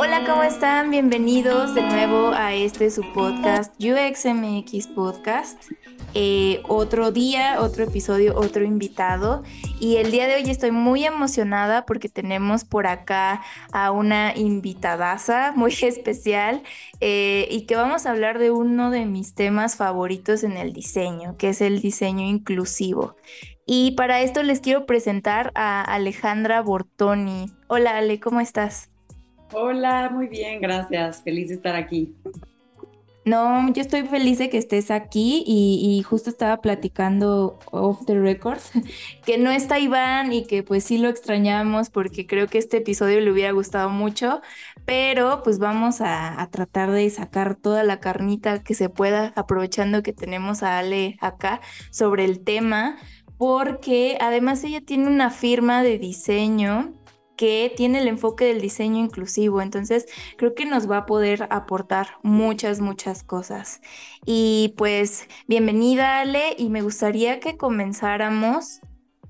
Hola, 0.00 0.24
¿cómo 0.24 0.44
están? 0.44 0.92
Bienvenidos 0.92 1.74
de 1.74 1.82
nuevo 1.82 2.28
a 2.28 2.54
este 2.54 2.88
su 2.88 3.02
podcast 3.12 3.74
UXMX 3.82 4.86
Podcast. 4.86 5.60
Eh, 6.14 6.62
otro 6.68 7.10
día, 7.10 7.60
otro 7.60 7.82
episodio, 7.82 8.36
otro 8.36 8.64
invitado. 8.64 9.42
Y 9.80 9.96
el 9.96 10.12
día 10.12 10.28
de 10.28 10.36
hoy 10.36 10.48
estoy 10.48 10.70
muy 10.70 11.04
emocionada 11.04 11.84
porque 11.84 12.08
tenemos 12.08 12.64
por 12.64 12.86
acá 12.86 13.42
a 13.72 13.90
una 13.90 14.36
invitadaza 14.36 15.52
muy 15.56 15.72
especial 15.82 16.62
eh, 17.00 17.48
y 17.50 17.62
que 17.62 17.74
vamos 17.74 18.06
a 18.06 18.12
hablar 18.12 18.38
de 18.38 18.52
uno 18.52 18.92
de 18.92 19.04
mis 19.04 19.34
temas 19.34 19.74
favoritos 19.74 20.44
en 20.44 20.56
el 20.58 20.72
diseño, 20.72 21.36
que 21.36 21.48
es 21.48 21.60
el 21.60 21.80
diseño 21.80 22.24
inclusivo. 22.24 23.16
Y 23.66 23.96
para 23.96 24.20
esto 24.20 24.44
les 24.44 24.60
quiero 24.60 24.86
presentar 24.86 25.50
a 25.56 25.82
Alejandra 25.82 26.62
Bortoni. 26.62 27.50
Hola 27.66 27.96
Ale, 27.96 28.20
¿cómo 28.20 28.38
estás? 28.38 28.90
Hola, 29.52 30.10
muy 30.12 30.26
bien, 30.26 30.60
gracias. 30.60 31.22
Feliz 31.22 31.48
de 31.48 31.54
estar 31.54 31.74
aquí. 31.74 32.14
No, 33.28 33.70
yo 33.74 33.82
estoy 33.82 34.06
feliz 34.06 34.38
de 34.38 34.48
que 34.48 34.56
estés 34.56 34.90
aquí 34.90 35.44
y, 35.46 36.02
justo 36.02 36.30
estaba 36.30 36.62
platicando 36.62 37.58
off 37.70 38.06
the 38.06 38.18
records 38.18 38.70
que 39.26 39.36
no 39.36 39.50
está 39.50 39.78
Iván 39.78 40.32
y 40.32 40.46
que 40.46 40.62
pues 40.62 40.84
sí 40.84 40.96
lo 40.96 41.10
extrañamos 41.10 41.90
porque 41.90 42.26
creo 42.26 42.46
que 42.46 42.56
este 42.56 42.78
episodio 42.78 43.20
le 43.20 43.30
hubiera 43.30 43.52
gustado 43.52 43.90
mucho, 43.90 44.40
pero 44.86 45.42
pues 45.42 45.58
vamos 45.58 46.00
a, 46.00 46.40
a 46.40 46.50
tratar 46.50 46.90
de 46.90 47.10
sacar 47.10 47.54
toda 47.54 47.82
la 47.82 48.00
carnita 48.00 48.62
que 48.62 48.72
se 48.72 48.88
pueda 48.88 49.34
aprovechando 49.36 50.02
que 50.02 50.14
tenemos 50.14 50.62
a 50.62 50.78
Ale 50.78 51.18
acá 51.20 51.60
sobre 51.90 52.24
el 52.24 52.42
tema 52.42 52.96
porque 53.36 54.16
además 54.20 54.64
ella 54.64 54.80
tiene 54.80 55.06
una 55.06 55.30
firma 55.30 55.82
de 55.82 55.98
diseño 55.98 56.94
que 57.38 57.72
tiene 57.74 58.00
el 58.00 58.08
enfoque 58.08 58.44
del 58.44 58.60
diseño 58.60 58.98
inclusivo. 58.98 59.62
Entonces, 59.62 60.06
creo 60.36 60.54
que 60.54 60.66
nos 60.66 60.90
va 60.90 60.98
a 60.98 61.06
poder 61.06 61.46
aportar 61.50 62.08
muchas, 62.22 62.80
muchas 62.80 63.22
cosas. 63.22 63.80
Y 64.26 64.74
pues, 64.76 65.28
bienvenida 65.46 66.18
Ale, 66.20 66.56
y 66.58 66.68
me 66.68 66.82
gustaría 66.82 67.38
que 67.38 67.56
comenzáramos, 67.56 68.80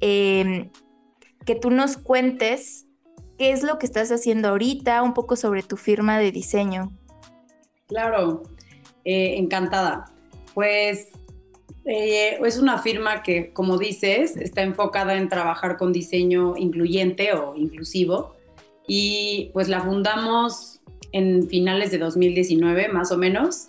em, 0.01 0.71
que 1.45 1.55
tú 1.55 1.71
nos 1.71 1.99
cuentes 1.99 2.87
qué 3.37 3.53
es 3.53 3.63
lo 3.63 3.79
que 3.79 3.85
estás 3.85 4.11
haciendo 4.11 4.49
ahorita, 4.49 5.03
un 5.03 5.13
poco 5.13 5.37
sobre 5.37 5.63
tu 5.63 5.77
firma 5.77 6.19
de 6.19 6.33
diseño. 6.33 6.91
Claro, 7.89 8.43
eh, 9.05 9.37
encantada. 9.37 10.07
Pues 10.55 11.09
eh, 11.91 12.39
es 12.45 12.59
una 12.59 12.77
firma 12.77 13.23
que, 13.23 13.51
como 13.55 13.79
dices, 13.79 14.37
está 14.37 14.61
enfocada 14.61 15.15
en 15.15 15.31
trabajar 15.31 15.79
con 15.79 15.91
diseño 15.91 16.55
incluyente 16.55 17.33
o 17.33 17.57
inclusivo 17.57 18.37
y 18.87 19.49
pues 19.55 19.69
la 19.69 19.81
fundamos 19.81 20.81
en 21.13 21.49
finales 21.49 21.91
de 21.91 21.97
2019 21.97 22.89
más 22.89 23.11
o 23.11 23.17
menos 23.17 23.69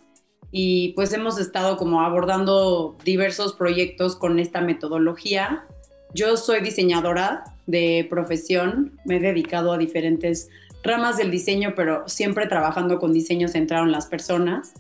y 0.52 0.90
pues 0.97 1.14
hemos 1.14 1.40
estado 1.40 1.78
como 1.78 2.02
abordando 2.02 2.97
diversos 3.06 3.53
proyectos 3.53 4.17
con 4.17 4.38
esta 4.38 4.59
metodología. 4.59 5.66
Yo 6.14 6.36
soy 6.36 6.59
diseñadora 6.59 7.45
de 7.67 8.06
profesión, 8.09 9.00
me 9.06 9.16
he 9.16 9.20
dedicado 9.22 9.72
a 9.72 9.78
diferentes 9.78 10.50
ramas 10.84 11.16
del 11.16 11.31
diseño, 11.31 11.72
pero 11.73 12.03
siempre 12.09 12.47
trabajando 12.47 13.00
con 13.00 13.14
diseño 13.14 13.47
centrado 13.47 13.86
en 13.86 13.94
las 13.94 14.08
personas. 14.08 14.73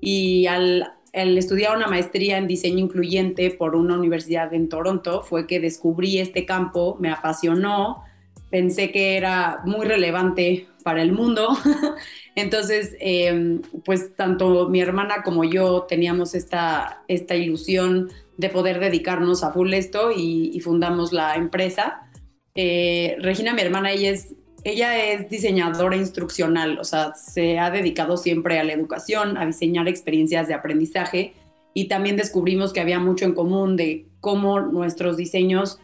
Y 0.00 0.46
al 0.46 0.92
el 1.12 1.38
estudiar 1.38 1.76
una 1.76 1.86
maestría 1.86 2.38
en 2.38 2.46
diseño 2.46 2.78
incluyente 2.78 3.50
por 3.50 3.74
una 3.74 3.96
universidad 3.96 4.52
en 4.54 4.68
Toronto 4.68 5.22
fue 5.22 5.46
que 5.46 5.60
descubrí 5.60 6.18
este 6.18 6.44
campo, 6.44 6.96
me 7.00 7.10
apasionó, 7.10 8.04
pensé 8.50 8.90
que 8.90 9.16
era 9.16 9.60
muy 9.64 9.86
relevante 9.86 10.68
para 10.82 11.02
el 11.02 11.12
mundo. 11.12 11.48
Entonces, 12.34 12.96
em, 13.00 13.60
pues 13.84 14.14
tanto 14.16 14.68
mi 14.68 14.80
hermana 14.80 15.22
como 15.22 15.44
yo 15.44 15.82
teníamos 15.88 16.34
esta, 16.34 17.02
esta 17.08 17.34
ilusión 17.36 18.10
de 18.36 18.48
poder 18.48 18.78
dedicarnos 18.78 19.42
a 19.42 19.52
full 19.52 19.74
esto 19.74 20.10
y, 20.16 20.58
fundamos 20.60 21.12
la 21.12 21.34
empresa. 21.34 22.08
Eh, 22.54 23.16
Regina, 23.20 23.52
mi 23.52 23.62
hermana, 23.62 23.90
ella 23.92 24.10
es 24.10 24.34
ella 24.64 25.12
es 25.12 25.28
diseñadora 25.28 25.96
instruccional, 25.96 26.78
o 26.78 26.84
sea, 26.84 27.14
se 27.14 27.58
ha 27.58 27.70
dedicado 27.70 28.16
siempre 28.16 28.58
a 28.58 28.64
la 28.64 28.72
educación, 28.72 29.36
a 29.36 29.46
diseñar 29.46 29.88
experiencias 29.88 30.48
de 30.48 30.54
aprendizaje 30.54 31.34
y 31.74 31.86
también 31.88 32.16
descubrimos 32.16 32.72
que 32.72 32.80
había 32.80 32.98
mucho 32.98 33.24
en 33.24 33.34
común 33.34 33.76
de 33.76 34.06
cómo 34.20 34.60
nuestros 34.60 35.16
diseños 35.16 35.78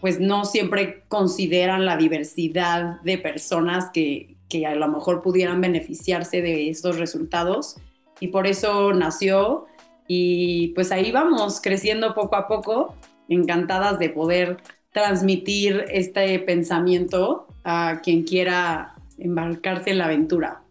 pues 0.00 0.20
no 0.20 0.44
siempre 0.44 1.02
consideran 1.08 1.84
la 1.84 1.96
diversidad 1.96 3.00
de 3.02 3.18
personas 3.18 3.90
que, 3.92 4.36
que 4.48 4.66
a 4.66 4.74
lo 4.74 4.88
mejor 4.88 5.22
pudieran 5.22 5.60
beneficiarse 5.60 6.40
de 6.40 6.70
estos 6.70 6.98
resultados. 6.98 7.76
Y 8.18 8.28
por 8.28 8.46
eso 8.46 8.92
nació 8.92 9.66
y 10.08 10.68
pues 10.68 10.90
ahí 10.90 11.12
vamos 11.12 11.60
creciendo 11.60 12.14
poco 12.14 12.36
a 12.36 12.48
poco, 12.48 12.94
encantadas 13.28 13.98
de 13.98 14.08
poder 14.08 14.58
transmitir 14.92 15.84
este 15.88 16.38
pensamiento 16.40 17.46
a 17.64 18.00
quien 18.02 18.24
quiera 18.24 18.94
embarcarse 19.18 19.90
en 19.90 19.98
la 19.98 20.06
aventura. 20.06 20.62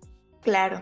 Claro. 0.42 0.82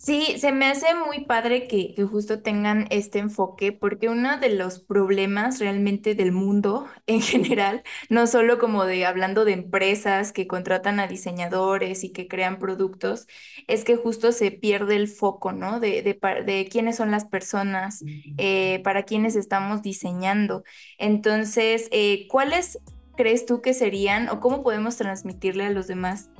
Sí, 0.00 0.36
se 0.38 0.52
me 0.52 0.66
hace 0.66 0.94
muy 0.94 1.24
padre 1.24 1.66
que, 1.66 1.92
justo 2.08 2.40
tengan 2.40 2.86
este 2.90 3.18
enfoque, 3.18 3.72
porque 3.72 4.08
uno 4.08 4.38
de 4.38 4.50
los 4.50 4.78
problemas 4.78 5.58
realmente 5.58 6.14
del 6.14 6.30
mundo 6.30 6.86
en 7.08 7.20
general, 7.20 7.82
no 8.08 8.28
solo 8.28 8.60
como 8.60 8.84
de 8.84 9.04
hablando 9.06 9.44
de 9.44 9.54
empresas 9.54 10.30
que 10.32 10.46
contratan 10.46 11.00
a 11.00 11.08
diseñadores 11.08 12.04
y 12.04 12.12
que 12.12 12.28
crean 12.28 12.60
productos, 12.60 13.26
es 13.66 13.82
que 13.82 13.96
justo 13.96 14.30
se 14.30 14.52
pierde 14.52 14.94
el 14.94 15.08
foco, 15.08 15.50
¿no? 15.50 15.80
De, 15.80 16.02
de, 16.02 16.68
quiénes 16.70 16.94
son 16.94 17.10
las 17.10 17.24
personas, 17.24 18.04
eh, 18.36 18.80
para 18.84 19.02
quiénes 19.02 19.34
estamos 19.34 19.82
diseñando. 19.82 20.62
Entonces, 20.98 21.88
eh, 21.90 22.28
¿cuáles 22.28 22.78
crees 23.16 23.46
tú 23.46 23.62
que 23.62 23.74
serían 23.74 24.28
o 24.28 24.38
cómo 24.38 24.62
podemos 24.62 24.96
transmitirle 24.96 25.64
a 25.64 25.70
los 25.70 25.88
demás 25.88 26.30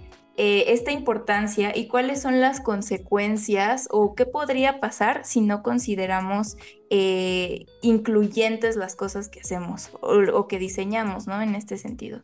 eh, 0.40 0.72
esta 0.72 0.92
importancia 0.92 1.76
y 1.76 1.88
cuáles 1.88 2.22
son 2.22 2.40
las 2.40 2.60
consecuencias 2.60 3.88
o 3.90 4.14
qué 4.14 4.24
podría 4.24 4.78
pasar 4.78 5.24
si 5.24 5.40
no 5.40 5.64
consideramos 5.64 6.56
eh, 6.90 7.66
incluyentes 7.82 8.76
las 8.76 8.94
cosas 8.94 9.28
que 9.28 9.40
hacemos 9.40 9.90
o, 10.00 10.46
que 10.46 10.60
diseñamos, 10.60 11.26
¿no? 11.26 11.42
En 11.42 11.56
este 11.56 11.76
sentido. 11.76 12.22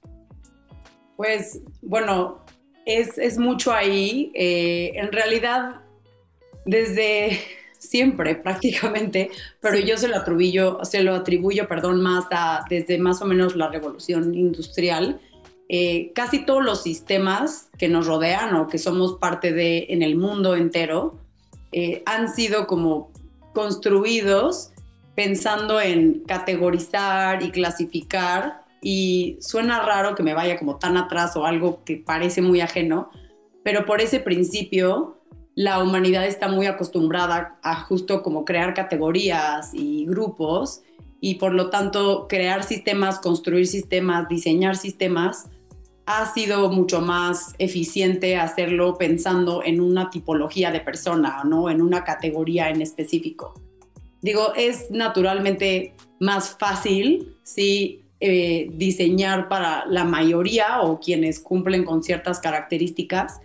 Pues 1.16 1.60
bueno, 1.82 2.44
es, 2.86 3.36
mucho 3.36 3.72
ahí. 3.72 4.30
Eh, 4.36 4.92
en 4.94 5.10
realidad, 5.10 5.80
desde 6.66 7.40
siempre 7.80 8.36
prácticamente, 8.36 9.32
pero 9.60 9.76
yo 9.76 9.98
se 9.98 10.06
lo 10.06 10.18
atribuyo, 10.18 10.78
se 10.84 11.02
lo 11.02 11.16
atribuyo, 11.16 11.66
perdón, 11.66 12.00
más 12.00 12.26
a 12.30 12.64
desde 12.70 12.96
más 12.96 13.20
o 13.22 13.26
menos 13.26 13.56
la 13.56 13.70
revolución 13.70 14.36
industrial 14.36 15.20
eh, 15.68 16.12
casi 16.14 16.44
todos 16.44 16.62
los 16.62 16.82
sistemas 16.82 17.70
que 17.78 17.88
nos 17.88 18.06
rodean 18.06 18.54
o 18.54 18.68
que 18.68 18.78
somos 18.78 19.14
parte 19.14 19.52
de 19.52 19.86
en 19.88 20.02
el 20.02 20.16
mundo 20.16 20.56
entero 20.56 21.18
eh, 21.72 22.02
han 22.06 22.32
sido 22.32 22.66
como 22.66 23.10
construidos 23.52 24.72
pensando 25.14 25.80
en 25.80 26.22
categorizar 26.26 27.42
y 27.42 27.50
clasificar. 27.50 28.64
Y 28.82 29.38
suena 29.40 29.80
raro 29.80 30.14
que 30.14 30.22
me 30.22 30.34
vaya 30.34 30.58
como 30.58 30.76
tan 30.76 30.98
atrás 30.98 31.36
o 31.36 31.46
algo 31.46 31.82
que 31.84 31.96
parece 31.96 32.42
muy 32.42 32.60
ajeno, 32.60 33.10
pero 33.62 33.86
por 33.86 34.02
ese 34.02 34.20
principio 34.20 35.16
la 35.54 35.82
humanidad 35.82 36.26
está 36.26 36.48
muy 36.48 36.66
acostumbrada 36.66 37.58
a 37.62 37.80
justo 37.80 38.22
como 38.22 38.44
crear 38.44 38.74
categorías 38.74 39.72
y 39.72 40.04
grupos 40.04 40.82
y 41.20 41.36
por 41.36 41.54
lo 41.54 41.70
tanto 41.70 42.26
crear 42.28 42.64
sistemas, 42.64 43.20
construir 43.20 43.66
sistemas, 43.66 44.28
diseñar 44.28 44.76
sistemas 44.76 45.48
ha 46.06 46.32
sido 46.32 46.70
mucho 46.70 47.00
más 47.00 47.54
eficiente 47.58 48.36
hacerlo 48.36 48.96
pensando 48.98 49.62
en 49.64 49.80
una 49.80 50.10
tipología 50.10 50.70
de 50.70 50.80
persona, 50.80 51.42
¿no? 51.44 51.70
En 51.70 51.80
una 51.80 52.04
categoría 52.04 52.68
en 52.68 52.82
específico. 52.82 53.54
Digo, 54.20 54.52
es 54.54 54.90
naturalmente 54.90 55.94
más 56.20 56.56
fácil, 56.58 57.36
sí, 57.42 58.02
eh, 58.20 58.70
diseñar 58.72 59.48
para 59.48 59.86
la 59.86 60.04
mayoría 60.04 60.80
o 60.82 61.00
quienes 61.00 61.40
cumplen 61.40 61.84
con 61.84 62.02
ciertas 62.02 62.40
características, 62.40 63.40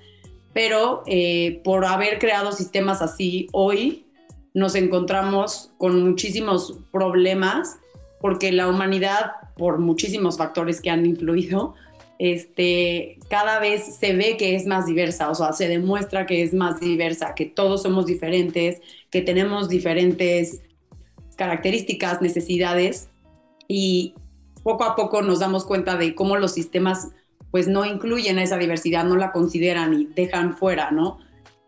pero 0.54 1.04
eh, 1.06 1.62
por 1.64 1.86
haber 1.86 2.20
creado 2.20 2.52
sistemas 2.52 3.02
así 3.02 3.48
hoy, 3.52 4.06
nos 4.54 4.76
encontramos 4.76 5.72
con 5.78 6.02
muchísimos 6.04 6.78
problemas 6.92 7.78
porque 8.22 8.52
la 8.52 8.68
humanidad, 8.68 9.32
por 9.58 9.80
muchísimos 9.80 10.38
factores 10.38 10.82
que 10.82 10.90
han 10.90 11.06
influido, 11.06 11.76
este, 12.20 13.18
cada 13.30 13.60
vez 13.60 13.96
se 13.98 14.14
ve 14.14 14.36
que 14.38 14.54
es 14.54 14.68
más 14.68 14.86
diversa, 14.86 15.30
o 15.30 15.36
sea, 15.36 15.54
se 15.54 15.70
demuestra 15.70 16.26
que 16.26 16.44
es 16.44 16.54
más 16.54 16.80
diversa, 16.82 17.34
que 17.34 17.46
todos 17.46 17.82
somos 17.84 18.06
diferentes, 18.06 18.82
que 19.10 19.22
tenemos 19.22 19.70
diferentes 19.70 20.62
características, 21.38 22.22
necesidades 22.22 23.10
y 23.70 24.14
poco 24.64 24.84
a 24.84 24.98
poco 24.98 25.22
nos 25.22 25.40
damos 25.40 25.64
cuenta 25.64 25.96
de 25.96 26.14
cómo 26.14 26.36
los 26.36 26.52
sistemas 26.52 27.08
pues 27.52 27.70
no 27.70 27.86
incluyen 27.86 28.38
esa 28.38 28.58
diversidad, 28.58 29.06
no 29.06 29.16
la 29.16 29.32
consideran 29.32 29.94
y 29.94 30.06
dejan 30.06 30.56
fuera, 30.56 30.92
¿no? 30.92 31.20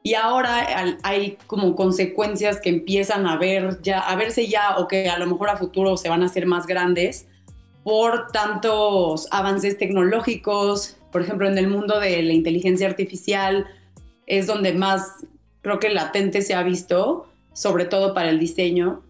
Y 0.03 0.15
ahora 0.15 0.67
hay 1.03 1.37
como 1.47 1.75
consecuencias 1.75 2.59
que 2.59 2.69
empiezan 2.69 3.25
a 3.25 3.37
ver 3.37 3.81
ya, 3.81 3.99
a 3.99 4.15
verse 4.15 4.47
ya 4.47 4.77
o 4.77 4.87
que 4.87 5.09
a 5.09 5.17
lo 5.17 5.27
mejor 5.27 5.49
a 5.49 5.57
futuro 5.57 5.95
se 5.95 6.09
van 6.09 6.23
a 6.23 6.25
hacer 6.25 6.45
más 6.45 6.67
grandes 6.67 7.27
por 7.83 8.27
tantos 8.31 9.27
avances 9.31 9.77
tecnológicos, 9.77 10.97
por 11.11 11.21
ejemplo, 11.21 11.47
en 11.47 11.57
el 11.57 11.67
mundo 11.67 11.99
de 11.99 12.21
la 12.21 12.33
inteligencia 12.33 12.87
artificial 12.87 13.67
es 14.27 14.47
donde 14.47 14.73
más 14.73 15.25
creo 15.61 15.79
que 15.79 15.89
latente 15.89 16.41
se 16.41 16.53
ha 16.53 16.63
visto, 16.63 17.27
sobre 17.53 17.85
todo 17.85 18.13
para 18.13 18.29
el 18.29 18.39
diseño, 18.39 19.03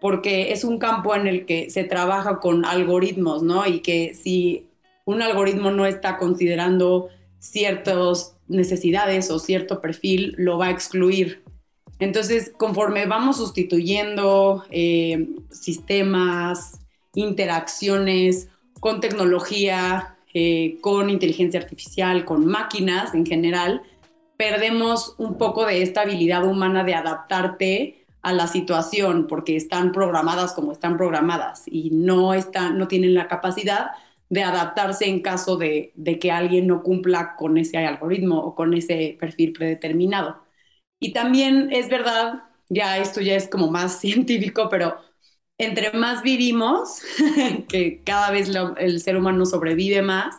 porque 0.00 0.52
es 0.52 0.64
un 0.64 0.78
campo 0.78 1.14
en 1.14 1.26
el 1.26 1.46
que 1.46 1.70
se 1.70 1.84
trabaja 1.84 2.38
con 2.38 2.64
algoritmos, 2.64 3.42
¿no? 3.42 3.66
Y 3.66 3.80
que 3.80 4.14
si 4.14 4.66
un 5.04 5.22
algoritmo 5.22 5.70
no 5.70 5.86
está 5.86 6.18
considerando 6.18 7.08
ciertas 7.40 8.36
necesidades 8.46 9.30
o 9.30 9.38
cierto 9.38 9.80
perfil, 9.80 10.34
lo 10.38 10.58
va 10.58 10.66
a 10.66 10.70
excluir. 10.70 11.42
Entonces, 11.98 12.52
conforme 12.56 13.06
vamos 13.06 13.38
sustituyendo 13.38 14.64
eh, 14.70 15.28
sistemas, 15.50 16.78
interacciones 17.18 18.48
con 18.80 19.00
tecnología, 19.00 20.16
eh, 20.34 20.78
con 20.80 21.10
inteligencia 21.10 21.60
artificial, 21.60 22.24
con 22.24 22.46
máquinas 22.46 23.14
en 23.14 23.26
general, 23.26 23.82
perdemos 24.36 25.14
un 25.18 25.36
poco 25.36 25.66
de 25.66 25.82
esta 25.82 26.02
habilidad 26.02 26.46
humana 26.46 26.84
de 26.84 26.94
adaptarte 26.94 28.06
a 28.22 28.32
la 28.32 28.46
situación 28.46 29.26
porque 29.26 29.56
están 29.56 29.92
programadas 29.92 30.52
como 30.52 30.72
están 30.72 30.96
programadas 30.96 31.64
y 31.66 31.90
no, 31.90 32.34
están, 32.34 32.78
no 32.78 32.88
tienen 32.88 33.14
la 33.14 33.26
capacidad 33.26 33.90
de 34.28 34.42
adaptarse 34.42 35.06
en 35.06 35.20
caso 35.20 35.56
de, 35.56 35.92
de, 35.96 36.18
que 36.18 36.30
alguien 36.30 36.66
no 36.66 36.82
cumpla 36.82 37.34
con 37.36 37.56
ese 37.58 37.78
algoritmo 37.78 38.38
o 38.38 38.54
con 38.54 38.74
ese 38.74 39.16
perfil 39.18 39.52
predeterminado. 39.52 40.42
Y 41.00 41.12
también 41.12 41.70
es 41.72 41.88
verdad, 41.88 42.44
ya 42.68 42.98
esto 42.98 43.20
ya 43.20 43.34
es 43.34 43.48
como 43.48 43.70
más 43.70 43.98
científico, 44.00 44.68
pero 44.70 45.07
entre 45.58 45.92
más 45.92 46.22
vivimos, 46.22 47.02
que 47.68 48.00
cada 48.04 48.30
vez 48.30 48.50
el 48.78 49.00
ser 49.00 49.16
humano 49.16 49.44
sobrevive 49.44 50.02
más, 50.02 50.36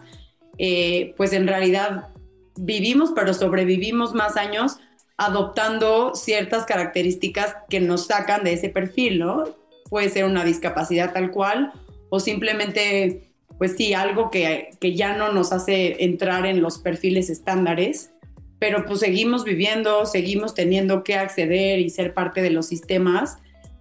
eh, 0.57 1.13
pues 1.17 1.33
en 1.33 1.47
realidad 1.47 2.07
vivimos, 2.55 3.11
pero 3.13 3.33
sobrevivimos 3.33 4.13
más 4.13 4.37
años 4.37 4.77
adoptando 5.17 6.15
ciertas 6.15 6.65
características 6.65 7.55
que 7.69 7.81
nos 7.81 8.07
sacan 8.07 8.45
de 8.45 8.53
ese 8.53 8.69
perfil, 8.69 9.19
¿no? 9.19 9.43
Puede 9.89 10.09
ser 10.09 10.23
una 10.23 10.45
discapacidad 10.45 11.13
tal 11.13 11.31
cual 11.31 11.73
o 12.09 12.19
simplemente, 12.21 13.33
pues 13.57 13.75
sí, 13.75 13.93
algo 13.93 14.31
que, 14.31 14.71
que 14.79 14.95
ya 14.95 15.15
no 15.17 15.31
nos 15.33 15.51
hace 15.51 16.03
entrar 16.05 16.45
en 16.45 16.61
los 16.61 16.79
perfiles 16.79 17.29
estándares, 17.29 18.11
pero 18.59 18.85
pues 18.85 18.99
seguimos 18.99 19.43
viviendo, 19.43 20.05
seguimos 20.05 20.53
teniendo 20.53 21.03
que 21.03 21.15
acceder 21.15 21.79
y 21.79 21.89
ser 21.89 22.13
parte 22.13 22.41
de 22.41 22.49
los 22.49 22.67
sistemas 22.67 23.37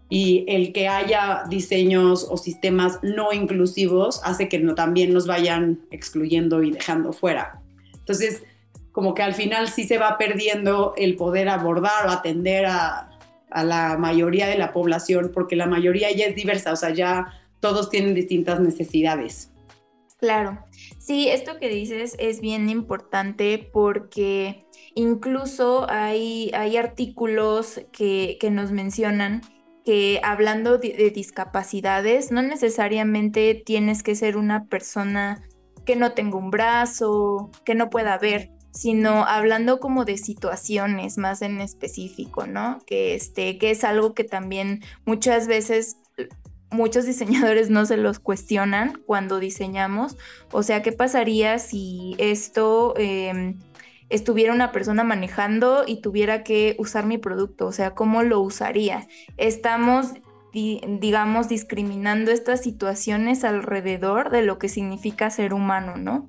y 0.09 0.45
el 0.49 0.73
que 0.73 0.89
haya 0.89 1.45
diseños 1.49 2.27
o 2.31 2.37
sistemas 2.37 2.99
no 3.03 3.33
inclusivos 3.33 4.21
hace 4.25 4.49
que 4.49 4.59
no, 4.59 4.75
también 4.75 5.13
nos 5.13 5.27
vayan 5.27 5.81
excluyendo 5.91 6.63
y 6.63 6.71
dejando 6.71 7.13
fuera. 7.13 7.61
Entonces, 7.93 8.43
como 8.93 9.15
que 9.15 9.23
al 9.23 9.35
final 9.35 9.69
sí 9.69 9.85
se 9.85 9.99
va 9.99 10.17
perdiendo 10.17 10.95
el 10.97 11.17
poder 11.17 11.49
abordar 11.49 12.07
o 12.07 12.11
atender 12.11 12.67
a, 12.67 13.11
a 13.51 13.65
la 13.65 13.99
mayoría 13.99 14.47
de 14.47 14.59
la 14.59 14.73
población, 14.73 15.31
porque 15.33 15.57
la 15.57 15.67
mayoría 15.67 16.11
ya 16.13 16.27
es 16.27 16.35
diversa, 16.35 16.73
o 16.73 16.77
sea, 16.77 16.91
ya 16.91 17.35
todos 17.61 17.91
tienen 17.91 18.15
distintas 18.15 18.61
necesidades. 18.61 19.51
Claro, 20.19 20.59
sí, 20.99 21.29
esto 21.29 21.59
que 21.59 21.69
dices 21.69 22.17
es 22.19 22.41
bien 22.41 22.69
importante 22.69 23.71
porque 23.73 24.67
incluso 24.95 25.87
hay, 25.89 26.51
hay 26.55 26.77
artículos 26.77 27.81
que, 27.93 28.37
que 28.41 28.51
nos 28.51 28.73
mencionan 28.73 29.43
que 29.89 30.21
hablando 30.23 30.77
de, 30.77 30.93
de, 30.93 31.11
discapacidades, 31.11 32.31
no 32.31 32.43
necesariamente 32.43 33.55
tienes 33.55 34.03
que 34.03 34.15
ser 34.15 34.37
una 34.37 34.67
persona 34.67 35.41
que 35.87 35.97
no 35.97 36.13
tenga 36.13 36.37
un 36.37 36.51
brazo, 36.51 37.51
que 37.65 37.75
no 37.75 37.89
pueda 37.89 38.19
ver 38.19 38.51
sino 38.71 39.25
hablando 39.25 39.81
como 39.81 40.05
de 40.05 40.19
situaciones 40.19 41.17
más 41.17 41.41
en 41.41 41.63
específico, 41.63 42.47
¿no? 42.47 42.81
Que, 42.87 43.15
este, 43.15 43.57
que 43.57 43.71
es 43.71 43.83
algo 43.83 44.13
que 44.13 44.25
también 44.25 44.83
muchas 45.07 45.47
veces 45.47 45.97
muchos 46.71 47.07
diseñadores 47.07 47.71
no 47.71 47.87
se 47.87 47.97
los 47.97 48.19
cuestionan 48.19 49.01
cuando 49.07 49.39
diseñamos. 49.39 50.19
O 50.53 50.63
sea, 50.63 50.83
¿qué 50.83 50.93
pasaría 50.93 51.59
si 51.59 52.15
esto 52.19 52.93
eh, 52.99 53.55
estuviera 54.11 54.53
una 54.53 54.73
persona 54.73 55.05
manejando 55.05 55.85
y 55.87 56.01
tuviera 56.01 56.43
que 56.43 56.77
usar 56.79 57.07
mi 57.07 57.19
producto? 57.19 57.67
O 57.67 57.73
sea, 57.73 57.95
¿cómo 57.95 58.23
lo 58.23 58.41
usaría? 58.41 59.07
Estamos 59.37 60.15
digamos, 60.53 61.49
discriminando 61.49 62.31
estas 62.31 62.63
situaciones 62.63 63.45
alrededor 63.45 64.31
de 64.31 64.43
lo 64.43 64.59
que 64.59 64.69
significa 64.69 65.31
ser 65.31 65.53
humano, 65.53 65.97
¿no? 65.97 66.29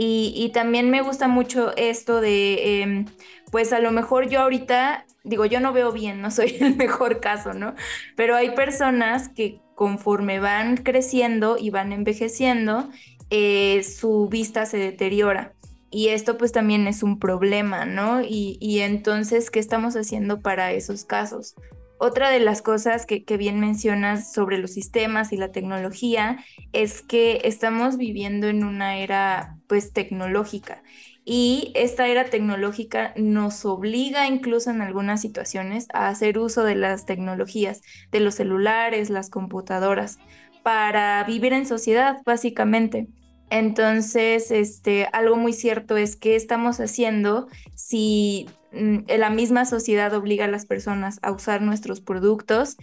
Y, 0.00 0.52
también 0.54 0.90
me 0.90 1.02
gusta 1.02 1.26
mucho 1.26 1.76
esto 1.76 2.20
de, 2.20 2.82
em, 2.82 3.06
pues 3.50 3.72
a 3.72 3.80
lo 3.80 3.90
mejor 3.90 4.28
yo 4.28 4.40
ahorita, 4.40 5.04
digo, 5.24 5.44
yo 5.44 5.58
no 5.58 5.72
veo 5.72 5.90
bien, 5.90 6.20
no 6.20 6.30
soy 6.30 6.56
el 6.60 6.76
mejor 6.76 7.18
caso, 7.18 7.52
¿no? 7.52 7.74
Pero 8.14 8.36
hay 8.36 8.52
personas 8.52 9.28
que 9.28 9.60
conforme 9.74 10.38
van 10.38 10.76
creciendo 10.76 11.56
y 11.58 11.70
van 11.70 11.92
envejeciendo, 11.92 12.88
eh, 13.30 13.82
su 13.82 14.28
vista 14.28 14.66
se 14.66 14.76
deteriora. 14.78 15.54
Y 15.90 16.08
esto 16.08 16.36
pues 16.36 16.52
también 16.52 16.86
es 16.86 17.02
un 17.02 17.18
problema, 17.18 17.86
¿no? 17.86 18.20
Y, 18.22 18.58
y 18.60 18.80
entonces, 18.80 19.50
¿qué 19.50 19.58
estamos 19.58 19.96
haciendo 19.96 20.40
para 20.40 20.72
esos 20.72 21.04
casos? 21.04 21.54
Otra 22.00 22.30
de 22.30 22.38
las 22.38 22.62
cosas 22.62 23.06
que, 23.06 23.24
bien 23.36 23.58
mencionas 23.58 24.32
sobre 24.32 24.58
los 24.58 24.70
sistemas 24.70 25.32
y 25.32 25.36
la 25.36 25.50
tecnología 25.50 26.38
es 26.72 27.02
que 27.02 27.40
estamos 27.42 27.96
viviendo 27.96 28.46
en 28.46 28.62
una 28.62 28.98
era 28.98 29.58
pues 29.66 29.92
tecnológica 29.92 30.84
y 31.24 31.72
esta 31.74 32.06
era 32.06 32.24
tecnológica 32.24 33.12
nos 33.16 33.64
obliga 33.64 34.28
incluso 34.28 34.70
en 34.70 34.80
algunas 34.80 35.20
situaciones 35.20 35.88
a 35.92 36.08
hacer 36.08 36.38
uso 36.38 36.62
de 36.62 36.76
las 36.76 37.04
tecnologías, 37.04 37.82
de 38.12 38.20
los 38.20 38.36
celulares, 38.36 39.10
las 39.10 39.28
computadoras, 39.28 40.20
para 40.62 41.24
vivir 41.24 41.52
en 41.52 41.66
sociedad 41.66 42.18
básicamente. 42.24 43.08
Entonces, 43.50 44.50
este, 44.50 45.08
algo 45.12 45.36
muy 45.36 45.52
cierto 45.52 45.96
es 45.96 46.16
que 46.16 46.36
estamos 46.36 46.80
haciendo 46.80 47.48
si 47.74 48.46
mm, 48.72 48.98
la 49.18 49.30
misma 49.30 49.64
sociedad 49.64 50.12
obliga 50.14 50.44
a 50.44 50.48
las 50.48 50.66
personas 50.66 51.18
a 51.22 51.32
usar 51.32 51.62
nuestros 51.62 52.00
productos, 52.00 52.76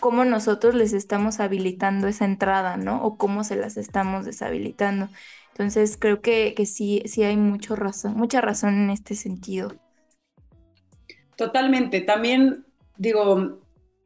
cómo 0.00 0.24
nosotros 0.24 0.74
les 0.74 0.92
estamos 0.92 1.40
habilitando 1.40 2.08
esa 2.08 2.24
entrada, 2.24 2.76
¿no? 2.76 3.02
O 3.02 3.16
cómo 3.16 3.44
se 3.44 3.56
las 3.56 3.76
estamos 3.76 4.26
deshabilitando. 4.26 5.08
Entonces, 5.50 5.96
creo 5.98 6.20
que, 6.20 6.54
que 6.54 6.66
sí, 6.66 7.02
sí 7.06 7.22
hay 7.22 7.36
mucho 7.36 7.76
razón, 7.76 8.14
mucha 8.14 8.40
razón 8.40 8.74
en 8.74 8.90
este 8.90 9.14
sentido. 9.14 9.74
Totalmente. 11.36 12.00
También, 12.00 12.66
digo, 12.96 13.60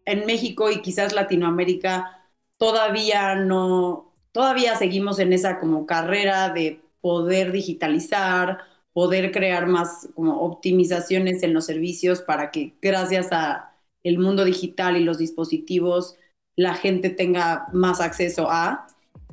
en 0.05 0.27
México 0.27 0.71
y 0.71 0.83
quizás 0.83 1.13
Latinoamérica 1.13 2.25
todavía 2.57 3.35
no, 3.35 4.06
todavía 4.37 4.77
seguimos 4.77 5.19
en 5.19 5.33
esa 5.33 5.59
como 5.59 5.87
carrera 5.87 6.51
de 6.51 6.83
poder 7.01 7.53
digitalizar, 7.53 8.59
poder 8.93 9.33
crear 9.33 9.67
más 9.67 10.11
como 10.15 10.43
optimizaciones 10.43 11.43
en 11.43 11.55
los 11.55 11.65
servicios 11.65 12.21
para 12.21 12.51
que 12.51 12.75
gracias 12.83 13.33
a 13.33 13.73
el 14.05 14.19
mundo 14.19 14.45
digital 14.45 14.99
y 14.99 15.05
los 15.05 15.17
dispositivos 15.17 16.17
la 16.55 16.75
gente 16.75 17.09
tenga 17.09 17.69
más 17.73 18.03
acceso 18.03 18.51
a, 18.51 18.87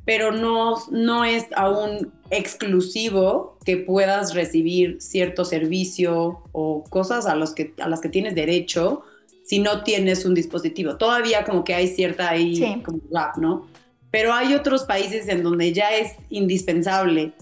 pero 0.05 0.31
no, 0.31 0.75
no 0.89 1.25
es 1.25 1.48
aún 1.53 2.13
exclusivo 2.29 3.57
que 3.65 3.75
puedas 3.75 4.33
recibir 4.33 5.01
cierto 5.01 5.43
servicio 5.43 6.43
o 6.53 6.86
cosas 6.89 7.25
a, 7.25 7.36
los 7.36 7.53
que, 7.53 7.74
a 7.81 7.89
las 7.89 8.00
que 8.00 8.07
tienes 8.07 8.36
derecho 8.36 9.03
si 9.43 9.60
no 9.60 9.83
tienes 9.83 10.24
un 10.24 10.33
dispositivo. 10.33 10.95
Todavía 10.95 11.43
como 11.43 11.65
que 11.65 11.74
hay 11.74 11.89
cierta 11.89 12.29
ahí 12.29 12.81
como 12.86 13.01
gap, 13.12 13.36
¿no? 13.38 13.67
Pero 14.13 14.32
hay 14.32 14.53
otros 14.53 14.84
países 14.84 15.27
en 15.27 15.41
donde 15.41 15.74
ya 15.74 15.91
es 15.91 16.12
indispensable. 16.29 17.34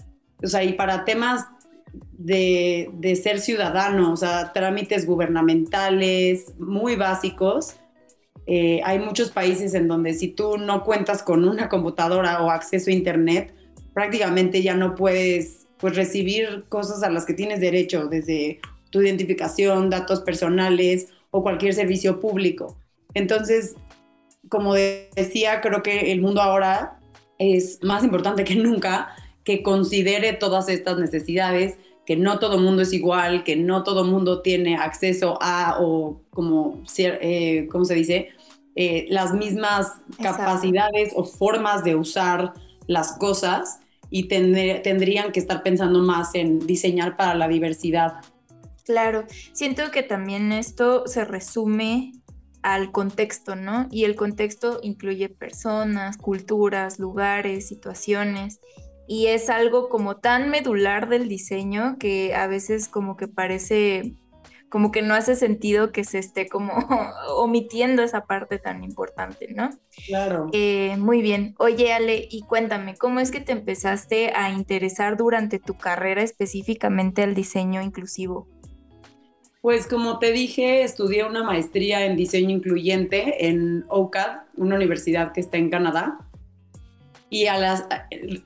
O 0.42 0.46
sea, 0.46 0.64
y 0.64 0.72
para 0.72 1.04
temas 1.04 1.44
de, 2.12 2.88
de 2.94 3.14
ser 3.14 3.40
ciudadano, 3.40 4.10
o 4.10 4.16
sea, 4.16 4.54
trámites 4.54 5.04
gubernamentales 5.04 6.54
muy 6.58 6.96
básicos, 6.96 7.76
eh, 8.46 8.80
hay 8.84 9.00
muchos 9.00 9.30
países 9.30 9.74
en 9.74 9.86
donde 9.86 10.14
si 10.14 10.28
tú 10.28 10.56
no 10.56 10.82
cuentas 10.82 11.22
con 11.22 11.46
una 11.46 11.68
computadora 11.68 12.42
o 12.42 12.50
acceso 12.50 12.88
a 12.88 12.94
Internet, 12.94 13.52
prácticamente 13.92 14.62
ya 14.62 14.74
no 14.74 14.94
puedes 14.94 15.66
pues, 15.76 15.94
recibir 15.94 16.64
cosas 16.70 17.02
a 17.02 17.10
las 17.10 17.26
que 17.26 17.34
tienes 17.34 17.60
derecho, 17.60 18.06
desde 18.06 18.60
tu 18.88 19.02
identificación, 19.02 19.90
datos 19.90 20.22
personales 20.22 21.08
o 21.32 21.42
cualquier 21.42 21.74
servicio 21.74 22.18
público. 22.18 22.78
Entonces, 23.12 23.76
como 24.52 24.74
decía, 24.74 25.62
creo 25.62 25.82
que 25.82 26.12
el 26.12 26.20
mundo 26.20 26.42
ahora 26.42 26.98
es 27.38 27.82
más 27.82 28.04
importante 28.04 28.44
que 28.44 28.54
nunca 28.54 29.16
que 29.44 29.62
considere 29.62 30.34
todas 30.34 30.68
estas 30.68 30.98
necesidades, 30.98 31.78
que 32.04 32.16
no 32.16 32.38
todo 32.38 32.56
el 32.56 32.60
mundo 32.60 32.82
es 32.82 32.92
igual, 32.92 33.44
que 33.44 33.56
no 33.56 33.82
todo 33.82 34.02
el 34.02 34.10
mundo 34.10 34.42
tiene 34.42 34.76
acceso 34.76 35.38
a 35.40 35.78
o 35.80 36.20
como, 36.28 36.82
eh, 36.98 37.66
¿cómo 37.72 37.86
se 37.86 37.94
dice? 37.94 38.28
Eh, 38.76 39.06
las 39.08 39.32
mismas 39.32 39.90
capacidades 40.20 41.14
o 41.16 41.24
formas 41.24 41.82
de 41.82 41.96
usar 41.96 42.52
las 42.86 43.12
cosas 43.12 43.80
y 44.10 44.28
tendrían 44.28 45.32
que 45.32 45.40
estar 45.40 45.62
pensando 45.62 46.00
más 46.00 46.34
en 46.34 46.58
diseñar 46.66 47.16
para 47.16 47.34
la 47.34 47.48
diversidad. 47.48 48.16
Claro, 48.84 49.24
siento 49.54 49.90
que 49.90 50.02
también 50.02 50.52
esto 50.52 51.06
se 51.06 51.24
resume 51.24 52.12
al 52.62 52.92
contexto, 52.92 53.56
¿no? 53.56 53.88
Y 53.90 54.04
el 54.04 54.14
contexto 54.14 54.80
incluye 54.82 55.28
personas, 55.28 56.16
culturas, 56.16 56.98
lugares, 56.98 57.68
situaciones. 57.68 58.60
Y 59.08 59.26
es 59.26 59.50
algo 59.50 59.88
como 59.88 60.16
tan 60.16 60.48
medular 60.48 61.08
del 61.08 61.28
diseño 61.28 61.96
que 61.98 62.34
a 62.34 62.46
veces 62.46 62.88
como 62.88 63.16
que 63.16 63.28
parece 63.28 64.14
como 64.72 64.90
que 64.90 65.02
no 65.02 65.14
hace 65.14 65.36
sentido 65.36 65.92
que 65.92 66.02
se 66.02 66.18
esté 66.18 66.48
como 66.48 66.72
omitiendo 67.36 68.02
esa 68.02 68.24
parte 68.24 68.58
tan 68.58 68.82
importante, 68.82 69.52
¿no? 69.54 69.68
Claro. 70.06 70.48
Eh, 70.54 70.96
muy 70.96 71.20
bien. 71.20 71.54
Oye, 71.58 71.92
Ale, 71.92 72.26
y 72.30 72.40
cuéntame, 72.40 72.96
¿cómo 72.96 73.20
es 73.20 73.30
que 73.30 73.40
te 73.40 73.52
empezaste 73.52 74.32
a 74.34 74.48
interesar 74.48 75.18
durante 75.18 75.58
tu 75.58 75.76
carrera 75.76 76.22
específicamente 76.22 77.22
al 77.22 77.34
diseño 77.34 77.82
inclusivo? 77.82 78.48
Pues 79.62 79.86
como 79.86 80.18
te 80.18 80.32
dije, 80.32 80.82
estudié 80.82 81.24
una 81.24 81.42
maestría 81.42 82.04
en 82.04 82.16
diseño 82.16 82.50
incluyente 82.50 83.46
en 83.46 83.86
OCAD, 83.88 84.42
una 84.56 84.76
universidad 84.76 85.32
que 85.32 85.40
está 85.40 85.56
en 85.56 85.70
Canadá. 85.70 86.18
Y 87.30 87.46
a 87.46 87.56
las, 87.56 87.86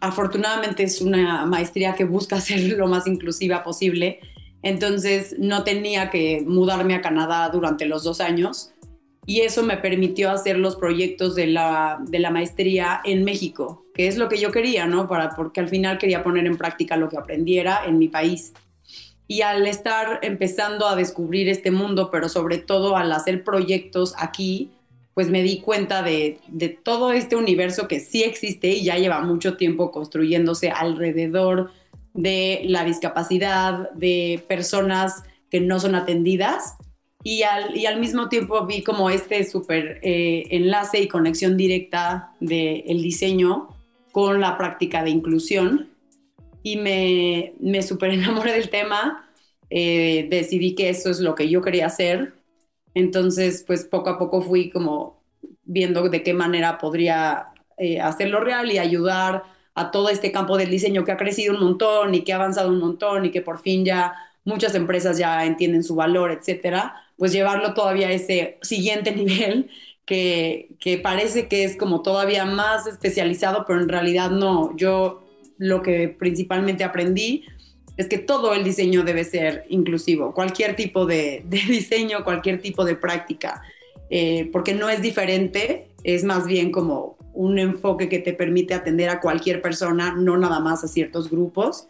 afortunadamente 0.01 0.85
es 0.85 1.01
una 1.01 1.45
maestría 1.47 1.97
que 1.97 2.05
busca 2.05 2.41
ser 2.41 2.61
lo 2.79 2.87
más 2.87 3.09
inclusiva 3.09 3.65
posible 3.65 4.21
entonces 4.67 5.37
no 5.39 5.63
tenía 5.63 6.11
que 6.11 6.43
mudarme 6.45 6.97
a 6.97 7.01
Canadá 7.01 7.49
durante 7.51 7.87
los 7.87 8.03
dos 8.03 8.21
años 8.21 8.73
y 9.25 9.43
eso 9.43 9.63
me 9.63 9.77
permitió 9.77 10.29
hacer 10.31 10.59
los 10.59 10.75
proyectos 10.75 11.37
de 11.37 11.47
la, 11.47 12.01
maestría 12.33 13.01
en 13.05 13.23
México, 13.23 13.85
que 13.95 14.09
es 14.09 14.17
lo 14.17 14.29
que 14.29 14.39
yo 14.39 14.51
quería, 14.51 14.87
¿no? 14.87 15.07
Para, 15.07 15.31
porque 15.31 15.61
al 15.61 15.69
final 15.69 15.99
quería 15.99 16.25
poner 16.25 16.47
en 16.47 16.57
práctica 16.57 16.97
lo 16.97 17.09
que 17.09 17.17
aprendiera 17.17 17.83
en 17.87 17.99
mi 17.99 18.09
país. 18.09 18.55
Y 19.29 19.43
al 19.43 19.67
estar 19.67 20.21
empezando 20.23 20.87
a 20.87 20.97
descubrir 20.97 21.49
este 21.49 21.71
mundo, 21.71 22.11
pero 22.11 22.29
sobre 22.29 22.59
todo 22.59 22.97
al 22.97 23.11
hacer 23.13 23.43
proyectos 23.43 24.15
aquí, 24.19 24.71
pues 25.15 25.31
me 25.31 25.43
di 25.43 25.61
cuenta 25.61 26.03
de, 26.03 26.39
de 26.49 26.69
todo 26.69 27.13
este 27.13 27.37
universo 27.37 27.89
que 27.89 28.01
sí 28.01 28.23
existe 28.23 28.69
y 28.69 28.85
ya 28.85 28.97
lleva 28.97 29.21
mucho 29.23 29.57
tiempo 29.57 29.91
construyéndose 29.91 30.71
alrededor 30.71 31.71
de 32.17 32.63
la 32.65 32.85
discapacidad, 32.85 33.91
de 33.93 34.43
personas 34.49 35.23
que 35.51 35.61
no 35.61 35.79
son 35.81 35.95
atendidas. 35.95 36.77
Y 37.23 37.43
al, 37.43 37.99
mismo 37.99 38.29
tiempo 38.29 38.67
vi 38.67 38.83
como 38.83 39.11
este 39.11 39.45
súper 39.45 39.99
eh, 40.03 40.45
enlace 40.51 41.01
y 41.01 41.09
conexión 41.09 41.57
directa 41.57 42.33
del 42.41 43.03
diseño 43.03 43.69
con 44.13 44.41
la 44.41 44.57
práctica 44.57 45.03
de 45.03 45.11
inclusión. 45.11 45.91
Y 46.67 46.77
me, 46.79 47.55
me 47.61 47.81
súper 47.83 48.11
enamoré 48.11 48.53
del 48.53 48.71
tema. 48.71 49.29
Eh, 49.71 50.27
decidí 50.31 50.75
que 50.75 50.89
eso 50.89 51.11
es 51.11 51.21
lo 51.21 51.35
que 51.37 51.49
yo 51.49 51.63
quería 51.63 51.87
hacer. 51.87 52.35
Entonces, 52.95 53.63
pues 53.67 53.85
poco 53.85 54.11
a 54.11 54.19
poco 54.19 54.43
fui 54.43 54.71
como 54.71 55.23
viendo 55.65 56.09
de 56.09 56.23
qué 56.25 56.35
manera 56.35 56.79
podría 56.79 57.49
eh, 57.79 58.01
hacerlo 58.01 58.41
real 58.41 58.71
y 58.73 58.79
ayudar 58.79 59.45
a 59.75 59.91
todo 59.93 60.09
este 60.09 60.33
campo 60.33 60.57
del 60.59 60.71
diseño 60.71 61.05
que 61.05 61.13
ha 61.13 61.17
crecido 61.19 61.55
un 61.55 61.61
montón 61.61 62.15
y 62.15 62.25
que 62.25 62.33
ha 62.33 62.37
avanzado 62.37 62.71
un 62.71 62.79
montón 62.81 63.27
y 63.27 63.31
que 63.31 63.43
por 63.43 63.61
fin 63.61 63.85
ya 63.85 64.15
muchas 64.45 64.75
empresas 64.75 65.19
ya 65.19 65.45
entienden 65.45 65.85
su 65.85 65.95
valor, 65.95 66.33
etcétera, 66.33 66.97
pues 67.17 67.33
llevarlo 67.33 67.75
todavía 67.75 68.09
a 68.09 68.13
ese 68.13 68.59
siguiente 68.63 69.13
nivel 69.17 69.71
que, 70.07 70.71
que 70.81 70.99
parece 70.99 71.49
que 71.49 71.65
es 71.65 71.77
como 71.77 72.03
todavía 72.03 72.45
más 72.47 72.87
especializado, 72.89 73.65
pero 73.67 73.81
en 73.81 73.89
realidad 73.89 74.31
no. 74.31 74.75
Yo 74.77 75.26
lo 75.59 75.83
que 75.83 76.09
principalmente 76.09 76.85
aprendí 76.85 77.45
es 77.97 78.09
que 78.09 78.19
todo 78.19 78.53
el 78.53 78.65
diseño 78.65 79.05
debe 79.05 79.25
ser 79.25 79.65
inclusivo, 79.69 80.35
cualquier 80.35 80.77
tipo 80.77 81.07
de, 81.07 81.45
diseño, 81.49 82.25
cualquier 82.25 82.61
tipo 82.61 82.85
de 82.85 82.97
práctica, 82.97 83.63
eh, 84.11 84.49
porque 84.53 84.75
no 84.75 84.89
es 84.89 85.03
diferente, 85.03 85.89
es 86.05 86.25
más 86.25 86.47
bien 86.47 86.71
como 86.71 87.17
un 87.35 87.59
enfoque 87.59 88.09
que 88.09 88.19
te 88.19 88.33
permite 88.33 88.75
atender 88.75 89.11
a 89.11 89.21
cualquier 89.21 89.61
persona, 89.61 90.15
no 90.17 90.37
nada 90.39 90.61
más 90.61 90.85
a 90.85 90.89
ciertos 90.89 91.31
grupos. 91.31 91.89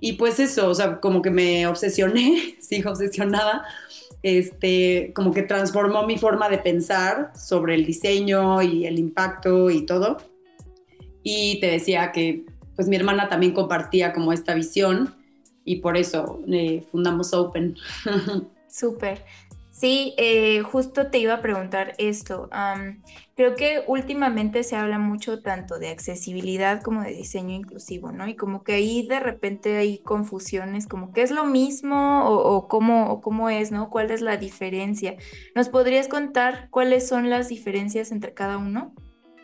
Y 0.00 0.14
pues 0.14 0.38
eso, 0.38 0.68
o 0.68 0.74
sea, 0.74 1.00
como 1.00 1.22
que 1.22 1.30
me 1.30 1.66
obsesioné, 1.66 2.56
sigo 2.60 2.90
obsesionada, 2.90 3.64
este, 4.22 5.12
como 5.14 5.32
que 5.32 5.42
transformó 5.42 6.06
mi 6.06 6.16
forma 6.18 6.48
de 6.48 6.58
pensar 6.58 7.32
sobre 7.36 7.74
el 7.74 7.84
diseño 7.84 8.62
y 8.62 8.86
el 8.86 8.98
impacto 8.98 9.70
y 9.70 9.84
todo. 9.84 10.18
Y 11.22 11.58
te 11.60 11.68
decía 11.68 12.12
que 12.12 12.44
pues 12.76 12.88
mi 12.88 12.96
hermana 12.96 13.28
también 13.28 13.52
compartía 13.52 14.12
como 14.12 14.32
esta 14.32 14.54
visión 14.54 15.14
y 15.64 15.76
por 15.76 15.96
eso 15.96 16.40
eh, 16.48 16.84
fundamos 16.90 17.32
Open. 17.32 17.76
Súper. 18.68 19.24
Sí, 19.74 20.14
eh, 20.18 20.62
justo 20.62 21.08
te 21.08 21.18
iba 21.18 21.34
a 21.34 21.42
preguntar 21.42 21.94
esto. 21.98 22.48
creo 23.34 23.56
que 23.56 23.82
últimamente 23.88 24.62
se 24.62 24.76
habla 24.76 25.00
mucho 25.00 25.42
tanto 25.42 25.80
de 25.80 25.88
accesibilidad 25.88 26.80
como 26.80 27.02
de 27.02 27.12
diseño 27.12 27.56
inclusivo, 27.56 28.12
¿no? 28.12 28.28
Y 28.28 28.36
como 28.36 28.62
que 28.62 28.74
ahí 28.74 29.04
de 29.04 29.18
repente 29.18 29.76
hay 29.76 29.98
confusiones, 29.98 30.86
como 30.86 31.12
que 31.12 31.22
es 31.22 31.32
lo 31.32 31.44
mismo 31.44 32.24
o, 32.24 32.68
cómo, 32.68 33.20
cómo 33.20 33.50
es, 33.50 33.72
¿no? 33.72 33.90
¿Cuál 33.90 34.12
es 34.12 34.20
la 34.20 34.36
diferencia? 34.36 35.16
¿Nos 35.56 35.68
podrías 35.68 36.06
contar 36.06 36.68
cuáles 36.70 37.08
son 37.08 37.28
las 37.28 37.48
diferencias 37.48 38.12
entre 38.12 38.32
cada 38.32 38.58
uno? 38.58 38.94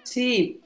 Sí, 0.05 0.61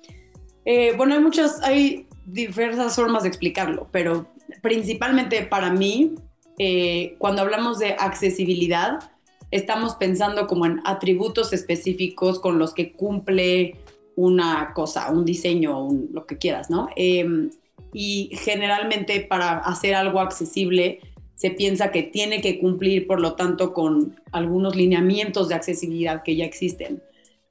eh, 0.67 0.95
bueno, 0.95 1.15
hay 1.15 1.21
muchas, 1.21 1.63
hay 1.63 2.07
diversas 2.25 2.97
formas 2.97 3.23
de 3.23 3.29
explicarlo, 3.29 3.89
pero 3.91 4.27
principalmente 4.63 5.43
para 5.43 5.71
mí, 5.71 6.15
eh, 6.59 7.17
cuando 7.19 7.43
hablamos 7.43 7.79
de 7.79 7.97
accesibilidad, 7.99 9.11
estamos 9.51 9.95
pensando 9.95 10.47
como 10.47 10.67
en 10.67 10.81
atributos 10.85 11.53
específicos 11.53 12.41
con 12.41 12.59
los 12.59 12.75
que 12.75 12.93
cumple 12.93 13.77
una 14.17 14.73
cosa, 14.75 15.11
un 15.11 15.25
diseño, 15.25 15.89
lo 16.13 16.27
que 16.27 16.39
quieras, 16.39 16.71
¿no? 16.71 16.89
Em, 16.97 17.51
y 17.93 18.31
generalmente 18.33 19.21
para 19.21 19.59
hacer 19.59 19.95
algo 19.95 20.21
accesible 20.21 21.01
se 21.35 21.51
piensa 21.51 21.91
que 21.91 22.03
tiene 22.03 22.41
que 22.41 22.59
cumplir, 22.59 23.07
por 23.07 23.21
lo 23.21 23.35
tanto, 23.35 23.73
con 23.73 24.17
algunos 24.33 24.77
lineamientos 24.77 25.49
de 25.49 25.55
accesibilidad 25.57 26.23
que 26.23 26.37
ya 26.37 26.45
existen. 26.45 27.03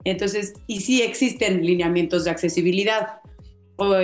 Entonces, 0.06 0.54
y 0.68 0.82
sí 0.82 1.02
existen 1.02 1.66
lineamientos 1.66 2.24
de 2.26 2.32
accesibilidad, 2.32 3.20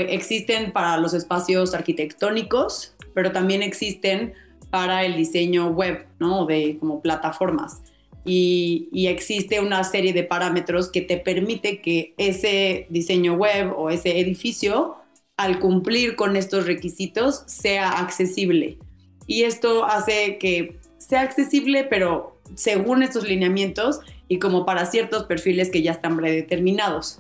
existen 0.08 0.72
para 0.72 0.98
los 0.98 1.14
espacios 1.14 1.74
arquitectónicos, 1.74 2.96
pero 3.14 3.32
también 3.32 3.62
existen 3.62 4.34
para 4.70 5.06
el 5.06 5.16
diseño 5.16 5.70
web, 5.70 6.06
¿no? 6.20 6.46
De 6.46 6.78
como 6.80 7.02
plataformas. 7.02 7.82
Y, 8.26 9.08
existe 9.08 9.60
una 9.60 9.84
serie 9.84 10.14
de 10.14 10.24
parámetros 10.24 10.90
que 10.92 11.02
te 11.02 11.18
permite 11.18 11.82
que 11.82 12.14
ese 12.18 12.86
diseño 12.90 13.34
web 13.34 13.74
o 13.76 13.90
ese 13.90 14.20
edificio, 14.20 14.98
al 15.38 15.60
cumplir 15.60 16.16
con 16.16 16.36
estos 16.36 16.68
requisitos, 16.68 17.44
sea 17.48 17.90
accesible. 18.00 18.78
Y 19.26 19.44
esto 19.44 19.86
hace 19.86 20.38
que 20.38 20.78
sea 20.98 21.22
accesible, 21.22 21.86
pero 21.86 22.40
según 22.56 23.04
estos 23.04 23.28
lineamientos 23.28 24.02
y 24.28 24.38
como 24.38 24.66
para 24.66 24.86
ciertos 24.86 25.24
perfiles 25.24 25.70
que 25.72 25.82
ya 25.82 25.92
están 25.94 26.18
predeterminados. 26.18 27.20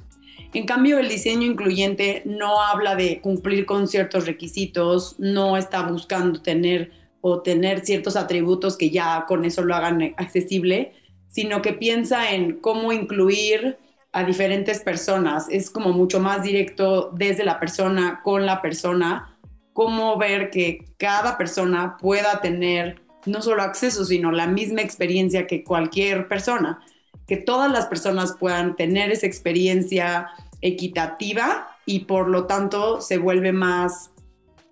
En 0.53 0.65
cambio, 0.65 0.97
el 0.97 1.09
diseño 1.09 1.45
incluyente 1.45 2.23
no 2.25 2.61
habla 2.61 2.95
de 2.95 3.21
cumplir 3.21 3.65
con 3.67 3.87
ciertos 3.87 4.25
requisitos, 4.25 5.15
no 5.19 5.57
está 5.57 5.83
buscando 5.83 6.41
tener 6.41 6.91
o 7.21 7.41
tener 7.41 7.85
ciertos 7.85 8.15
atributos 8.15 8.77
que 8.77 8.89
ya 8.89 9.25
con 9.27 9.45
eso 9.45 9.61
lo 9.63 9.75
hagan 9.75 10.15
accesible, 10.17 10.93
sino 11.27 11.61
que 11.61 11.73
piensa 11.73 12.31
en 12.31 12.59
cómo 12.59 12.91
incluir 12.91 13.77
a 14.11 14.23
diferentes 14.23 14.79
personas. 14.79 15.47
Es 15.49 15.69
como 15.69 15.91
mucho 15.91 16.19
más 16.19 16.41
directo 16.41 17.11
desde 17.13 17.45
la 17.45 17.59
persona, 17.59 18.21
con 18.23 18.45
la 18.45 18.61
persona, 18.61 19.37
cómo 19.73 20.17
ver 20.17 20.49
que 20.49 20.85
cada 20.97 21.37
persona 21.37 21.97
pueda 21.97 22.41
tener 22.41 23.01
no 23.25 23.41
solo 23.41 23.61
acceso, 23.61 24.03
sino 24.05 24.31
la 24.31 24.47
misma 24.47 24.81
experiencia 24.81 25.45
que 25.45 25.63
cualquier 25.63 26.27
persona, 26.27 26.79
que 27.29 27.37
todas 27.37 27.71
las 27.71 27.85
personas 27.85 28.35
puedan 28.37 28.75
tener 28.75 29.11
esa 29.11 29.27
experiencia 29.27 30.29
equitativa 30.61 31.77
y 31.85 31.99
por 31.99 32.27
lo 32.27 32.47
tanto 32.47 32.99
se 33.01 33.19
vuelve 33.19 33.53
más 33.53 34.09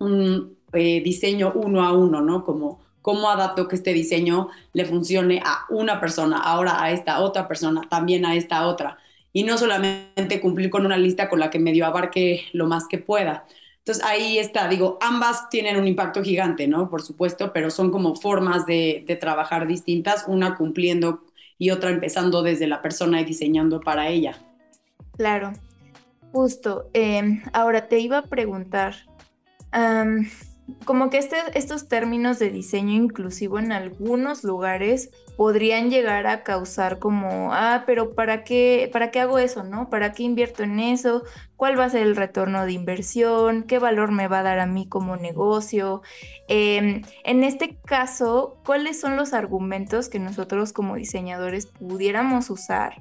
un 0.00 0.58
eh, 0.72 1.00
diseño 1.00 1.52
uno 1.54 1.84
a 1.84 1.92
uno, 1.92 2.20
¿no? 2.20 2.44
Como 2.44 2.80
cómo 3.00 3.30
adapto 3.30 3.68
que 3.68 3.76
este 3.76 3.94
diseño 3.94 4.48
le 4.72 4.84
funcione 4.84 5.40
a 5.44 5.66
una 5.70 6.00
persona, 6.00 6.42
ahora 6.42 6.82
a 6.82 6.90
esta 6.90 7.20
otra 7.20 7.46
persona, 7.46 7.82
también 7.88 8.26
a 8.26 8.34
esta 8.34 8.66
otra. 8.66 8.98
Y 9.32 9.44
no 9.44 9.56
solamente 9.56 10.40
cumplir 10.40 10.68
con 10.68 10.84
una 10.84 10.96
lista 10.96 11.28
con 11.28 11.38
la 11.38 11.48
que 11.48 11.60
medio 11.60 11.86
abarque 11.86 12.46
lo 12.52 12.66
más 12.66 12.88
que 12.88 12.98
pueda. 12.98 13.46
Entonces 13.78 14.04
ahí 14.04 14.38
está, 14.38 14.68
digo, 14.68 14.98
ambas 15.00 15.48
tienen 15.48 15.78
un 15.78 15.86
impacto 15.86 16.22
gigante, 16.22 16.66
¿no? 16.66 16.90
Por 16.90 17.02
supuesto, 17.02 17.52
pero 17.54 17.70
son 17.70 17.90
como 17.90 18.16
formas 18.16 18.66
de, 18.66 19.16
trabajar 19.18 19.66
distintas, 19.66 20.24
una 20.26 20.56
cumpliendo 20.56 21.22
y 21.58 21.70
otra 21.70 21.90
empezando 21.90 22.42
desde 22.42 22.66
la 22.66 22.80
persona 22.80 23.20
y 23.20 23.24
diseñando 23.24 23.80
para 23.80 24.08
ella. 24.08 24.38
Claro, 25.16 25.52
justo. 26.32 26.88
Em, 26.92 27.42
ahora 27.52 27.88
te 27.88 27.98
iba 27.98 28.18
a 28.18 28.22
preguntar, 28.22 28.94
como 30.84 31.08
que 31.08 31.18
este, 31.18 31.36
estos 31.54 31.88
términos 31.88 32.38
de 32.38 32.50
diseño 32.50 32.92
inclusivo 32.92 33.58
en 33.58 33.72
algunos 33.72 34.44
lugares 34.44 35.10
podrían 35.36 35.90
llegar 35.90 36.26
a 36.26 36.42
causar 36.42 36.98
como, 36.98 37.52
ah, 37.52 37.84
pero 37.86 38.14
¿para 38.14 38.44
qué, 38.44 38.90
¿para 38.92 39.10
qué 39.10 39.20
hago 39.20 39.38
eso, 39.38 39.64
no? 39.64 39.88
¿Para 39.88 40.12
qué 40.12 40.24
invierto 40.24 40.62
en 40.62 40.80
eso? 40.80 41.22
¿Cuál 41.56 41.78
va 41.78 41.84
a 41.84 41.90
ser 41.90 42.02
el 42.02 42.16
retorno 42.16 42.66
de 42.66 42.72
inversión? 42.72 43.62
¿Qué 43.62 43.78
valor 43.78 44.10
me 44.10 44.28
va 44.28 44.40
a 44.40 44.42
dar 44.42 44.58
a 44.58 44.66
mí 44.66 44.88
como 44.88 45.16
negocio? 45.16 46.02
Em, 46.48 47.02
en 47.24 47.44
este 47.44 47.78
caso, 47.84 48.58
¿cuáles 48.66 49.00
son 49.00 49.16
los 49.16 49.32
argumentos 49.32 50.08
que 50.08 50.18
nosotros 50.18 50.72
como 50.72 50.96
diseñadores 50.96 51.66
pudiéramos 51.66 52.50
usar 52.50 52.96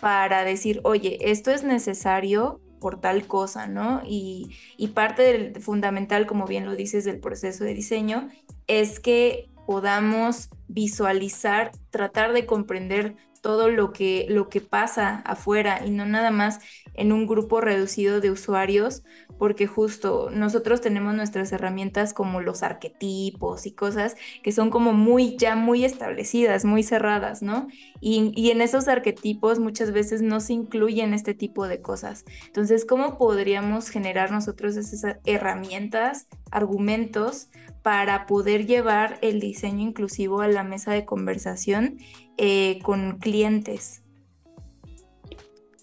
para 0.00 0.44
decir, 0.44 0.80
oye, 0.84 1.18
esto 1.30 1.50
es 1.50 1.64
necesario 1.64 2.60
por 2.84 3.00
tal 3.00 3.26
cosa, 3.26 3.66
¿no? 3.66 4.02
Y, 4.06 4.50
parte 4.94 5.22
del 5.22 5.58
fundamental, 5.62 6.26
como 6.26 6.44
bien 6.44 6.66
lo 6.66 6.76
dices, 6.76 7.06
del 7.06 7.18
proceso 7.18 7.64
de 7.64 7.72
diseño, 7.72 8.28
es 8.66 9.00
que 9.00 9.48
podamos 9.66 10.50
visualizar, 10.68 11.72
tratar 11.88 12.34
de 12.34 12.44
comprender 12.44 13.16
todo 13.44 13.68
lo 13.68 13.92
que, 13.92 14.24
lo 14.30 14.48
que 14.48 14.62
pasa 14.62 15.16
afuera 15.26 15.84
y 15.84 15.90
no 15.90 16.06
nada 16.06 16.30
más 16.30 16.60
en 16.94 17.12
un 17.12 17.26
grupo 17.26 17.60
reducido 17.60 18.22
de 18.22 18.30
usuarios, 18.30 19.02
porque 19.38 19.66
justo 19.66 20.30
nosotros 20.32 20.80
tenemos 20.80 21.14
nuestras 21.14 21.52
herramientas 21.52 22.14
como 22.14 22.40
los 22.40 22.62
arquetipos 22.62 23.66
y 23.66 23.72
cosas 23.72 24.16
que 24.42 24.50
son 24.50 24.70
como 24.70 24.94
muy 24.94 25.36
ya 25.36 25.56
muy 25.56 25.84
establecidas, 25.84 26.64
muy 26.64 26.82
cerradas, 26.82 27.42
¿no? 27.42 27.68
Y, 28.00 28.32
y 28.34 28.50
en 28.50 28.62
esos 28.62 28.88
arquetipos 28.88 29.58
muchas 29.58 29.92
veces 29.92 30.22
no 30.22 30.40
se 30.40 30.54
incluyen 30.54 31.12
este 31.12 31.34
tipo 31.34 31.68
de 31.68 31.82
cosas. 31.82 32.24
Entonces, 32.46 32.86
¿cómo 32.86 33.18
podríamos 33.18 33.90
generar 33.90 34.30
nosotros 34.30 34.76
esas 34.76 35.18
herramientas, 35.26 36.28
argumentos 36.50 37.50
para 37.84 38.24
poder 38.24 38.64
llevar 38.64 39.18
el 39.20 39.40
diseño 39.40 39.82
inclusivo 39.82 40.40
a 40.40 40.48
la 40.48 40.64
mesa 40.64 40.92
de 40.92 41.04
conversación 41.04 41.98
eh, 42.36 42.78
con 42.82 43.18
clientes? 43.18 44.02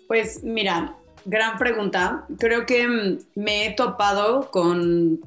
Pues 0.08 0.44
mira, 0.44 0.98
Gran 1.26 1.58
pregunta. 1.58 2.26
Creo 2.40 2.66
que 2.66 2.88
mm, 2.88 3.20
me 3.36 3.66
he 3.66 3.72
topado 3.72 4.50
con, 4.50 5.20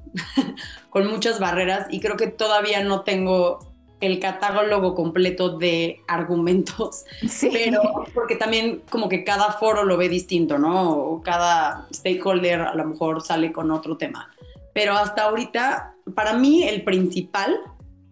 con 0.90 1.06
muchas 1.06 1.38
barreras 1.38 1.86
y 1.90 2.00
creo 2.00 2.16
que 2.16 2.26
todavía 2.26 2.82
no 2.82 3.02
tengo 3.02 3.60
el 4.00 4.18
catálogo 4.18 4.94
completo 4.94 5.56
de 5.56 6.02
argumentos, 6.08 7.04
pero 7.52 8.04
porque 8.12 8.36
también 8.36 8.82
como 8.90 9.08
que 9.08 9.24
cada 9.24 9.52
foro 9.52 9.84
lo 9.84 9.96
ve 9.96 10.08
distinto, 10.08 10.58
¿no? 10.58 10.90
O 10.90 11.22
cada 11.22 11.86
stakeholder 11.92 12.60
a 12.62 12.74
lo 12.74 12.84
mejor 12.84 13.22
sale 13.22 13.52
con 13.52 13.70
otro 13.70 13.96
tema. 13.96 14.30
Pero 14.74 14.94
hasta 14.94 15.22
ahorita, 15.22 15.94
para 16.14 16.34
mí 16.34 16.64
el 16.64 16.82
principal 16.82 17.56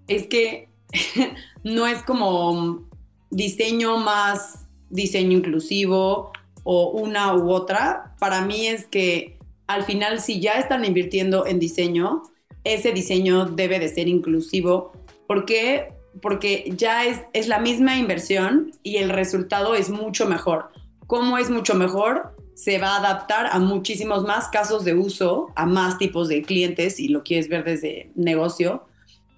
es 0.07 0.28
que 0.28 0.69
no 1.64 1.87
es 1.88 2.02
como 2.04 2.88
diseño 3.32 3.96
más 3.96 4.66
diseño 4.90 5.38
inclusivo 5.38 6.30
o 6.62 6.90
una 6.90 7.34
u 7.34 7.50
otra, 7.50 8.14
para 8.20 8.42
mí 8.42 8.66
es 8.66 8.86
que 8.86 9.38
al 9.66 9.82
final 9.82 10.20
si 10.20 10.38
ya 10.38 10.52
están 10.52 10.84
invirtiendo 10.84 11.46
en 11.46 11.58
diseño, 11.58 12.22
ese 12.62 12.92
diseño 12.92 13.46
debe 13.46 13.80
de 13.80 13.88
ser 13.88 14.06
inclusivo. 14.06 14.92
¿Por 15.26 15.44
qué? 15.44 15.94
Porque 16.20 16.72
ya 16.76 17.06
es, 17.06 17.22
es 17.32 17.48
la 17.48 17.58
misma 17.58 17.97
inversión 17.97 18.73
y 18.82 18.99
el 18.99 19.08
resultado 19.08 19.75
es 19.75 19.90
mucho 19.90 20.28
mejor. 20.28 20.71
¿Cómo 21.06 21.38
es 21.38 21.50
mucho 21.50 21.75
mejor? 21.75 22.36
Se 22.54 22.78
va 22.78 22.97
a 22.97 22.99
adaptar 22.99 23.47
a 23.50 23.58
muchísimos 23.58 24.25
más 24.25 24.49
casos 24.49 24.84
de 24.84 24.95
uso, 24.95 25.49
a 25.56 25.66
más 25.66 25.99
tipos 25.99 26.28
de 26.28 26.42
clientes, 26.42 26.97
si 26.97 27.08
lo 27.08 27.23
quieres 27.23 27.49
ver 27.49 27.64
desde 27.64 28.12
negocio. 28.14 28.84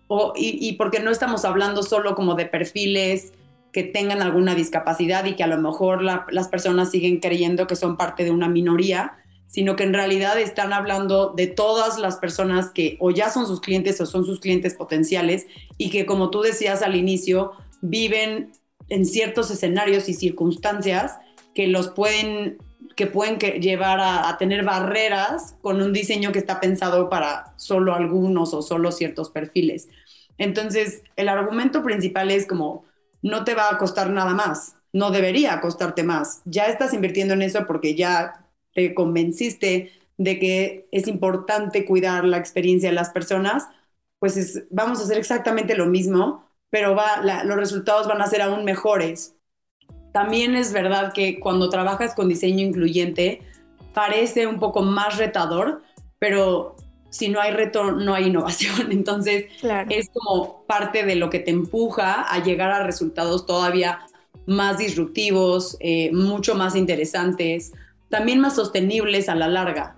O, 0.08 0.34
y, 0.36 0.58
y 0.60 0.72
porque 0.74 1.00
no 1.00 1.10
estamos 1.10 1.44
hablando 1.44 1.82
solo 1.82 2.14
como 2.14 2.34
de 2.34 2.46
perfiles, 2.46 3.32
que 3.74 3.82
tengan 3.82 4.22
alguna 4.22 4.54
discapacidad 4.54 5.24
y 5.24 5.34
que 5.34 5.42
a 5.42 5.48
lo 5.48 5.58
mejor 5.58 6.00
las 6.00 6.48
personas 6.48 6.92
siguen 6.92 7.18
creyendo 7.18 7.66
que 7.66 7.74
son 7.74 7.96
parte 7.96 8.22
de 8.22 8.30
una 8.30 8.48
minoría, 8.48 9.16
sino 9.48 9.74
que 9.74 9.82
en 9.82 9.92
realidad 9.92 10.38
están 10.38 10.72
hablando 10.72 11.34
de 11.36 11.48
todas 11.48 11.98
las 11.98 12.18
personas 12.18 12.70
que 12.70 12.96
o 13.00 13.10
ya 13.10 13.30
son 13.30 13.48
sus 13.48 13.60
clientes 13.60 14.00
o 14.00 14.06
son 14.06 14.24
sus 14.24 14.38
clientes 14.38 14.74
potenciales 14.74 15.48
y 15.76 15.90
que 15.90 16.06
como 16.06 16.30
tú 16.30 16.40
decías 16.42 16.82
al 16.82 16.94
inicio, 16.94 17.50
viven 17.82 18.52
en 18.90 19.04
ciertos 19.04 19.50
escenarios 19.50 20.08
y 20.08 20.14
circunstancias 20.14 21.18
que 21.52 21.66
los 21.66 21.88
pueden 21.88 22.58
que 22.94 23.08
pueden 23.08 23.38
llevar 23.60 23.98
a, 23.98 24.28
a, 24.28 24.38
tener 24.38 24.64
barreras 24.64 25.56
con 25.62 25.82
un 25.82 25.92
diseño 25.92 26.30
que 26.30 26.38
está 26.38 26.60
pensado 26.60 27.08
para 27.08 27.54
solo 27.56 27.92
algunos 27.92 28.54
o 28.54 28.62
solo 28.62 28.92
ciertos 28.92 29.30
perfiles. 29.30 29.88
Entonces, 30.38 31.02
el 31.16 31.28
argumento 31.28 31.82
principal 31.82 32.30
es 32.30 32.46
como 32.46 32.84
no 33.24 33.42
te 33.44 33.54
va 33.54 33.70
a 33.70 33.78
costar 33.78 34.10
nada 34.10 34.34
más, 34.34 34.76
no 34.92 35.10
debería 35.10 35.60
costarte 35.62 36.04
más. 36.04 36.42
Ya 36.44 36.66
estás 36.66 36.92
invirtiendo 36.92 37.32
en 37.32 37.40
eso 37.40 37.66
porque 37.66 37.94
ya 37.94 38.44
te 38.74 38.94
convenciste 38.94 39.92
de 40.18 40.38
que 40.38 40.86
es 40.92 41.08
importante 41.08 41.86
cuidar 41.86 42.24
la 42.24 42.36
experiencia 42.36 42.90
de 42.90 42.94
las 42.94 43.08
personas, 43.08 43.66
pues 44.18 44.64
vamos 44.70 45.00
a 45.00 45.04
hacer 45.04 45.16
exactamente 45.16 45.74
lo 45.74 45.86
mismo, 45.86 46.44
pero 46.68 46.94
los 47.44 47.56
resultados 47.56 48.06
van 48.06 48.20
a 48.20 48.26
ser 48.26 48.42
aún 48.42 48.64
mejores. 48.64 49.34
También 50.12 50.54
es 50.54 50.72
verdad 50.72 51.12
que 51.14 51.40
cuando 51.40 51.70
trabajas 51.70 52.14
con 52.14 52.28
diseño 52.28 52.64
incluyente, 52.64 53.40
parece 53.94 54.46
un 54.46 54.60
poco 54.60 54.82
más 54.82 55.16
retador, 55.16 55.82
pero 56.18 56.76
si 57.14 57.28
no 57.28 57.40
hay 57.40 57.52
reto, 57.52 57.92
no 57.92 58.12
hay 58.12 58.26
innovación. 58.26 58.74
Entonces, 58.90 59.44
es 59.88 60.10
como 60.12 60.64
parte 60.66 61.04
de 61.04 61.14
lo 61.14 61.30
que 61.30 61.38
te 61.38 61.52
empuja 61.52 62.22
a 62.22 62.42
llegar 62.42 62.72
a 62.72 62.82
resultados 62.82 63.46
todavía 63.46 64.00
más 64.46 64.78
disruptivos, 64.78 65.76
eh, 65.78 66.10
mucho 66.12 66.56
más 66.56 66.74
interesantes, 66.74 67.72
también 68.08 68.40
más 68.40 68.56
sostenibles 68.56 69.28
a 69.28 69.36
la 69.36 69.46
larga, 69.46 69.96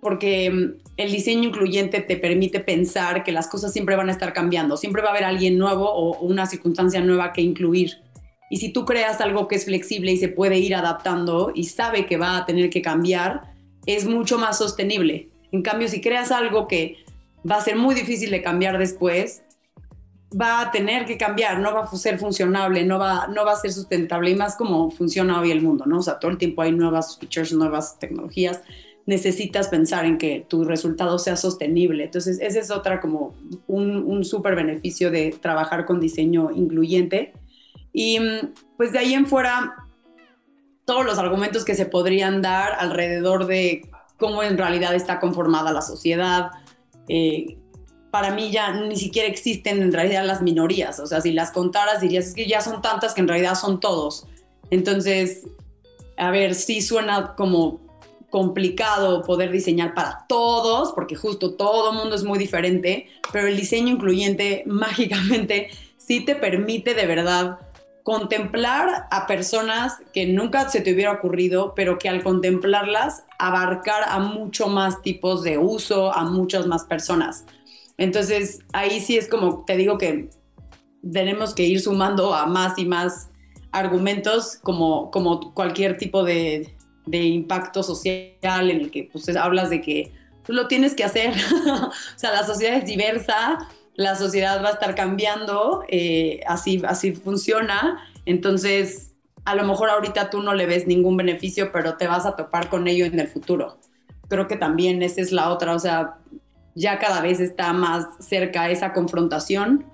porque 0.00 0.50
mm, 0.50 0.74
el 0.98 1.10
diseño 1.10 1.48
incluyente 1.48 2.00
te 2.00 2.16
permite 2.16 2.60
pensar 2.60 3.24
que 3.24 3.32
las 3.32 3.48
cosas 3.48 3.72
siempre 3.72 3.96
van 3.96 4.08
a 4.08 4.12
estar 4.12 4.32
cambiando, 4.32 4.76
siempre 4.76 5.02
va 5.02 5.08
a 5.08 5.10
haber 5.10 5.24
alguien 5.24 5.58
nuevo 5.58 5.90
o 5.90 6.20
una 6.20 6.46
circunstancia 6.46 7.00
nueva 7.00 7.32
que 7.32 7.42
incluir. 7.42 7.98
Y 8.50 8.58
si 8.58 8.72
tú 8.72 8.84
creas 8.84 9.20
algo 9.20 9.48
que 9.48 9.56
es 9.56 9.64
flexible 9.64 10.12
y 10.12 10.16
se 10.16 10.28
puede 10.28 10.58
ir 10.58 10.76
adaptando 10.76 11.50
y 11.52 11.64
sabe 11.64 12.06
que 12.06 12.18
va 12.18 12.36
a 12.36 12.46
tener 12.46 12.70
que 12.70 12.82
cambiar, 12.82 13.52
es 13.84 14.06
mucho 14.06 14.38
más 14.38 14.58
sostenible. 14.58 15.31
En 15.52 15.62
cambio, 15.62 15.88
si 15.88 16.00
creas 16.00 16.32
algo 16.32 16.66
que 16.66 16.96
va 17.48 17.56
a 17.56 17.60
ser 17.60 17.76
muy 17.76 17.94
difícil 17.94 18.30
de 18.30 18.42
cambiar 18.42 18.78
después, 18.78 19.42
va 20.38 20.62
a 20.62 20.70
tener 20.70 21.04
que 21.04 21.18
cambiar, 21.18 21.58
no 21.58 21.74
va 21.74 21.82
a 21.82 21.96
ser 21.96 22.18
funcionable, 22.18 22.84
no 22.84 22.98
va, 22.98 23.26
no 23.28 23.44
va 23.44 23.52
a 23.52 23.56
ser 23.56 23.72
sustentable 23.72 24.30
y 24.30 24.34
más 24.34 24.56
como 24.56 24.90
funciona 24.90 25.40
hoy 25.40 25.50
el 25.50 25.60
mundo, 25.60 25.84
¿no? 25.86 25.98
O 25.98 26.02
sea, 26.02 26.18
todo 26.18 26.30
el 26.30 26.38
tiempo 26.38 26.62
hay 26.62 26.72
nuevas 26.72 27.18
features, 27.18 27.52
nuevas 27.52 27.98
tecnologías, 27.98 28.62
necesitas 29.04 29.68
pensar 29.68 30.06
en 30.06 30.16
que 30.16 30.46
tu 30.48 30.64
resultado 30.64 31.18
sea 31.18 31.36
sostenible. 31.36 32.04
Entonces, 32.04 32.38
ese 32.40 32.60
es 32.60 32.70
otra 32.70 33.00
como 33.00 33.34
un, 33.66 33.96
un 34.04 34.24
súper 34.24 34.54
beneficio 34.54 35.10
de 35.10 35.36
trabajar 35.38 35.84
con 35.84 36.00
diseño 36.00 36.50
incluyente. 36.54 37.32
Y 37.92 38.18
pues 38.76 38.92
de 38.92 39.00
ahí 39.00 39.12
en 39.12 39.26
fuera, 39.26 39.74
todos 40.84 41.04
los 41.04 41.18
argumentos 41.18 41.64
que 41.64 41.74
se 41.74 41.84
podrían 41.84 42.42
dar 42.42 42.72
alrededor 42.78 43.46
de 43.46 43.82
cómo 44.22 44.44
en 44.44 44.56
realidad 44.56 44.94
está 44.94 45.18
conformada 45.18 45.72
la 45.72 45.82
sociedad. 45.82 46.52
Eh, 47.08 47.58
para 48.12 48.30
mí 48.30 48.52
ya 48.52 48.72
ni 48.72 48.96
siquiera 48.96 49.28
existen 49.28 49.82
en 49.82 49.92
realidad 49.92 50.24
las 50.24 50.42
minorías, 50.42 51.00
o 51.00 51.06
sea, 51.08 51.20
si 51.20 51.32
las 51.32 51.50
contaras 51.50 52.00
dirías 52.00 52.32
que 52.34 52.46
ya 52.46 52.60
son 52.60 52.80
tantas 52.82 53.14
que 53.14 53.20
en 53.20 53.26
realidad 53.26 53.56
son 53.56 53.80
todos. 53.80 54.28
Entonces, 54.70 55.42
a 56.16 56.30
ver, 56.30 56.54
sí 56.54 56.82
suena 56.82 57.34
como 57.34 57.80
complicado 58.30 59.22
poder 59.24 59.50
diseñar 59.50 59.92
para 59.92 60.24
todos, 60.28 60.92
porque 60.92 61.16
justo 61.16 61.54
todo 61.54 61.92
mundo 61.92 62.14
es 62.14 62.22
muy 62.22 62.38
diferente, 62.38 63.08
pero 63.32 63.48
el 63.48 63.56
diseño 63.56 63.88
incluyente 63.88 64.62
mágicamente 64.66 65.68
sí 65.96 66.24
te 66.24 66.36
permite 66.36 66.94
de 66.94 67.06
verdad 67.06 67.58
contemplar 68.02 69.06
a 69.10 69.26
personas 69.26 69.98
que 70.12 70.26
nunca 70.26 70.68
se 70.68 70.80
te 70.80 70.92
hubiera 70.92 71.12
ocurrido, 71.12 71.74
pero 71.74 71.98
que 71.98 72.08
al 72.08 72.22
contemplarlas 72.22 73.24
abarcar 73.38 74.04
a 74.08 74.18
mucho 74.18 74.68
más 74.68 75.02
tipos 75.02 75.42
de 75.42 75.58
uso, 75.58 76.12
a 76.12 76.24
muchas 76.24 76.66
más 76.66 76.84
personas. 76.84 77.44
Entonces, 77.98 78.60
ahí 78.72 79.00
sí 79.00 79.16
es 79.16 79.28
como, 79.28 79.64
te 79.64 79.76
digo 79.76 79.98
que 79.98 80.30
tenemos 81.10 81.54
que 81.54 81.64
ir 81.64 81.80
sumando 81.80 82.34
a 82.34 82.46
más 82.46 82.78
y 82.78 82.84
más 82.84 83.30
argumentos 83.70 84.58
como, 84.62 85.10
como 85.10 85.54
cualquier 85.54 85.96
tipo 85.96 86.24
de, 86.24 86.74
de 87.06 87.18
impacto 87.18 87.82
social 87.82 88.70
en 88.70 88.80
el 88.80 88.90
que 88.90 89.08
pues, 89.12 89.28
hablas 89.36 89.70
de 89.70 89.80
que 89.80 90.12
tú 90.44 90.52
lo 90.52 90.68
tienes 90.68 90.94
que 90.94 91.04
hacer. 91.04 91.32
o 91.66 91.90
sea, 92.18 92.32
la 92.32 92.44
sociedad 92.44 92.76
es 92.76 92.86
diversa, 92.86 93.68
la 93.94 94.14
sociedad 94.16 94.62
va 94.62 94.68
a 94.68 94.72
estar 94.72 94.94
cambiando, 94.94 95.84
eh, 95.88 96.40
así, 96.46 96.82
así 96.86 97.12
funciona. 97.12 97.98
Entonces, 98.24 99.12
a 99.44 99.54
lo 99.54 99.64
mejor 99.64 99.90
ahorita 99.90 100.30
tú 100.30 100.42
no 100.42 100.54
le 100.54 100.66
ves 100.66 100.86
ningún 100.86 101.16
beneficio, 101.16 101.72
pero 101.72 101.96
te 101.96 102.06
vas 102.06 102.26
a 102.26 102.36
topar 102.36 102.68
con 102.68 102.88
ello 102.88 103.04
en 103.04 103.18
el 103.20 103.28
futuro. 103.28 103.78
Creo 104.28 104.48
que 104.48 104.56
también 104.56 105.02
esa 105.02 105.20
es 105.20 105.32
la 105.32 105.50
otra, 105.50 105.74
o 105.74 105.78
sea, 105.78 106.18
ya 106.74 106.98
cada 106.98 107.20
vez 107.20 107.40
está 107.40 107.72
más 107.72 108.06
cerca 108.20 108.70
esa 108.70 108.92
confrontación. 108.92 109.84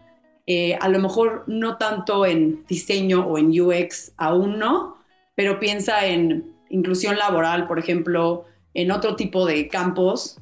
Eh, 0.46 0.78
a 0.80 0.88
lo 0.88 0.98
mejor 0.98 1.44
no 1.46 1.76
tanto 1.76 2.24
en 2.24 2.64
diseño 2.66 3.26
o 3.26 3.36
en 3.36 3.48
UX, 3.60 4.12
aún 4.16 4.58
no, 4.58 4.96
pero 5.34 5.58
piensa 5.58 6.06
en 6.06 6.54
inclusión 6.70 7.16
laboral, 7.16 7.66
por 7.66 7.78
ejemplo, 7.78 8.46
en 8.74 8.90
otro 8.90 9.16
tipo 9.16 9.44
de 9.44 9.68
campos, 9.68 10.38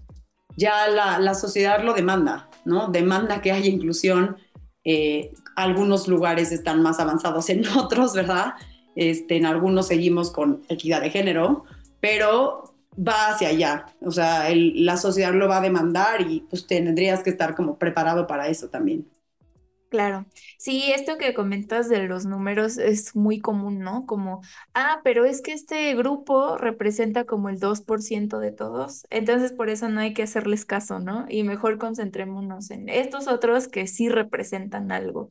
ya 0.57 0.88
la, 0.88 1.35
sociedad 1.35 1.83
lo 1.83 1.92
demanda, 1.92 2.46
¿no? 2.67 2.89
Demanda 2.89 3.41
que 3.41 3.53
haya 3.53 3.69
inclusión. 3.69 4.37
Eh, 4.85 5.33
algunos 5.57 6.07
lugares 6.07 6.53
están 6.53 6.83
más 6.83 7.01
avanzados 7.01 7.49
en 7.49 7.67
otros, 7.79 8.15
¿verdad? 8.15 8.55
Este, 8.95 9.37
en 9.37 9.47
algunos 9.47 9.89
seguimos 9.89 10.31
con 10.31 10.63
equidad 10.69 11.01
de 11.01 11.11
género, 11.11 11.65
pero 12.01 12.75
va 12.97 13.31
hacia 13.31 13.49
allá. 13.49 13.87
O 14.01 14.11
sea, 14.11 14.49
la 14.55 14.97
sociedad 14.97 15.33
lo 15.33 15.49
va 15.49 15.59
a 15.59 15.63
demandar 15.63 16.23
y 16.23 16.41
pues 16.41 16.67
tendrías 16.67 17.23
que 17.23 17.31
estar 17.31 17.55
como 17.55 17.79
preparado 17.79 18.27
para 18.27 18.49
eso 18.49 18.69
también. 18.69 19.07
Claro, 19.97 20.27
sí, 20.59 20.93
esto 20.93 21.17
que 21.17 21.33
comentas 21.33 21.89
de 21.89 22.03
los 22.07 22.27
números 22.27 22.77
es 22.77 23.17
muy 23.17 23.39
común, 23.41 23.79
¿no? 23.79 24.05
Como, 24.05 24.43
ah, 24.75 25.01
pero 25.05 25.25
es 25.25 25.41
que 25.41 25.53
este 25.53 25.95
grupo 25.95 26.59
representa 26.59 27.25
como 27.25 27.49
el 27.49 27.59
2% 27.61 28.39
de 28.41 28.53
todos, 28.53 29.07
entonces 29.09 29.53
por 29.53 29.71
eso 29.71 29.89
no 29.89 30.01
hay 30.01 30.13
que 30.13 30.23
hacerles 30.25 30.67
caso, 30.67 30.99
¿no? 30.99 31.25
Y 31.31 31.45
mejor 31.45 31.79
concentrémonos 31.79 32.71
en 32.71 32.91
estos 32.91 33.27
otros 33.27 33.69
que 33.69 33.87
sí 33.87 34.11
representan 34.11 34.93
algo. 34.93 35.31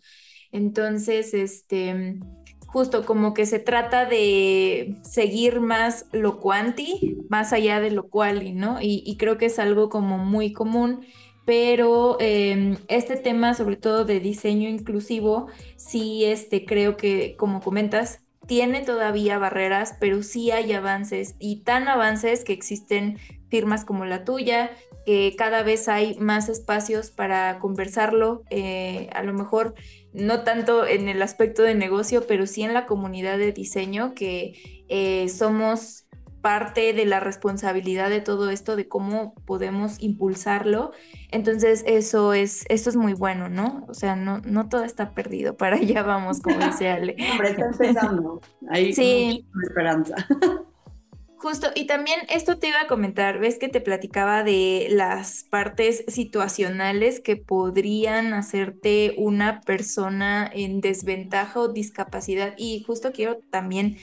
Entonces, 0.51 1.33
este, 1.33 2.19
justo 2.67 3.05
como 3.05 3.33
que 3.33 3.45
se 3.45 3.59
trata 3.59 4.05
de 4.05 4.97
seguir 5.03 5.59
más 5.61 6.07
lo 6.11 6.39
cuanti, 6.39 7.17
más 7.29 7.53
allá 7.53 7.79
de 7.79 7.91
lo 7.91 8.09
quali, 8.09 8.53
¿no? 8.53 8.81
Y, 8.81 9.03
y 9.05 9.17
creo 9.17 9.37
que 9.37 9.45
es 9.47 9.59
algo 9.59 9.89
como 9.89 10.17
muy 10.17 10.53
común 10.53 11.05
pero 11.45 12.17
em, 12.19 12.77
este 12.87 13.15
tema, 13.15 13.53
sobre 13.53 13.75
todo 13.75 14.03
de 14.03 14.19
diseño 14.19 14.67
inclusivo, 14.67 15.47
sí 15.77 16.25
este, 16.25 16.65
creo 16.65 16.97
que, 16.97 17.35
como 17.37 17.61
comentas, 17.61 18.21
tiene 18.47 18.81
todavía 18.81 19.37
barreras, 19.37 19.95
pero 19.99 20.23
sí 20.23 20.51
hay 20.51 20.73
avances 20.73 21.35
y 21.39 21.63
tan 21.63 21.87
avances 21.87 22.43
que 22.43 22.53
existen 22.53 23.17
firmas 23.49 23.85
como 23.85 24.05
la 24.05 24.23
tuya, 24.23 24.71
que 25.05 25.35
cada 25.37 25.61
vez 25.61 25.87
hay 25.87 26.17
más 26.19 26.49
espacios 26.49 27.11
para 27.11 27.59
conversarlo, 27.59 28.43
eh, 28.49 29.07
a 29.13 29.23
lo 29.23 29.33
mejor 29.33 29.75
no 30.13 30.43
tanto 30.43 30.85
en 30.85 31.09
el 31.09 31.21
aspecto 31.21 31.61
de 31.61 31.75
negocio, 31.75 32.25
pero 32.27 32.47
sí 32.47 32.63
en 32.63 32.73
la 32.73 32.85
comunidad 32.85 33.37
de 33.37 33.51
diseño, 33.51 34.13
que 34.15 34.83
eh, 34.89 35.29
somos 35.29 36.04
parte 36.45 36.93
de 36.93 37.07
la 37.07 37.19
responsabilidad 37.19 38.11
de 38.11 38.21
todo 38.21 38.51
esto, 38.51 38.75
de 38.75 38.87
cómo 38.87 39.33
podemos 39.45 39.99
impulsarlo. 39.99 40.91
Entonces, 41.31 41.83
eso 41.87 42.35
es, 42.35 42.65
eso 42.69 42.91
es 42.91 42.95
muy 42.95 43.13
bueno, 43.13 43.49
¿no? 43.49 43.83
O 43.89 43.95
sea, 43.95 44.15
no, 44.15 44.41
no 44.45 44.69
todo 44.69 44.83
está 44.83 45.15
perdido, 45.15 45.57
para 45.57 45.77
allá 45.77 46.03
vamos, 46.03 46.41
como 46.41 46.63
dice 46.63 46.89
Ale. 46.89 47.15
Hombre, 47.31 47.49
está 47.49 47.65
empezando. 47.65 48.41
Hay 48.69 48.93
sí. 48.93 49.47
esperanza. 49.67 50.15
Justo, 51.37 51.67
y 51.73 51.87
también 51.87 52.19
esto 52.29 52.59
te 52.59 52.67
iba 52.67 52.81
a 52.81 52.87
comentar, 52.87 53.39
ves 53.39 53.57
que 53.57 53.67
te 53.67 53.81
platicaba 53.81 54.43
de 54.43 54.87
las 54.91 55.45
partes 55.45 56.03
situacionales 56.07 57.21
que 57.21 57.37
podrían 57.37 58.33
hacerte 58.33 59.15
una 59.17 59.61
persona 59.61 60.49
en 60.53 60.79
desventaja 60.79 61.59
o 61.59 61.67
discapacidad, 61.69 62.53
y 62.55 62.83
justo 62.83 63.11
quiero 63.11 63.39
también 63.49 63.97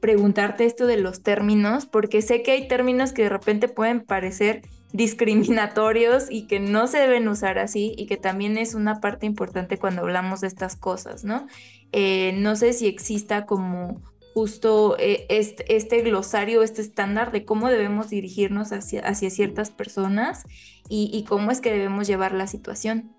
preguntarte 0.00 0.64
esto 0.64 0.86
de 0.86 0.96
los 0.96 1.22
términos, 1.22 1.86
porque 1.86 2.22
sé 2.22 2.42
que 2.42 2.52
hay 2.52 2.68
términos 2.68 3.12
que 3.12 3.24
de 3.24 3.28
repente 3.28 3.68
pueden 3.68 4.00
parecer 4.00 4.62
discriminatorios 4.92 6.26
y 6.30 6.46
que 6.46 6.60
no 6.60 6.86
se 6.86 6.98
deben 6.98 7.28
usar 7.28 7.58
así 7.58 7.94
y 7.96 8.06
que 8.06 8.16
también 8.16 8.56
es 8.56 8.74
una 8.74 9.00
parte 9.00 9.26
importante 9.26 9.78
cuando 9.78 10.02
hablamos 10.02 10.40
de 10.40 10.46
estas 10.46 10.76
cosas, 10.76 11.24
¿no? 11.24 11.46
Eh, 11.92 12.32
no 12.38 12.56
sé 12.56 12.72
si 12.72 12.86
exista 12.86 13.44
como 13.44 14.00
justo 14.38 14.96
este, 14.98 15.76
este, 15.76 16.02
glosario, 16.02 16.62
este 16.62 16.80
estándar 16.80 17.32
de 17.32 17.44
cómo 17.44 17.68
debemos 17.68 18.08
dirigirnos 18.08 18.72
hacia, 18.72 19.00
hacia 19.00 19.30
ciertas 19.30 19.70
personas 19.70 20.44
y, 20.88 21.24
cómo 21.28 21.50
es 21.50 21.60
que 21.60 21.72
debemos 21.72 22.06
llevar 22.06 22.32
la 22.32 22.46
situación. 22.46 23.12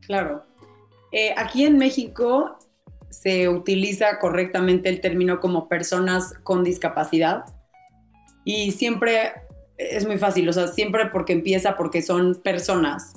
Claro. 0.00 0.44
Eh, 1.10 1.34
aquí 1.36 1.64
en 1.64 1.78
México 1.78 2.56
se 3.10 3.48
utiliza 3.48 4.18
correctamente 4.18 4.88
el 4.88 5.00
término 5.00 5.40
como 5.40 5.68
personas 5.68 6.34
con 6.42 6.64
discapacidad 6.64 7.44
y 8.44 8.72
siempre 8.72 9.32
es 9.76 10.06
muy 10.06 10.18
fácil, 10.18 10.48
o 10.48 10.52
sea, 10.52 10.68
siempre 10.68 11.06
porque 11.06 11.32
empieza 11.32 11.76
porque 11.76 12.02
son 12.02 12.36
personas, 12.42 13.14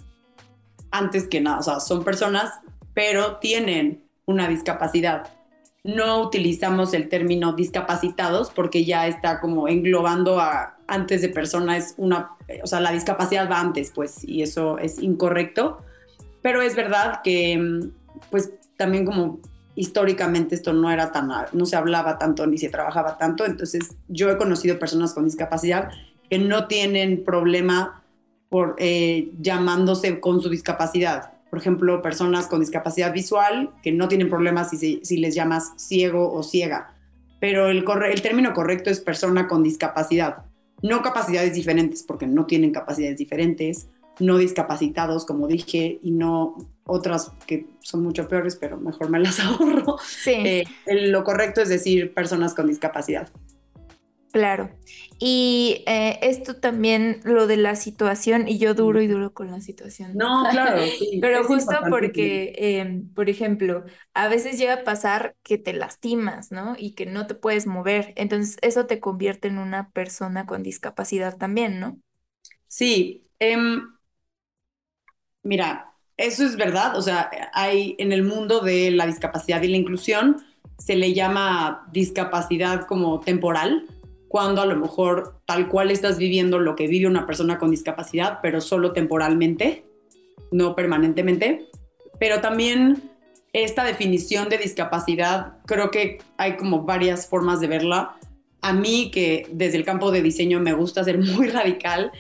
antes 0.91 1.27
que 1.27 1.41
nada, 1.41 1.59
o 1.59 1.63
sea, 1.63 1.79
son 1.79 2.03
personas, 2.03 2.51
pero 2.93 3.37
tienen 3.37 4.03
una 4.25 4.47
discapacidad. 4.47 5.27
No 5.83 6.21
utilizamos 6.21 6.93
el 6.93 7.07
término 7.07 7.53
discapacitados 7.53 8.51
porque 8.51 8.83
ya 8.83 9.07
está 9.07 9.39
como 9.39 9.67
englobando 9.67 10.39
a 10.39 10.77
antes 10.87 11.21
de 11.21 11.29
persona 11.29 11.77
es 11.77 11.93
una, 11.97 12.31
o 12.63 12.67
sea, 12.67 12.79
la 12.79 12.91
discapacidad 12.91 13.49
va 13.49 13.59
antes, 13.59 13.91
pues, 13.93 14.23
y 14.23 14.41
eso 14.41 14.77
es 14.79 14.99
incorrecto. 14.99 15.79
Pero 16.41 16.61
es 16.61 16.75
verdad 16.75 17.21
que, 17.23 17.91
pues, 18.31 18.51
también 18.75 19.05
como 19.05 19.39
históricamente 19.79 20.55
esto 20.55 20.73
no 20.73 20.91
era 20.91 21.13
tan, 21.13 21.29
no 21.53 21.65
se 21.65 21.77
hablaba 21.77 22.17
tanto 22.17 22.45
ni 22.45 22.57
se 22.57 22.67
trabajaba 22.67 23.17
tanto, 23.17 23.45
entonces 23.45 23.95
yo 24.09 24.29
he 24.29 24.35
conocido 24.35 24.77
personas 24.77 25.13
con 25.13 25.23
discapacidad 25.23 25.89
que 26.29 26.37
no 26.37 26.67
tienen 26.67 27.23
problema 27.23 28.03
por 28.49 28.75
eh, 28.77 29.31
llamándose 29.39 30.19
con 30.19 30.41
su 30.41 30.49
discapacidad. 30.49 31.31
Por 31.49 31.59
ejemplo, 31.59 32.01
personas 32.01 32.47
con 32.47 32.59
discapacidad 32.59 33.13
visual 33.13 33.71
que 33.81 33.93
no 33.93 34.09
tienen 34.09 34.29
problemas 34.29 34.69
si, 34.69 34.99
si 35.01 35.17
les 35.17 35.33
llamas 35.33 35.71
ciego 35.77 36.31
o 36.31 36.43
ciega. 36.43 36.93
Pero 37.39 37.69
el, 37.69 37.85
el 38.11 38.21
término 38.21 38.53
correcto 38.53 38.89
es 38.89 38.99
persona 38.99 39.47
con 39.47 39.63
discapacidad. 39.63 40.45
No 40.81 41.01
capacidades 41.01 41.53
diferentes, 41.53 42.03
porque 42.03 42.27
no 42.27 42.45
tienen 42.45 42.71
capacidades 42.71 43.17
diferentes 43.17 43.87
no 44.19 44.37
discapacitados, 44.37 45.25
como 45.25 45.47
dije, 45.47 45.99
y 46.03 46.11
no 46.11 46.55
otras 46.85 47.31
que 47.45 47.67
son 47.81 48.03
mucho 48.03 48.27
peores, 48.27 48.55
pero 48.55 48.77
mejor 48.77 49.09
me 49.09 49.19
las 49.19 49.39
ahorro. 49.39 49.97
Sí. 49.99 50.33
Eh, 50.35 50.65
lo 50.85 51.23
correcto 51.23 51.61
es 51.61 51.69
decir 51.69 52.13
personas 52.13 52.53
con 52.53 52.67
discapacidad. 52.67 53.29
Claro. 54.31 54.69
Y 55.17 55.83
eh, 55.87 56.19
esto 56.21 56.55
también, 56.55 57.19
lo 57.23 57.47
de 57.47 57.57
la 57.57 57.75
situación, 57.75 58.47
y 58.47 58.57
yo 58.57 58.73
duro 58.73 59.01
y 59.01 59.07
duro 59.07 59.33
con 59.33 59.51
la 59.51 59.59
situación. 59.59 60.13
No, 60.15 60.45
claro. 60.49 60.81
Pero 61.21 61.43
justo 61.43 61.75
porque, 61.89 62.53
em, 62.55 63.09
por 63.13 63.29
ejemplo, 63.29 63.83
a 64.13 64.27
veces 64.27 64.57
llega 64.57 64.75
a 64.75 64.83
pasar 64.83 65.35
que 65.43 65.57
te 65.57 65.73
lastimas, 65.73 66.51
¿no? 66.51 66.75
Y 66.77 66.93
que 66.93 67.05
no 67.05 67.27
te 67.27 67.35
puedes 67.35 67.65
mover. 67.65 68.13
Entonces, 68.15 68.57
eso 68.61 68.85
te 68.85 68.99
convierte 68.99 69.47
en 69.47 69.57
una 69.57 69.89
persona 69.91 70.45
con 70.45 70.63
discapacidad 70.63 71.37
también, 71.37 71.79
¿no? 71.79 71.99
Sí. 72.67 73.25
Em, 73.39 73.81
Mira, 75.43 75.93
eso 76.17 76.45
es 76.45 76.57
verdad, 76.57 76.97
o 76.97 77.01
sea, 77.01 77.29
hay 77.53 77.95
en 77.97 78.11
el 78.11 78.23
mundo 78.23 78.59
de 78.59 78.91
la 78.91 79.05
discapacidad 79.05 79.61
y 79.61 79.69
la 79.69 79.77
inclusión 79.77 80.43
se 80.77 80.95
le 80.95 81.13
llama 81.13 81.87
discapacidad 81.91 82.87
como 82.87 83.19
temporal, 83.19 83.85
cuando 84.27 84.61
a 84.61 84.65
lo 84.65 84.75
mejor 84.75 85.41
tal 85.45 85.67
cual 85.67 85.91
estás 85.91 86.17
viviendo 86.17 86.59
lo 86.59 86.75
que 86.75 86.87
vive 86.87 87.07
una 87.07 87.25
persona 87.25 87.57
con 87.57 87.71
discapacidad, 87.71 88.39
pero 88.41 88.61
solo 88.61 88.93
temporalmente, 88.93 89.85
no 90.51 90.75
permanentemente. 90.75 91.67
Pero 92.19 92.39
también 92.39 93.01
esta 93.53 93.83
definición 93.83 94.47
de 94.49 94.59
discapacidad, 94.59 95.57
creo 95.65 95.89
que 95.89 96.19
hay 96.37 96.57
como 96.57 96.83
varias 96.83 97.27
formas 97.27 97.59
de 97.59 97.67
verla. 97.67 98.17
A 98.61 98.73
mí 98.73 99.09
que 99.11 99.47
desde 99.51 99.77
el 99.77 99.85
campo 99.85 100.11
de 100.11 100.21
diseño 100.21 100.59
me 100.59 100.73
gusta 100.73 101.03
ser 101.03 101.17
muy 101.35 101.47
radical, 101.47 102.11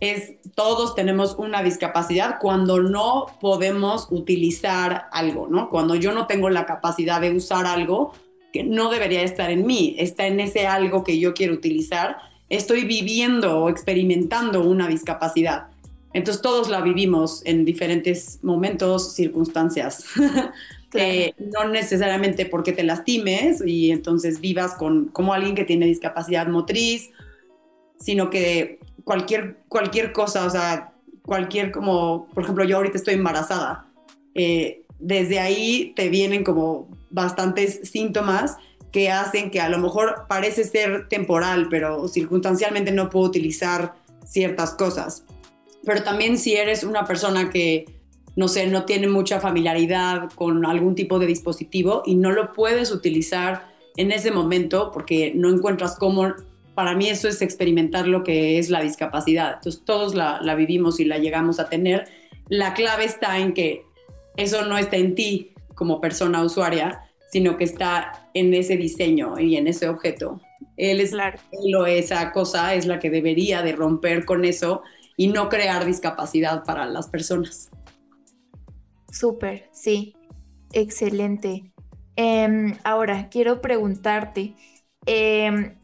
es 0.00 0.34
todos 0.54 0.94
tenemos 0.94 1.36
una 1.38 1.62
discapacidad 1.62 2.38
cuando 2.40 2.80
no 2.82 3.26
podemos 3.40 4.08
utilizar 4.10 5.06
algo, 5.12 5.46
¿no? 5.48 5.68
Cuando 5.68 5.94
yo 5.94 6.12
no 6.12 6.26
tengo 6.26 6.50
la 6.50 6.66
capacidad 6.66 7.20
de 7.20 7.32
usar 7.32 7.66
algo 7.66 8.12
que 8.52 8.62
no 8.62 8.90
debería 8.90 9.22
estar 9.22 9.50
en 9.50 9.66
mí, 9.66 9.96
está 9.98 10.26
en 10.26 10.40
ese 10.40 10.66
algo 10.66 11.02
que 11.02 11.18
yo 11.18 11.34
quiero 11.34 11.54
utilizar, 11.54 12.18
estoy 12.48 12.84
viviendo 12.84 13.58
o 13.58 13.68
experimentando 13.68 14.62
una 14.62 14.86
discapacidad. 14.88 15.68
Entonces 16.12 16.40
todos 16.40 16.70
la 16.70 16.80
vivimos 16.80 17.42
en 17.44 17.64
diferentes 17.64 18.38
momentos, 18.42 19.14
circunstancias. 19.14 20.06
Eh, 20.96 21.34
no 21.52 21.68
necesariamente 21.68 22.46
porque 22.46 22.70
te 22.70 22.84
lastimes 22.84 23.60
y 23.66 23.90
entonces 23.90 24.40
vivas 24.40 24.74
con, 24.74 25.06
como 25.06 25.34
alguien 25.34 25.56
que 25.56 25.64
tiene 25.64 25.86
discapacidad 25.86 26.46
motriz, 26.46 27.10
sino 27.98 28.30
que 28.30 28.78
cualquier, 29.04 29.58
cualquier 29.68 30.12
cosa, 30.12 30.46
o 30.46 30.50
sea, 30.50 30.92
cualquier 31.22 31.70
como, 31.70 32.28
por 32.34 32.42
ejemplo, 32.42 32.64
yo 32.64 32.76
ahorita 32.76 32.98
estoy 32.98 33.14
embarazada. 33.14 33.86
Eh, 34.34 34.82
desde 34.98 35.38
ahí 35.38 35.92
te 35.96 36.08
vienen 36.08 36.44
como 36.44 36.88
bastantes 37.10 37.80
síntomas 37.84 38.56
que 38.90 39.10
hacen 39.10 39.50
que 39.50 39.60
a 39.60 39.68
lo 39.68 39.78
mejor 39.78 40.26
parece 40.28 40.64
ser 40.64 41.08
temporal, 41.08 41.68
pero 41.68 42.06
circunstancialmente 42.08 42.92
no 42.92 43.10
puedo 43.10 43.26
utilizar 43.26 43.94
ciertas 44.24 44.74
cosas. 44.74 45.24
Pero 45.84 46.02
también 46.02 46.38
si 46.38 46.54
eres 46.54 46.84
una 46.84 47.04
persona 47.04 47.50
que, 47.50 47.86
no 48.36 48.48
sé, 48.48 48.66
no 48.66 48.84
tiene 48.84 49.08
mucha 49.08 49.40
familiaridad 49.40 50.30
con 50.34 50.64
algún 50.64 50.94
tipo 50.94 51.18
de 51.18 51.26
dispositivo 51.26 52.02
y 52.06 52.14
no 52.14 52.30
lo 52.30 52.52
puedes 52.52 52.92
utilizar 52.92 53.66
en 53.96 54.12
ese 54.12 54.30
momento 54.30 54.90
porque 54.92 55.32
no 55.34 55.50
encuentras 55.50 55.96
cómo, 55.96 56.32
para 56.74 56.94
mí 56.94 57.08
eso 57.08 57.28
es 57.28 57.42
experimentar 57.42 58.06
lo 58.06 58.24
que 58.24 58.58
es 58.58 58.70
la 58.70 58.82
discapacidad. 58.82 59.54
Entonces 59.54 59.82
todos 59.84 60.14
la, 60.14 60.40
la 60.42 60.54
vivimos 60.54 61.00
y 61.00 61.04
la 61.04 61.18
llegamos 61.18 61.60
a 61.60 61.68
tener. 61.68 62.08
La 62.48 62.74
clave 62.74 63.04
está 63.04 63.38
en 63.38 63.54
que 63.54 63.84
eso 64.36 64.64
no 64.66 64.76
está 64.76 64.96
en 64.96 65.14
ti 65.14 65.52
como 65.74 66.00
persona 66.00 66.42
usuaria, 66.42 67.02
sino 67.30 67.56
que 67.56 67.64
está 67.64 68.28
en 68.34 68.54
ese 68.54 68.76
diseño 68.76 69.38
y 69.38 69.56
en 69.56 69.66
ese 69.66 69.88
objeto. 69.88 70.40
Él 70.76 71.00
es 71.00 71.10
claro. 71.10 71.38
esa 71.86 72.32
cosa 72.32 72.74
es 72.74 72.86
la 72.86 72.98
que 72.98 73.10
debería 73.10 73.62
de 73.62 73.72
romper 73.72 74.24
con 74.24 74.44
eso 74.44 74.82
y 75.16 75.28
no 75.28 75.48
crear 75.48 75.84
discapacidad 75.84 76.64
para 76.64 76.86
las 76.86 77.08
personas. 77.08 77.70
Súper, 79.10 79.68
sí, 79.72 80.16
excelente. 80.72 81.72
Em, 82.16 82.76
ahora, 82.82 83.28
quiero 83.28 83.60
preguntarte, 83.60 84.54
em, 85.06 85.76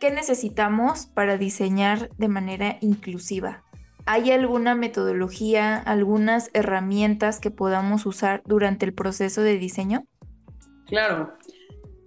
¿qué 0.00 0.10
necesitamos 0.10 1.06
para 1.06 1.38
diseñar 1.38 2.10
de 2.16 2.28
manera 2.28 2.78
inclusiva? 2.80 3.64
¿Hay 4.06 4.30
alguna 4.30 4.74
metodología, 4.74 5.78
algunas 5.78 6.50
herramientas 6.52 7.40
que 7.40 7.50
podamos 7.50 8.04
usar 8.04 8.42
durante 8.44 8.84
el 8.84 8.92
proceso 8.92 9.40
de 9.40 9.58
diseño? 9.58 10.04
Claro. 10.86 11.32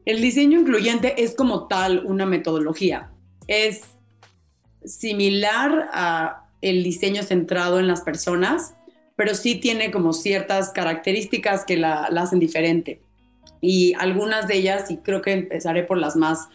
El 0.06 0.22
diseño 0.22 0.60
incluyente 0.60 1.24
es 1.24 1.36
como 1.36 1.68
tal 1.68 2.06
una 2.06 2.26
metodología. 2.26 3.12
Es 3.48 3.82
similar 4.86 5.90
a 5.92 6.48
el 6.62 6.84
diseño 6.84 7.24
centrado 7.24 7.80
en 7.80 7.88
las 7.88 8.02
personas, 8.02 8.76
pero 9.16 9.34
sí 9.34 9.56
tiene 9.56 9.92
como 9.92 10.14
ciertas 10.14 10.70
características 10.70 11.66
que 11.66 11.78
la, 11.78 12.04
hacen 12.04 12.40
diferente. 12.40 13.02
Y 13.60 13.94
algunas 13.96 14.48
de 14.48 14.58
ellas, 14.58 14.92
y 14.92 14.98
creo 14.98 15.22
que 15.22 15.34
empezaré 15.34 15.84
por 15.84 15.98
las 15.98 16.16
más 16.16 16.48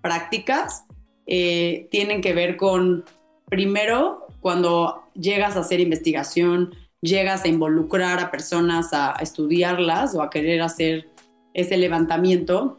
prácticas, 0.00 0.84
eh, 1.26 1.88
tienen 1.90 2.20
que 2.20 2.34
ver 2.34 2.56
con, 2.56 3.04
primero, 3.48 4.26
cuando 4.40 5.04
llegas 5.14 5.56
a 5.56 5.60
hacer 5.60 5.80
investigación, 5.80 6.74
llegas 7.00 7.44
a 7.44 7.48
involucrar 7.48 8.20
a 8.20 8.30
personas 8.30 8.92
a, 8.92 9.14
estudiarlas 9.20 10.14
o 10.14 10.22
a 10.22 10.30
querer 10.30 10.62
hacer 10.62 11.08
ese 11.54 11.76
levantamiento, 11.76 12.78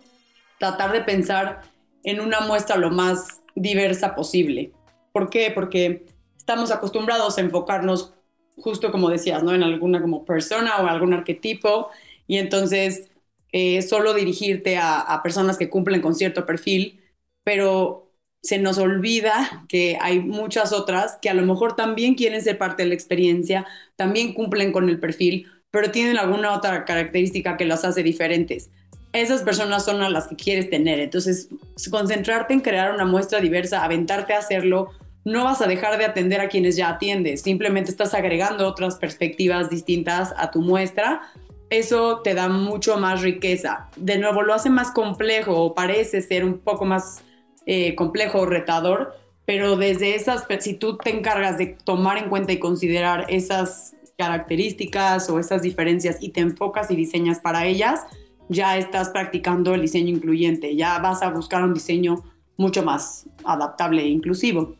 tratar 0.59 0.91
de 0.91 1.01
pensar 1.01 1.61
en 2.03 2.19
una 2.19 2.41
muestra 2.41 2.77
lo 2.77 2.89
más 2.89 3.41
diversa 3.55 4.15
posible. 4.15 4.71
¿Por 5.11 5.29
qué? 5.29 5.51
Porque 5.53 6.05
estamos 6.37 6.71
acostumbrados 6.71 7.37
a 7.37 7.41
enfocarnos 7.41 8.13
justo 8.57 8.91
como 8.91 9.09
decías, 9.09 9.43
¿no? 9.43 9.53
En 9.53 9.63
alguna 9.63 10.01
como 10.01 10.25
persona 10.25 10.77
o 10.77 10.87
algún 10.87 11.13
arquetipo 11.13 11.89
y 12.27 12.37
entonces 12.37 13.09
eh, 13.51 13.81
solo 13.81 14.13
dirigirte 14.13 14.77
a, 14.77 15.19
personas 15.23 15.57
que 15.57 15.69
cumplen 15.69 16.01
con 16.01 16.15
cierto 16.15 16.45
perfil, 16.45 17.00
pero 17.43 18.11
se 18.43 18.57
nos 18.57 18.77
olvida 18.77 19.65
que 19.67 19.97
hay 20.01 20.19
muchas 20.19 20.73
otras 20.73 21.17
que 21.21 21.29
a 21.29 21.33
lo 21.33 21.45
mejor 21.45 21.75
también 21.75 22.15
quieren 22.15 22.41
ser 22.41 22.57
parte 22.57 22.83
de 22.83 22.89
la 22.89 22.95
experiencia, 22.95 23.67
también 23.95 24.33
cumplen 24.33 24.71
con 24.71 24.89
el 24.89 24.99
perfil, 24.99 25.47
pero 25.69 25.91
tienen 25.91 26.17
alguna 26.17 26.53
otra 26.53 26.85
característica 26.85 27.55
que 27.55 27.65
las 27.65 27.85
hace 27.85 28.03
diferentes. 28.03 28.71
Esas 29.13 29.43
personas 29.43 29.85
son 29.85 30.01
a 30.01 30.09
las 30.09 30.27
que 30.27 30.35
quieres 30.35 30.69
tener. 30.69 30.99
Entonces, 30.99 31.49
concentrarte 31.89 32.53
en 32.53 32.61
crear 32.61 32.93
una 32.93 33.05
muestra 33.05 33.39
diversa, 33.39 33.83
aventarte 33.83 34.33
a 34.33 34.39
hacerlo, 34.39 34.89
no 35.23 35.43
vas 35.43 35.61
a 35.61 35.67
dejar 35.67 35.97
de 35.97 36.05
atender 36.05 36.41
a 36.41 36.49
quienes 36.49 36.75
ya 36.75 36.89
atiendes, 36.89 37.41
simplemente 37.41 37.91
estás 37.91 38.15
agregando 38.15 38.67
otras 38.67 38.95
perspectivas 38.95 39.69
distintas 39.69 40.33
a 40.35 40.49
tu 40.49 40.61
muestra. 40.61 41.21
Eso 41.69 42.21
te 42.23 42.33
da 42.33 42.49
mucho 42.49 42.97
más 42.97 43.21
riqueza. 43.21 43.89
De 43.95 44.17
nuevo, 44.17 44.41
lo 44.41 44.53
hace 44.53 44.69
más 44.69 44.91
complejo 44.91 45.55
o 45.55 45.75
parece 45.75 46.21
ser 46.21 46.43
un 46.43 46.57
poco 46.57 46.85
más 46.85 47.21
eh, 47.65 47.95
complejo 47.95 48.39
o 48.39 48.45
retador, 48.45 49.15
pero 49.45 49.75
desde 49.75 50.15
esas, 50.15 50.45
si 50.59 50.75
tú 50.75 50.97
te 50.97 51.09
encargas 51.15 51.57
de 51.57 51.77
tomar 51.83 52.17
en 52.17 52.29
cuenta 52.29 52.53
y 52.53 52.59
considerar 52.59 53.25
esas 53.29 53.95
características 54.17 55.29
o 55.29 55.39
esas 55.39 55.61
diferencias 55.61 56.17
y 56.21 56.29
te 56.29 56.41
enfocas 56.41 56.91
y 56.91 56.95
diseñas 56.95 57.39
para 57.39 57.65
ellas, 57.65 58.01
ya 58.49 58.77
estás 58.77 59.09
practicando 59.09 59.73
el 59.73 59.81
diseño 59.81 60.09
incluyente, 60.09 60.75
ya 60.75 60.99
vas 60.99 61.21
a 61.23 61.29
buscar 61.29 61.63
un 61.63 61.73
diseño 61.73 62.23
mucho 62.57 62.83
más 62.83 63.27
adaptable 63.43 64.03
e 64.03 64.09
inclusivo. 64.09 64.75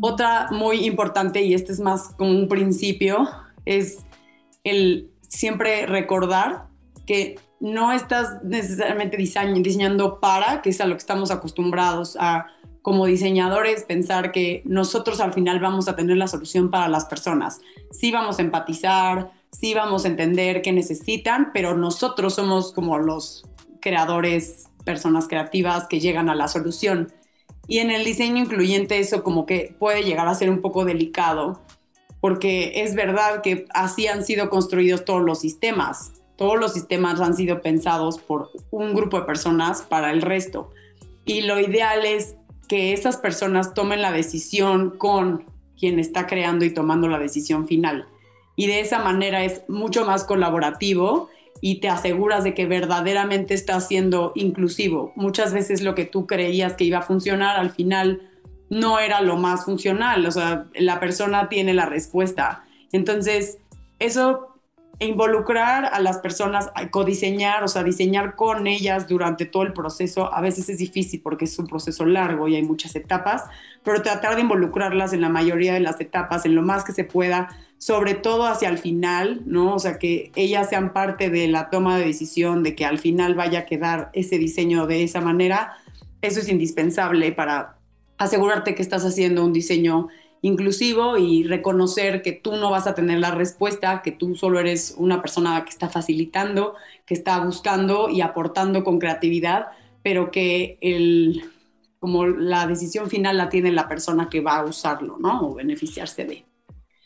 Otra 0.00 0.48
muy 0.50 0.84
importante, 0.84 1.42
y 1.42 1.54
este 1.54 1.72
es 1.72 1.80
más 1.80 2.10
como 2.16 2.30
un 2.30 2.48
principio, 2.48 3.28
es 3.64 4.04
el 4.62 5.10
siempre 5.22 5.86
recordar 5.86 6.66
que 7.06 7.36
no 7.60 7.92
estás 7.92 8.42
necesariamente 8.42 9.16
diseñando 9.16 10.20
para, 10.20 10.62
que 10.62 10.70
es 10.70 10.80
a 10.80 10.86
lo 10.86 10.94
que 10.94 11.00
estamos 11.00 11.30
acostumbrados 11.30 12.16
a 12.20 12.46
como 12.82 13.06
diseñadores 13.06 13.82
pensar 13.82 14.30
que 14.30 14.62
nosotros 14.64 15.18
al 15.20 15.32
final 15.32 15.58
vamos 15.58 15.88
a 15.88 15.96
tener 15.96 16.16
la 16.16 16.28
solución 16.28 16.70
para 16.70 16.88
las 16.88 17.06
personas. 17.06 17.60
Sí 17.90 18.12
vamos 18.12 18.38
a 18.38 18.42
empatizar, 18.42 19.32
sí 19.50 19.74
vamos 19.74 20.04
a 20.04 20.08
entender 20.08 20.62
qué 20.62 20.70
necesitan, 20.72 21.50
pero 21.52 21.76
nosotros 21.76 22.34
somos 22.34 22.72
como 22.72 22.98
los 22.98 23.44
creadores, 23.80 24.68
personas 24.84 25.26
creativas 25.26 25.88
que 25.88 25.98
llegan 25.98 26.28
a 26.28 26.36
la 26.36 26.46
solución. 26.46 27.12
Y 27.66 27.78
en 27.78 27.90
el 27.90 28.04
diseño 28.04 28.44
incluyente 28.44 29.00
eso 29.00 29.24
como 29.24 29.46
que 29.46 29.74
puede 29.80 30.04
llegar 30.04 30.28
a 30.28 30.34
ser 30.36 30.48
un 30.48 30.60
poco 30.60 30.84
delicado, 30.84 31.60
porque 32.20 32.82
es 32.82 32.94
verdad 32.94 33.42
que 33.42 33.66
así 33.74 34.06
han 34.06 34.24
sido 34.24 34.48
construidos 34.48 35.04
todos 35.04 35.22
los 35.22 35.40
sistemas 35.40 36.12
todos 36.36 36.58
los 36.58 36.74
sistemas 36.74 37.20
han 37.20 37.34
sido 37.34 37.62
pensados 37.62 38.18
por 38.18 38.50
un 38.70 38.94
grupo 38.94 39.18
de 39.18 39.26
personas 39.26 39.82
para 39.82 40.10
el 40.12 40.22
resto. 40.22 40.70
Y 41.24 41.42
lo 41.42 41.58
ideal 41.58 42.04
es 42.04 42.36
que 42.68 42.92
esas 42.92 43.16
personas 43.16 43.74
tomen 43.74 44.02
la 44.02 44.12
decisión 44.12 44.90
con 44.96 45.44
quien 45.78 45.98
está 45.98 46.26
creando 46.26 46.64
y 46.64 46.70
tomando 46.70 47.08
la 47.08 47.18
decisión 47.18 47.66
final. 47.66 48.06
Y 48.54 48.66
de 48.66 48.80
esa 48.80 48.98
manera 48.98 49.44
es 49.44 49.62
mucho 49.68 50.04
más 50.04 50.24
colaborativo 50.24 51.28
y 51.60 51.80
te 51.80 51.88
aseguras 51.88 52.44
de 52.44 52.54
que 52.54 52.66
verdaderamente 52.66 53.54
está 53.54 53.80
siendo 53.80 54.32
inclusivo. 54.34 55.12
Muchas 55.16 55.52
veces 55.52 55.82
lo 55.82 55.94
que 55.94 56.04
tú 56.04 56.26
creías 56.26 56.74
que 56.74 56.84
iba 56.84 56.98
a 56.98 57.02
funcionar 57.02 57.56
al 57.56 57.70
final 57.70 58.22
no 58.68 58.98
era 58.98 59.20
lo 59.20 59.36
más 59.36 59.64
funcional, 59.64 60.26
o 60.26 60.30
sea, 60.30 60.66
la 60.74 60.98
persona 60.98 61.48
tiene 61.48 61.72
la 61.72 61.86
respuesta. 61.86 62.64
Entonces, 62.92 63.58
eso 63.98 64.55
e 64.98 65.06
involucrar 65.06 65.84
a 65.92 66.00
las 66.00 66.18
personas, 66.18 66.70
a 66.74 66.90
codiseñar, 66.90 67.62
o 67.62 67.68
sea, 67.68 67.82
diseñar 67.82 68.34
con 68.34 68.66
ellas 68.66 69.06
durante 69.08 69.44
todo 69.44 69.62
el 69.62 69.74
proceso, 69.74 70.32
a 70.32 70.40
veces 70.40 70.68
es 70.70 70.78
difícil 70.78 71.20
porque 71.22 71.44
es 71.44 71.58
un 71.58 71.66
proceso 71.66 72.06
largo 72.06 72.48
y 72.48 72.56
hay 72.56 72.62
muchas 72.62 72.96
etapas, 72.96 73.44
pero 73.84 74.00
tratar 74.00 74.36
de 74.36 74.40
involucrarlas 74.40 75.12
en 75.12 75.20
la 75.20 75.28
mayoría 75.28 75.74
de 75.74 75.80
las 75.80 76.00
etapas, 76.00 76.46
en 76.46 76.54
lo 76.54 76.62
más 76.62 76.82
que 76.82 76.92
se 76.92 77.04
pueda, 77.04 77.48
sobre 77.78 78.14
todo 78.14 78.46
hacia 78.46 78.70
el 78.70 78.78
final, 78.78 79.42
¿no? 79.44 79.74
O 79.74 79.78
sea, 79.78 79.98
que 79.98 80.32
ellas 80.34 80.70
sean 80.70 80.94
parte 80.94 81.28
de 81.28 81.46
la 81.48 81.68
toma 81.68 81.98
de 81.98 82.06
decisión, 82.06 82.62
de 82.62 82.74
que 82.74 82.86
al 82.86 82.98
final 82.98 83.34
vaya 83.34 83.60
a 83.60 83.66
quedar 83.66 84.08
ese 84.14 84.38
diseño 84.38 84.86
de 84.86 85.02
esa 85.02 85.20
manera, 85.20 85.76
eso 86.22 86.40
es 86.40 86.48
indispensable 86.48 87.32
para 87.32 87.76
asegurarte 88.16 88.74
que 88.74 88.82
estás 88.82 89.04
haciendo 89.04 89.44
un 89.44 89.52
diseño 89.52 90.08
inclusivo 90.46 91.16
y 91.16 91.42
reconocer 91.42 92.22
que 92.22 92.32
tú 92.32 92.56
no 92.56 92.70
vas 92.70 92.86
a 92.86 92.94
tener 92.94 93.18
la 93.18 93.32
respuesta, 93.32 94.00
que 94.02 94.12
tú 94.12 94.36
solo 94.36 94.60
eres 94.60 94.94
una 94.96 95.20
persona 95.20 95.64
que 95.64 95.70
está 95.70 95.88
facilitando, 95.88 96.74
que 97.04 97.14
está 97.14 97.40
buscando 97.40 98.08
y 98.08 98.20
aportando 98.20 98.84
con 98.84 99.00
creatividad, 99.00 99.66
pero 100.04 100.30
que 100.30 100.78
el, 100.80 101.50
como 101.98 102.26
la 102.26 102.66
decisión 102.66 103.10
final 103.10 103.36
la 103.36 103.48
tiene 103.48 103.72
la 103.72 103.88
persona 103.88 104.28
que 104.28 104.40
va 104.40 104.58
a 104.58 104.64
usarlo, 104.64 105.16
¿no? 105.18 105.48
O 105.48 105.54
beneficiarse 105.54 106.24
de. 106.24 106.44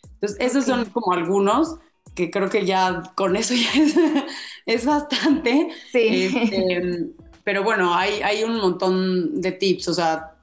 Entonces, 0.05 0.39
esos 0.39 0.67
son 0.67 0.85
como 0.87 1.15
algunos 1.15 1.77
que 2.15 2.31
creo 2.31 2.51
que 2.51 2.67
ya 2.67 3.03
con 3.15 3.37
eso 3.37 3.55
ya 3.55 3.71
es, 4.67 4.85
bastante. 4.85 5.69
Sí. 5.91 6.29
Este, 6.31 7.07
pero 7.43 7.65
bueno, 7.65 7.95
hay, 7.95 8.21
hay 8.21 8.45
un 8.45 8.59
montón 8.59 9.41
de 9.41 9.53
tips, 9.53 9.89
o 9.89 9.95
sea, 9.95 10.35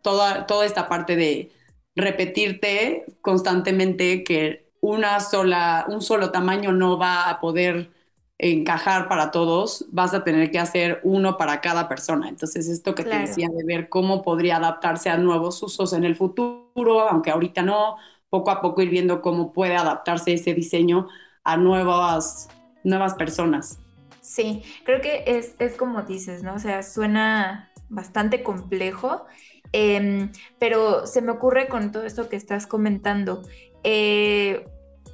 toda, 0.00 0.46
toda 0.46 0.64
esta 0.64 0.88
parte 0.88 1.14
de 1.14 1.57
repetirte 1.98 3.06
constantemente 3.20 4.24
que 4.24 4.68
una 4.80 5.20
sola, 5.20 5.86
un 5.88 6.02
solo 6.02 6.30
tamaño 6.30 6.72
no 6.72 6.98
va 6.98 7.28
a 7.28 7.40
poder 7.40 7.90
encajar 8.38 9.08
para 9.08 9.32
todos, 9.32 9.86
vas 9.90 10.14
a 10.14 10.22
tener 10.22 10.50
que 10.52 10.60
hacer 10.60 11.00
uno 11.02 11.36
para 11.36 11.60
cada 11.60 11.88
persona. 11.88 12.28
Entonces, 12.28 12.68
esto 12.68 12.94
que 12.94 13.02
te 13.02 13.18
decía 13.18 13.48
de 13.52 13.64
ver 13.64 13.88
cómo 13.88 14.22
podría 14.22 14.56
adaptarse 14.56 15.10
a 15.10 15.18
nuevos 15.18 15.60
usos 15.62 15.92
en 15.92 16.04
el 16.04 16.14
futuro, 16.14 17.08
aunque 17.08 17.30
ahorita 17.30 17.62
no, 17.62 17.96
poco 18.30 18.50
a 18.52 18.60
poco 18.60 18.80
ir 18.82 18.90
viendo 18.90 19.22
cómo 19.22 19.52
puede 19.52 19.76
adaptarse 19.76 20.34
ese 20.34 20.54
diseño 20.54 21.08
a 21.42 21.56
nuevas, 21.56 22.48
nuevas 22.84 23.14
personas. 23.14 23.80
Sí, 24.20 24.62
creo 24.84 25.00
que 25.00 25.24
es, 25.26 25.54
es 25.58 25.74
como 25.76 26.02
dices, 26.02 26.42
¿no? 26.44 26.54
O 26.54 26.58
sea, 26.60 26.82
suena 26.84 27.72
bastante 27.88 28.42
complejo, 28.42 29.24
em, 29.72 30.30
pero 30.58 31.06
se 31.06 31.22
me 31.22 31.32
ocurre 31.32 31.68
con 31.68 31.92
todo 31.92 32.04
esto 32.04 32.28
que 32.28 32.36
estás 32.36 32.66
comentando. 32.66 33.42
Eh, 33.84 34.66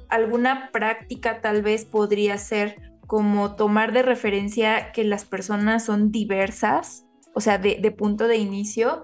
alguna 0.09 0.69
práctica 0.71 1.41
tal 1.41 1.61
vez 1.61 1.85
podría 1.85 2.37
ser 2.37 2.75
como 3.07 3.55
tomar 3.55 3.93
de 3.93 4.01
referencia 4.01 4.91
que 4.91 5.03
las 5.03 5.25
personas 5.25 5.85
son 5.85 6.11
diversas, 6.11 7.05
o 7.33 7.41
sea, 7.41 7.57
de, 7.57 7.77
de 7.81 7.91
punto 7.91 8.27
de 8.27 8.37
inicio, 8.37 9.03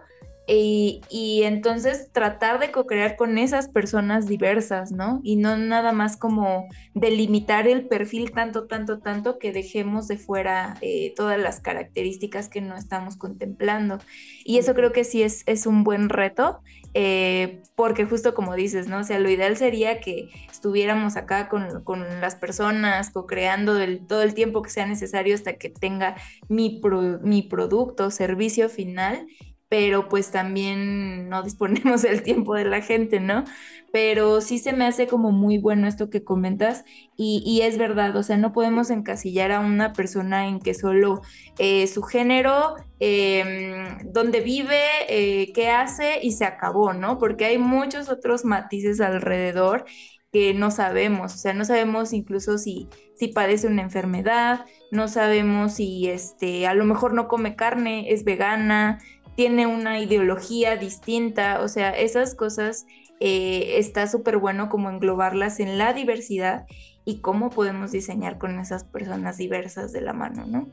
y, 0.54 1.44
entonces 1.44 2.12
tratar 2.12 2.60
de 2.60 2.72
co-crear 2.72 3.16
con 3.16 3.38
esas 3.38 3.68
personas 3.68 4.28
diversas, 4.28 4.92
¿no? 4.92 5.22
Y 5.24 5.38
no 5.38 5.56
nada 5.58 5.94
más 5.94 6.18
como 6.18 6.68
delimitar 6.94 7.68
el 7.68 7.88
perfil 7.88 8.32
tanto, 8.32 8.68
tanto, 8.68 9.00
tanto 9.00 9.40
que 9.40 9.54
dejemos 9.54 10.08
de 10.08 10.18
fuera 10.18 10.76
eh, 10.82 11.14
todas 11.16 11.40
las 11.40 11.62
características 11.62 12.50
que 12.50 12.62
no 12.62 12.76
estamos 12.76 13.16
contemplando. 13.16 14.00
Y 14.44 14.58
eso 14.58 14.74
creo 14.74 14.92
que 14.92 15.04
sí 15.04 15.24
es, 15.24 15.44
es 15.46 15.66
un 15.66 15.84
buen 15.84 16.10
reto, 16.10 16.60
eh, 16.94 17.62
porque 17.76 18.06
justo 18.06 18.34
como 18.34 18.56
dices, 18.56 18.88
¿no? 18.88 19.00
O 19.00 19.04
sea, 19.04 19.20
lo 19.20 19.30
ideal 19.30 19.56
sería 19.56 20.02
que 20.02 20.30
estuviéramos 20.52 21.16
acá 21.16 21.48
con, 21.48 21.84
con 21.84 22.20
las 22.20 22.36
personas, 22.36 23.12
co-creando 23.12 23.78
todo 24.08 24.22
el 24.22 24.34
tiempo 24.34 24.62
que 24.62 24.70
sea 24.70 24.86
necesario 24.86 25.36
hasta 25.36 25.54
que 25.54 25.70
tenga 25.70 26.16
mi, 26.50 26.82
mi 27.22 27.44
producto, 27.44 28.12
servicio 28.12 28.68
final 28.68 29.28
pero 29.72 30.10
pues 30.10 30.32
también 30.32 31.30
no 31.30 31.44
disponemos 31.44 32.02
del 32.02 32.24
tiempo 32.24 32.56
de 32.56 32.66
la 32.66 32.82
gente, 32.82 33.22
¿no? 33.22 33.46
Pero 33.94 34.42
sí 34.42 34.60
se 34.60 34.74
me 34.74 34.86
hace 34.86 35.08
como 35.08 35.32
muy 35.32 35.60
bueno 35.60 35.88
esto 35.88 36.10
que 36.10 36.26
comentas 36.26 36.84
y, 37.16 37.62
es 37.64 37.78
verdad, 37.78 38.14
o 38.18 38.24
sea, 38.24 38.36
no 38.36 38.52
podemos 38.52 38.90
encasillar 38.90 39.54
a 39.54 39.62
una 39.62 39.94
persona 39.94 40.48
en 40.50 40.60
que 40.60 40.74
solo 40.74 41.22
eh, 41.58 41.88
su 41.88 42.02
género, 42.02 42.76
em, 43.00 44.12
dónde 44.12 44.42
vive, 44.42 44.82
eh, 45.08 45.54
qué 45.54 45.70
hace 45.70 46.20
y 46.22 46.34
se 46.34 46.44
acabó, 46.44 46.92
¿no? 46.92 47.18
Porque 47.18 47.46
hay 47.46 47.58
muchos 47.58 48.10
otros 48.10 48.44
matices 48.44 49.00
alrededor 49.00 49.86
que 50.34 50.54
no 50.54 50.72
sabemos, 50.72 51.36
o 51.36 51.38
sea, 51.38 51.54
no 51.54 51.66
sabemos 51.66 52.14
incluso 52.14 52.58
si, 52.58 52.88
si 53.16 53.28
padece 53.30 53.68
una 53.68 53.82
enfermedad, 53.82 54.66
no 54.90 55.08
sabemos 55.10 55.76
si 55.76 56.08
este, 56.10 56.68
a 56.68 56.74
lo 56.74 56.86
mejor 56.86 57.14
no 57.14 57.28
come 57.28 57.56
carne, 57.58 58.12
es 58.12 58.24
vegana, 58.24 59.00
tiene 59.36 59.68
una 59.68 60.00
ideología 60.00 60.76
distinta, 60.76 61.62
o 61.62 61.68
sea, 61.68 61.92
esas 61.92 62.36
cosas 62.36 62.86
eh, 63.20 63.78
está 63.78 64.08
súper 64.08 64.38
bueno 64.38 64.70
como 64.70 64.90
englobarlas 64.90 65.60
en 65.60 65.78
la 65.78 65.94
diversidad 65.94 66.66
y 67.06 67.22
cómo 67.22 67.50
podemos 67.50 67.92
diseñar 67.92 68.38
con 68.38 68.60
esas 68.60 68.84
personas 68.84 69.38
diversas 69.38 69.92
de 69.92 70.02
la 70.02 70.14
mano, 70.14 70.46
¿no? 70.46 70.70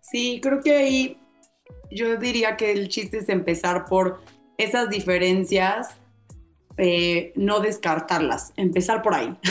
Sí, 0.00 0.40
creo 0.42 0.60
que 0.60 0.76
ahí 0.76 1.18
yo 1.90 2.16
diría 2.16 2.56
que 2.56 2.72
el 2.72 2.88
chiste 2.88 3.18
es 3.18 3.28
empezar 3.28 3.84
por 3.86 4.20
esas 4.58 4.88
diferencias 4.88 5.98
eh, 6.78 7.32
no 7.36 7.60
descartarlas, 7.60 8.52
empezar 8.56 9.02
por 9.02 9.14
ahí. 9.14 9.34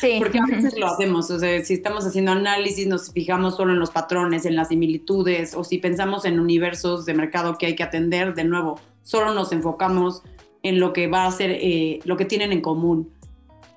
Sí. 0.00 0.16
Porque 0.18 0.38
a 0.38 0.44
veces 0.44 0.76
lo 0.78 0.88
hacemos, 0.88 1.30
o 1.30 1.38
sea, 1.38 1.64
si 1.64 1.72
estamos 1.72 2.04
haciendo 2.04 2.32
análisis, 2.32 2.86
nos 2.86 3.12
fijamos 3.12 3.56
solo 3.56 3.72
en 3.72 3.78
los 3.78 3.90
patrones, 3.90 4.44
en 4.44 4.56
las 4.56 4.68
similitudes, 4.68 5.54
o 5.54 5.64
si 5.64 5.78
pensamos 5.78 6.24
en 6.24 6.38
universos 6.38 7.06
de 7.06 7.14
mercado 7.14 7.56
que 7.56 7.66
hay 7.66 7.76
que 7.76 7.82
atender, 7.82 8.34
de 8.34 8.44
nuevo, 8.44 8.78
solo 9.02 9.32
nos 9.32 9.52
enfocamos 9.52 10.22
en 10.62 10.80
lo 10.80 10.92
que 10.92 11.06
va 11.06 11.24
a 11.24 11.30
ser, 11.30 11.50
eh, 11.52 12.00
lo 12.04 12.16
que 12.16 12.24
tienen 12.24 12.52
en 12.52 12.60
común. 12.60 13.10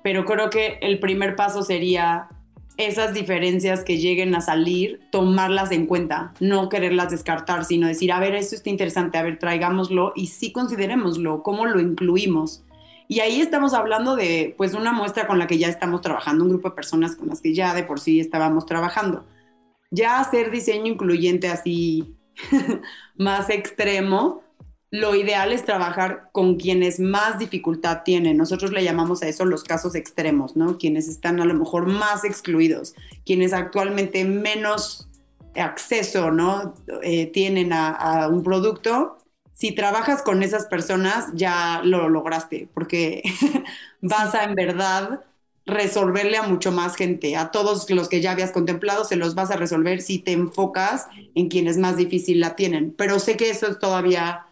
Pero 0.02 0.24
creo 0.24 0.50
que 0.50 0.78
el 0.82 0.98
primer 0.98 1.36
paso 1.36 1.62
sería 1.62 2.28
esas 2.76 3.14
diferencias 3.14 3.84
que 3.84 3.98
lleguen 3.98 4.34
a 4.34 4.40
salir, 4.40 5.00
tomarlas 5.12 5.70
en 5.70 5.86
cuenta, 5.86 6.32
no 6.40 6.68
quererlas 6.68 7.10
descartar, 7.10 7.64
sino 7.64 7.86
decir, 7.86 8.12
a 8.12 8.20
ver, 8.20 8.34
esto 8.34 8.56
está 8.56 8.68
interesante, 8.68 9.16
a 9.16 9.22
ver, 9.22 9.38
traigámoslo 9.38 10.12
y 10.16 10.26
sí 10.26 10.50
considerémoslo, 10.52 11.42
cómo 11.42 11.66
lo 11.66 11.80
incluimos 11.80 12.64
y 13.10 13.18
ahí 13.18 13.40
estamos 13.40 13.74
hablando 13.74 14.14
de 14.14 14.54
pues 14.56 14.72
una 14.72 14.92
muestra 14.92 15.26
con 15.26 15.40
la 15.40 15.48
que 15.48 15.58
ya 15.58 15.66
estamos 15.66 16.00
trabajando, 16.00 16.44
un 16.44 16.50
grupo 16.50 16.68
de 16.68 16.76
personas 16.76 17.16
con 17.16 17.26
las 17.26 17.40
que 17.40 17.52
ya 17.52 17.74
de 17.74 17.82
por 17.82 17.98
sí 17.98 18.20
estábamos 18.20 18.66
trabajando. 18.66 19.26
Ya 19.90 20.20
hacer 20.20 20.52
diseño 20.52 20.92
incluyente 20.92 21.48
así 21.48 22.14
más 23.16 23.50
extremo, 23.50 24.44
lo 24.92 25.16
ideal 25.16 25.52
es 25.52 25.64
trabajar 25.64 26.28
con 26.30 26.54
quienes 26.54 27.00
más 27.00 27.40
dificultad 27.40 28.02
tienen. 28.04 28.36
Nosotros 28.36 28.70
le 28.70 28.84
llamamos 28.84 29.24
a 29.24 29.28
eso 29.28 29.44
los 29.44 29.64
casos 29.64 29.96
extremos, 29.96 30.54
¿no? 30.54 30.78
Quienes 30.78 31.08
están 31.08 31.40
a 31.40 31.46
lo 31.46 31.54
mejor 31.54 31.86
más 31.86 32.22
excluidos, 32.22 32.94
quienes 33.26 33.52
actualmente 33.52 34.24
menos 34.24 35.08
acceso, 35.56 36.30
¿no? 36.30 36.76
Eh, 37.02 37.26
tienen 37.26 37.72
a, 37.72 37.90
a, 37.90 38.28
un 38.28 38.44
producto 38.44 39.19
si 39.60 39.72
trabajas 39.72 40.22
con 40.22 40.42
esas 40.42 40.64
personas, 40.64 41.26
ya 41.34 41.82
lo 41.84 42.08
lograste, 42.08 42.66
porque 42.72 43.22
vas 44.00 44.34
a 44.34 44.44
en 44.44 44.54
verdad 44.54 45.22
resolverle 45.66 46.38
a 46.38 46.44
mucho 46.44 46.72
más 46.72 46.96
gente, 46.96 47.36
a 47.36 47.50
todos 47.50 47.90
los 47.90 48.08
que 48.08 48.22
ya 48.22 48.32
habías 48.32 48.52
contemplado, 48.52 49.04
se 49.04 49.16
los 49.16 49.34
vas 49.34 49.50
a 49.50 49.56
resolver 49.56 50.00
si 50.00 50.18
te 50.18 50.32
enfocas 50.32 51.08
en 51.34 51.48
quienes 51.48 51.76
más 51.76 51.98
difícil 51.98 52.40
la 52.40 52.56
tienen. 52.56 52.94
Pero 52.96 53.18
sé 53.18 53.36
que 53.36 53.50
eso 53.50 53.66
es 53.66 53.78
todavía 53.78 54.46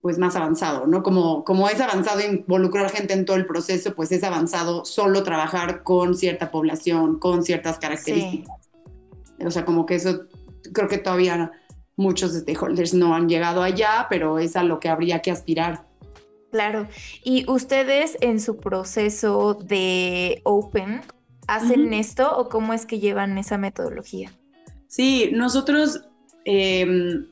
pues 0.00 0.16
más 0.16 0.34
avanzado, 0.36 0.86
¿no? 0.86 1.02
Como, 1.02 1.44
como 1.44 1.68
es 1.68 1.78
avanzado 1.78 2.22
involucrar 2.22 2.90
gente 2.90 3.12
en 3.12 3.26
todo 3.26 3.36
el 3.36 3.44
proceso, 3.44 3.94
pues 3.94 4.10
es 4.10 4.24
avanzado 4.24 4.86
solo 4.86 5.22
trabajar 5.22 5.82
con 5.82 6.16
cierta 6.16 6.50
población, 6.50 7.18
con 7.18 7.44
ciertas 7.44 7.78
características. 7.78 8.70
O 9.44 9.50
sea, 9.50 9.66
como 9.66 9.84
que 9.84 9.96
eso 9.96 10.22
creo 10.72 10.88
que 10.88 10.96
todavía 10.96 11.52
muchos 12.00 12.32
stakeholders 12.32 12.94
no 12.94 13.14
han 13.14 13.28
llegado 13.28 13.62
allá, 13.62 14.06
pero 14.10 14.38
es 14.38 14.56
a 14.56 14.64
lo 14.64 14.80
que 14.80 14.88
habría 14.88 15.20
que 15.20 15.30
aspirar. 15.30 15.84
Claro. 16.50 16.88
¿Y 17.22 17.48
ustedes 17.48 18.18
en 18.20 18.40
su 18.40 18.56
proceso 18.56 19.54
de 19.54 20.40
Open 20.44 21.02
hacen 21.46 21.94
esto 21.94 22.36
o 22.36 22.48
cómo 22.48 22.72
es 22.72 22.86
que 22.86 22.98
llevan 22.98 23.38
esa 23.38 23.58
metodología? 23.58 24.32
Sí, 24.88 25.30
nosotros 25.32 26.02
em, 26.44 27.26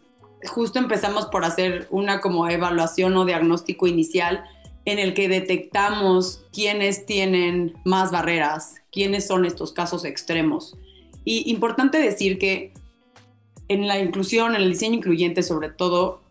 justo 0.46 0.78
empezamos 0.78 1.26
por 1.26 1.44
hacer 1.44 1.88
una 1.90 2.20
como 2.20 2.48
evaluación 2.48 3.16
o 3.16 3.24
diagnóstico 3.24 3.88
inicial 3.88 4.44
en 4.84 4.98
el 4.98 5.14
que 5.14 5.28
detectamos 5.28 6.44
quiénes 6.52 7.04
tienen 7.04 7.74
más 7.84 8.12
barreras, 8.12 8.76
quiénes 8.92 9.26
son 9.26 9.44
estos 9.44 9.72
casos 9.72 10.04
extremos. 10.04 10.78
Y 11.24 11.50
importante 11.50 11.98
decir 11.98 12.38
que 12.38 12.72
en 13.68 13.86
la 13.86 13.98
inclusión, 13.98 14.54
en 14.54 14.62
el 14.62 14.70
diseño 14.70 14.96
incluyente 14.96 15.42
sobre 15.42 15.70
todo, 15.70 16.22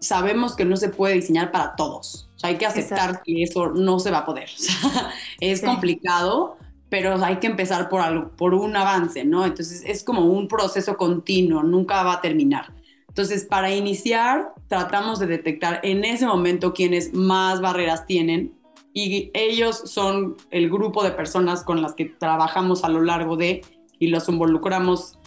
sabemos 0.00 0.54
que 0.54 0.64
no 0.64 0.76
se 0.76 0.88
puede 0.88 1.14
diseñar 1.14 1.50
para 1.50 1.76
todos. 1.76 2.28
O 2.36 2.38
sea, 2.38 2.50
hay 2.50 2.56
que 2.56 2.66
aceptar 2.66 3.22
que 3.22 3.42
eso 3.42 3.68
no 3.68 3.98
se 3.98 4.10
va 4.10 4.18
a 4.18 4.26
poder. 4.26 4.48
es 5.40 5.62
complicado, 5.62 6.56
pero 6.88 7.22
hay 7.24 7.36
que 7.36 7.46
empezar 7.46 7.88
por 7.88 8.00
algo, 8.00 8.30
por 8.36 8.54
un 8.54 8.76
avance, 8.76 9.24
¿no? 9.24 9.44
Entonces 9.44 9.82
es 9.84 10.04
como 10.04 10.24
un 10.24 10.48
proceso 10.48 10.96
continuo, 10.96 11.62
nunca 11.62 12.02
va 12.02 12.14
a 12.14 12.20
terminar. 12.20 12.74
Entonces, 13.08 13.44
para 13.44 13.74
iniciar, 13.74 14.52
tratamos 14.68 15.18
de 15.18 15.26
detectar 15.26 15.80
en 15.82 16.04
ese 16.04 16.26
momento 16.26 16.72
quiénes 16.72 17.12
más 17.14 17.60
barreras 17.60 18.06
tienen 18.06 18.54
y 18.94 19.30
ellos 19.34 19.82
son 19.86 20.36
el 20.50 20.70
grupo 20.70 21.02
de 21.02 21.10
personas 21.10 21.64
con 21.64 21.82
las 21.82 21.94
que 21.94 22.04
trabajamos 22.04 22.84
a 22.84 22.88
lo 22.88 23.02
largo 23.02 23.36
de 23.36 23.62
y 23.98 24.08
los 24.08 24.28
involucramos 24.28 25.17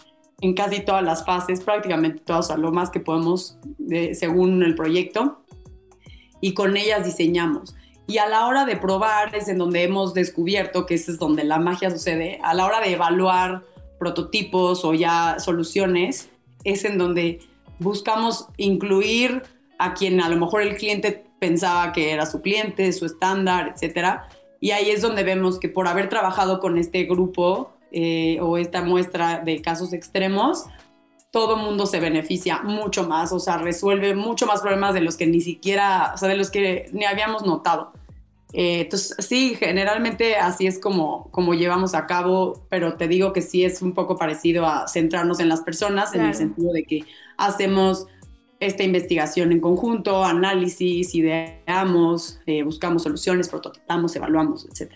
en 0.42 0.54
casi 0.54 0.82
todas 0.82 1.04
las 1.04 1.24
fases, 1.26 1.62
prácticamente 1.62 2.22
todas, 2.26 2.50
o 2.50 2.58
lo 2.58 2.72
más 2.72 2.90
que 2.90 3.00
podemos 3.00 3.58
según 4.14 4.64
el 4.64 4.76
proyecto, 4.76 5.44
y 6.42 6.54
con 6.54 6.76
ellas 6.76 7.06
diseñamos. 7.06 7.76
Y 8.08 8.18
a 8.18 8.28
la 8.28 8.48
hora 8.48 8.66
de 8.66 8.76
probar 8.76 9.36
es 9.36 9.48
en 9.48 9.58
donde 9.58 9.84
hemos 9.84 10.14
descubierto 10.14 10.86
que 10.86 10.96
ese 10.96 11.12
es 11.12 11.20
donde 11.20 11.44
la 11.44 11.60
magia 11.60 11.92
sucede, 11.92 12.40
a 12.44 12.54
la 12.54 12.66
hora 12.66 12.82
de 12.82 12.94
evaluar 12.94 13.64
prototipos 14.00 14.84
o 14.84 14.94
ya 14.94 15.38
soluciones, 15.40 16.30
es 16.64 16.84
en 16.84 16.98
donde 16.98 17.40
buscamos 17.80 18.48
incluir 18.58 19.44
a 19.78 19.94
quien 19.94 20.22
a 20.22 20.30
lo 20.30 20.38
mejor 20.38 20.64
el 20.64 20.76
cliente 20.76 21.24
pensaba 21.40 21.94
que 21.94 22.12
era 22.12 22.26
su 22.26 22.42
cliente, 22.42 22.92
su 22.94 23.06
estándar, 23.06 23.74
etcétera. 23.76 24.28
Y 24.60 24.72
ahí 24.72 24.90
es 24.90 25.02
donde 25.02 25.24
vemos 25.24 25.60
que 25.60 25.70
por 25.70 25.88
haber 25.88 26.10
trabajado 26.10 26.60
con 26.60 26.78
este 26.78 27.04
grupo 27.06 27.74
eh, 27.92 28.40
o 28.42 28.58
esta 28.58 28.82
muestra 28.82 29.40
de 29.40 29.62
casos 29.62 29.94
extremos, 29.94 30.66
todo 31.32 31.56
mundo 31.56 31.86
se 31.86 32.00
beneficia 32.00 32.62
mucho 32.62 33.08
más, 33.08 33.32
o 33.32 33.40
sea, 33.40 33.58
resuelve 33.58 34.16
mucho 34.16 34.46
más 34.46 34.62
problemas 34.62 34.94
de 34.94 35.02
los 35.02 35.16
que 35.16 35.28
ni 35.28 35.40
siquiera, 35.42 36.12
o 36.14 36.18
sea, 36.18 36.28
de 36.28 36.36
los 36.36 36.52
que 36.52 36.90
ni 36.92 37.06
habíamos 37.06 37.46
notado. 37.46 37.94
Eh, 38.54 38.82
entonces, 38.82 39.16
sí, 39.26 39.56
generalmente 39.56 40.36
así 40.36 40.68
es 40.68 40.78
como, 40.78 41.30
como 41.32 41.54
llevamos 41.54 41.94
a 41.96 42.06
cabo, 42.06 42.66
pero 42.70 42.96
te 42.98 43.08
digo 43.08 43.32
que 43.32 43.42
sí 43.42 43.64
es 43.64 43.82
un 43.82 43.94
poco 43.94 44.18
parecido 44.18 44.66
a 44.68 44.88
centrarnos 44.90 45.40
en 45.40 45.48
las 45.48 45.62
personas, 45.62 46.14
en 46.14 46.22
el 46.22 46.36
sentido 46.36 46.74
de 46.74 46.84
que 46.84 47.06
hacemos 47.38 48.08
esta 48.60 48.84
investigación 48.84 49.52
en 49.52 49.60
conjunto, 49.60 50.24
análisis, 50.24 51.16
ideamos, 51.16 52.40
eh, 52.46 52.64
buscamos 52.64 53.04
soluciones, 53.04 53.50
prototipamos, 53.50 54.16
evaluamos, 54.16 54.66
etc. 54.66 54.92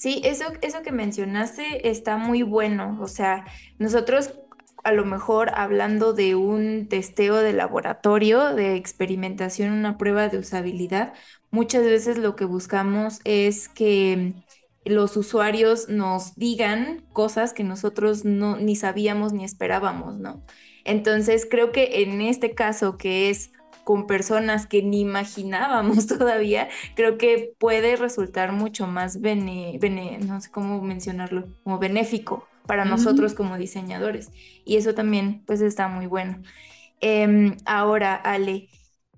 Sí, 0.00 0.22
eso, 0.24 0.44
eso 0.62 0.80
que 0.82 0.92
mencionaste 0.92 1.90
está 1.90 2.16
muy 2.16 2.42
bueno. 2.42 2.96
O 3.02 3.06
sea, 3.06 3.44
nosotros 3.78 4.34
a 4.82 4.92
lo 4.92 5.04
mejor 5.04 5.50
hablando 5.54 6.14
de 6.14 6.34
un 6.36 6.88
testeo 6.88 7.36
de 7.36 7.52
laboratorio, 7.52 8.54
de 8.54 8.76
experimentación, 8.76 9.72
una 9.72 9.98
prueba 9.98 10.28
de 10.30 10.38
usabilidad, 10.38 11.12
muchas 11.50 11.84
veces 11.84 12.16
lo 12.16 12.34
que 12.34 12.46
buscamos 12.46 13.20
es 13.24 13.68
que 13.68 14.32
los 14.86 15.18
usuarios 15.18 15.90
nos 15.90 16.34
digan 16.36 17.06
cosas 17.12 17.52
que 17.52 17.62
nosotros 17.64 18.24
no 18.24 18.56
ni 18.56 18.76
sabíamos 18.76 19.34
ni 19.34 19.44
esperábamos, 19.44 20.18
¿no? 20.18 20.46
Entonces 20.84 21.46
creo 21.50 21.72
que 21.72 22.02
en 22.02 22.22
este 22.22 22.54
caso 22.54 22.96
que 22.96 23.28
es 23.28 23.52
con 23.90 24.06
personas 24.06 24.66
que 24.66 24.84
ni 24.84 25.00
imaginábamos 25.00 26.06
todavía, 26.06 26.68
creo 26.94 27.18
que 27.18 27.54
puede 27.58 27.96
resultar 27.96 28.52
mucho 28.52 28.86
más 28.86 29.20
bene, 29.20 29.80
no 30.24 30.40
sé 30.40 30.48
cómo 30.48 30.80
mencionarlo, 30.80 31.48
como 31.64 31.80
benéfico 31.80 32.46
para 32.68 32.84
nosotros 32.84 33.34
como 33.34 33.58
diseñadores. 33.58 34.30
Y 34.64 34.76
eso 34.76 34.94
también 34.94 35.42
pues 35.44 35.60
está 35.60 35.88
muy 35.88 36.06
bueno. 36.06 36.40
Em, 37.00 37.56
ahora, 37.64 38.14
Ale, 38.14 38.68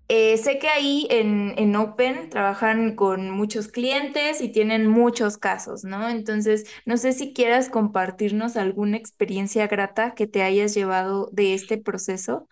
eh, 0.08 0.38
sé 0.38 0.58
que 0.58 0.68
ahí 0.68 1.06
en, 1.10 1.52
en, 1.58 1.76
Open 1.76 2.30
trabajan 2.30 2.96
con 2.96 3.28
muchos 3.28 3.68
clientes 3.68 4.40
y 4.40 4.48
tienen 4.48 4.86
muchos 4.86 5.36
casos, 5.36 5.84
¿no? 5.84 6.08
Entonces, 6.08 6.64
no 6.86 6.96
sé 6.96 7.12
si 7.12 7.34
quieras 7.34 7.68
compartirnos 7.68 8.56
alguna 8.56 8.96
experiencia 8.96 9.66
grata 9.66 10.14
que 10.14 10.26
te 10.26 10.42
hayas 10.42 10.74
llevado 10.74 11.28
de 11.30 11.52
este 11.52 11.76
proceso. 11.76 12.48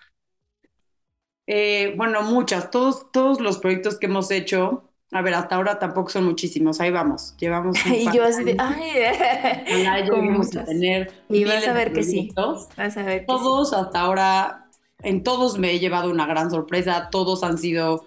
Eh, 1.53 1.95
bueno, 1.97 2.23
muchas. 2.23 2.71
Todos, 2.71 3.11
todos 3.11 3.41
los 3.41 3.59
proyectos 3.59 3.99
que 3.99 4.07
hemos 4.07 4.31
hecho, 4.31 4.85
a 5.11 5.21
ver, 5.21 5.35
hasta 5.35 5.57
ahora 5.57 5.81
tampoco 5.81 6.09
son 6.09 6.25
muchísimos. 6.25 6.81
Ahí 6.81 6.93
vamos. 6.93 7.35
Llevamos. 7.41 7.77
y 7.87 8.05
yo 8.15 8.23
así 8.23 8.45
de, 8.45 8.55
ay, 8.57 10.09
vamos 10.09 10.55
a 10.55 10.65
tener. 10.65 11.11
Y 11.29 11.45
vas 11.45 11.67
a 11.67 11.73
ver 11.73 11.93
que 11.93 12.05
sí. 12.05 12.33
Vas 12.77 12.97
a 12.97 13.03
ver. 13.03 13.27
Todos 13.27 13.73
hasta 13.73 13.99
ahora 13.99 14.69
en 15.03 15.25
todos 15.25 15.59
me 15.59 15.73
he 15.73 15.81
llevado 15.81 16.09
una 16.09 16.25
gran 16.25 16.53
sorpresa, 16.53 17.09
todos 17.11 17.43
han 17.43 17.59
sido 17.59 18.07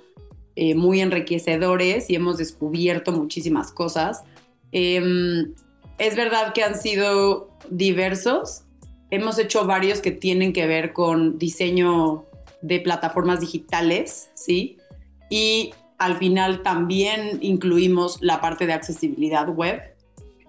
eh, 0.56 0.74
muy 0.74 1.02
enriquecedores 1.02 2.10
y 2.10 2.16
hemos 2.16 2.38
descubierto 2.38 3.12
muchísimas 3.12 3.74
cosas. 3.74 4.24
Em, 4.72 5.54
es 5.98 6.16
verdad 6.16 6.54
que 6.54 6.64
han 6.64 6.80
sido 6.80 7.50
diversos, 7.70 8.64
hemos 9.10 9.38
hecho 9.38 9.66
varios 9.66 10.00
que 10.00 10.12
tienen 10.12 10.54
que 10.54 10.66
ver 10.66 10.94
con 10.94 11.38
diseño 11.38 12.26
de 12.64 12.80
plataformas 12.80 13.42
digitales, 13.42 14.32
¿sí? 14.34 14.78
Y 15.30 15.74
al 15.98 16.18
final 16.18 16.64
también 16.64 17.38
incluimos 17.42 18.18
la 18.22 18.42
parte 18.42 18.66
de 18.66 18.74
accesibilidad 18.74 19.48
web, 19.50 19.82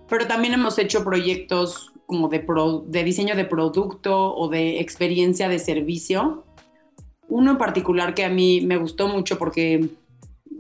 pero 0.08 0.26
también 0.26 0.54
hemos 0.54 0.78
hecho 0.78 1.04
proyectos 1.04 1.92
como 2.06 2.28
de, 2.28 2.46
de 2.86 3.04
diseño 3.04 3.34
de 3.34 3.44
producto 3.44 4.34
o 4.34 4.48
de 4.48 4.80
experiencia 4.80 5.48
de 5.48 5.58
servicio. 5.58 6.44
Uno 7.28 7.52
en 7.52 7.58
particular 7.58 8.14
que 8.14 8.24
a 8.24 8.28
mí 8.28 8.60
me 8.60 8.76
gustó 8.76 9.08
mucho 9.08 9.36
porque, 9.38 9.88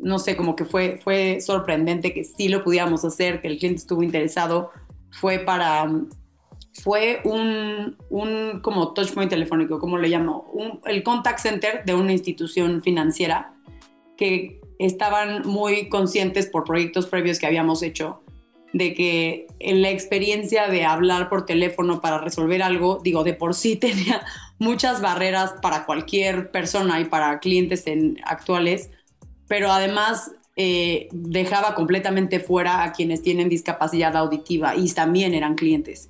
no 0.00 0.18
sé, 0.18 0.36
como 0.36 0.56
que 0.56 0.64
fue, 0.64 0.98
fue 1.02 1.40
sorprendente 1.40 2.12
que 2.12 2.24
sí 2.24 2.48
lo 2.48 2.64
pudiéramos 2.64 3.04
hacer, 3.04 3.40
que 3.40 3.48
el 3.48 3.58
cliente 3.58 3.80
estuvo 3.80 4.02
interesado, 4.02 4.70
fue 5.20 5.38
para, 5.38 5.88
fue 6.82 7.20
un, 7.24 7.96
un 8.10 8.60
como 8.60 8.92
touchpoint 8.92 9.30
telefónico, 9.30 9.78
como 9.78 9.98
le 9.98 10.08
llamo, 10.08 10.80
el 10.86 11.02
contact 11.02 11.38
center 11.38 11.84
de 11.84 11.94
una 11.94 12.12
institución 12.12 12.82
financiera 12.82 13.54
que 14.16 14.60
estaban 14.78 15.46
muy 15.46 15.88
conscientes 15.88 16.46
por 16.46 16.64
proyectos 16.64 17.06
previos 17.06 17.38
que 17.38 17.46
habíamos 17.46 17.82
hecho 17.82 18.20
de 18.74 18.92
que 18.92 19.46
en 19.60 19.82
la 19.82 19.90
experiencia 19.90 20.66
de 20.66 20.84
hablar 20.84 21.28
por 21.28 21.46
teléfono 21.46 22.00
para 22.00 22.18
resolver 22.18 22.60
algo, 22.60 23.00
digo, 23.02 23.22
de 23.22 23.32
por 23.32 23.54
sí 23.54 23.76
tenía 23.80 24.22
muchas 24.58 25.00
barreras 25.00 25.54
para 25.62 25.86
cualquier 25.86 26.50
persona 26.50 27.00
y 27.00 27.04
para 27.04 27.38
clientes 27.38 27.86
en, 27.86 28.18
actuales, 28.24 28.90
pero 29.46 29.70
además 29.70 30.32
eh, 30.56 31.08
dejaba 31.12 31.76
completamente 31.76 32.40
fuera 32.40 32.82
a 32.82 32.92
quienes 32.92 33.22
tienen 33.22 33.48
discapacidad 33.48 34.16
auditiva 34.16 34.74
y 34.74 34.90
también 34.92 35.34
eran 35.34 35.54
clientes. 35.54 36.08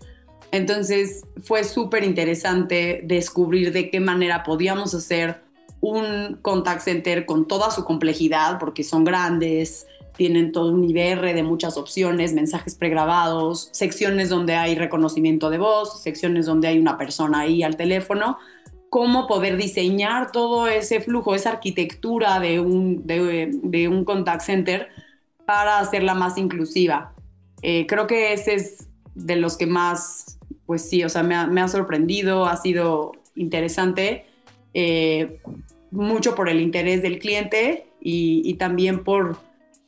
Entonces 0.55 1.27
fue 1.43 1.65
súper 1.65 2.05
interesante 2.05 3.01
descubrir 3.03 3.73
de 3.73 3.91
qué 3.91 3.99
manera 3.99 4.45
podíamos 4.45 4.95
hacer 4.95 5.43
un 5.81 6.39
contact 6.43 6.81
center 6.83 7.27
con 7.27 7.49
toda 7.49 7.73
su 7.73 7.85
complejidad, 7.85 8.61
porque 8.61 8.85
son 8.85 9.03
grandes, 9.03 9.89
tienen 10.17 10.53
todo 10.53 10.71
un 10.71 10.85
IBR 10.85 11.35
de 11.35 11.43
muchas 11.43 11.77
opciones, 11.77 12.35
mensajes 12.35 12.77
pregrabados, 12.77 13.69
secciones 13.73 14.29
donde 14.29 14.55
hay 14.55 14.77
reconocimiento 14.77 15.51
de 15.51 15.59
voz, 15.59 16.01
secciones 16.01 16.47
donde 16.47 16.69
hay 16.69 16.79
una 16.79 16.97
persona 16.97 17.41
ahí 17.41 17.65
al 17.65 17.77
teléfono, 17.77 18.39
cómo 18.91 19.27
poder 19.27 19.57
diseñar 19.57 20.31
todo 20.31 20.69
ese 20.69 21.01
flujo, 21.01 21.35
esa 21.35 21.51
arquitectura 21.51 22.39
de 22.39 22.61
un, 22.61 23.05
de, 23.05 23.89
un 23.89 24.05
contact 24.05 24.43
center 24.43 24.87
para 25.47 25.81
hacerla 25.81 26.15
más 26.15 26.39
inclusiva. 26.39 27.13
Eh, 27.61 27.87
creo 27.89 28.07
que 28.07 28.33
ese 28.33 28.55
es 28.55 28.89
de 29.15 29.37
los 29.37 29.57
que 29.57 29.67
más, 29.67 30.39
pues 30.67 30.89
sí, 30.89 31.05
o 31.05 31.09
sea, 31.09 31.23
me 31.23 31.61
ha, 31.61 31.69
sorprendido, 31.69 32.47
ha 32.47 32.57
sido 32.57 33.13
interesante, 33.35 34.27
eh, 34.73 35.41
mucho 35.91 36.35
por 36.35 36.49
el 36.49 36.61
interés 36.61 37.03
del 37.03 37.19
cliente 37.19 37.87
y 38.01 38.55
también 38.55 39.03
por 39.03 39.39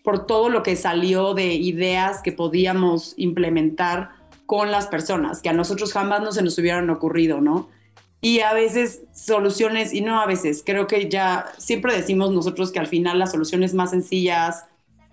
por 0.07 0.25
todo 0.25 0.51
lo 0.51 0.63
que 0.63 0.77
salió 0.77 1.35
de 1.35 1.55
ideas 1.55 2.23
que 2.23 2.31
podíamos 2.31 3.15
implementar 3.17 4.11
con 4.47 4.71
las 4.71 4.87
personas, 4.87 5.43
que 5.43 5.49
a 5.49 5.53
nosotros 5.53 5.93
jamás 5.93 6.23
no 6.23 6.31
se 6.31 6.45
nos 6.45 6.57
hubieran 6.59 6.89
ocurrido, 6.91 7.41
¿no? 7.41 7.69
Y 8.21 8.39
a 8.39 8.53
veces 8.53 9.03
soluciones, 9.13 9.93
y 9.93 10.03
no 10.03 10.21
a 10.21 10.27
veces, 10.27 10.63
creo 10.65 10.87
que 10.87 11.09
ya 11.09 11.47
siempre 11.59 11.93
decimos 11.93 12.31
nosotros 12.31 12.71
que 12.71 12.79
al 12.79 12.87
final 12.87 13.19
las 13.19 13.33
soluciones 13.33 13.75
más 13.75 13.91
sencillas, 13.91 14.67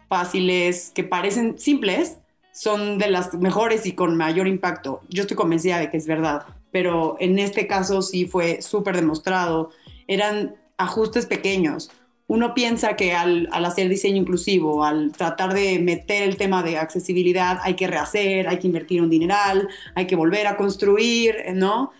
fáciles, 0.10 0.92
que 0.94 1.04
parecen 1.04 1.58
simples, 1.58 2.20
son 2.54 2.98
de 2.98 3.10
las 3.10 3.34
mejores 3.34 3.86
y 3.86 3.92
con 3.92 4.16
mayor 4.16 4.48
impacto. 4.48 5.02
Yo 5.10 5.24
estoy 5.24 5.36
convencida 5.36 5.80
de 5.80 5.90
que 5.90 5.98
es 5.98 6.08
verdad, 6.08 6.46
pero 6.72 7.18
en 7.20 7.38
este 7.40 7.68
caso 7.68 8.02
sí 8.02 8.26
fue 8.26 8.62
súper 8.62 8.96
demostrado. 8.96 9.72
Eran 10.08 10.56
ajustes 10.78 11.26
pequeños 11.26 11.92
uno 12.28 12.54
piensa 12.54 12.96
que 12.96 13.14
al, 13.14 13.48
hacer 13.52 13.90
diseño 13.90 14.18
inclusivo, 14.18 14.84
al 14.84 15.12
tratar 15.12 15.54
de 15.54 15.80
meter 15.80 16.24
el 16.24 16.38
tema 16.38 16.64
de 16.64 16.78
accesibilidad, 16.78 17.60
hay 17.62 17.76
que 17.76 17.88
rehacer, 17.88 18.48
hay 18.48 18.60
que 18.60 18.68
invertir 18.68 19.02
un 19.02 19.10
dineral, 19.10 19.68
hay 19.94 20.08
que 20.08 20.16
volver 20.16 20.48
a 20.48 20.56
construir, 20.58 21.36
¿no? 21.54 21.92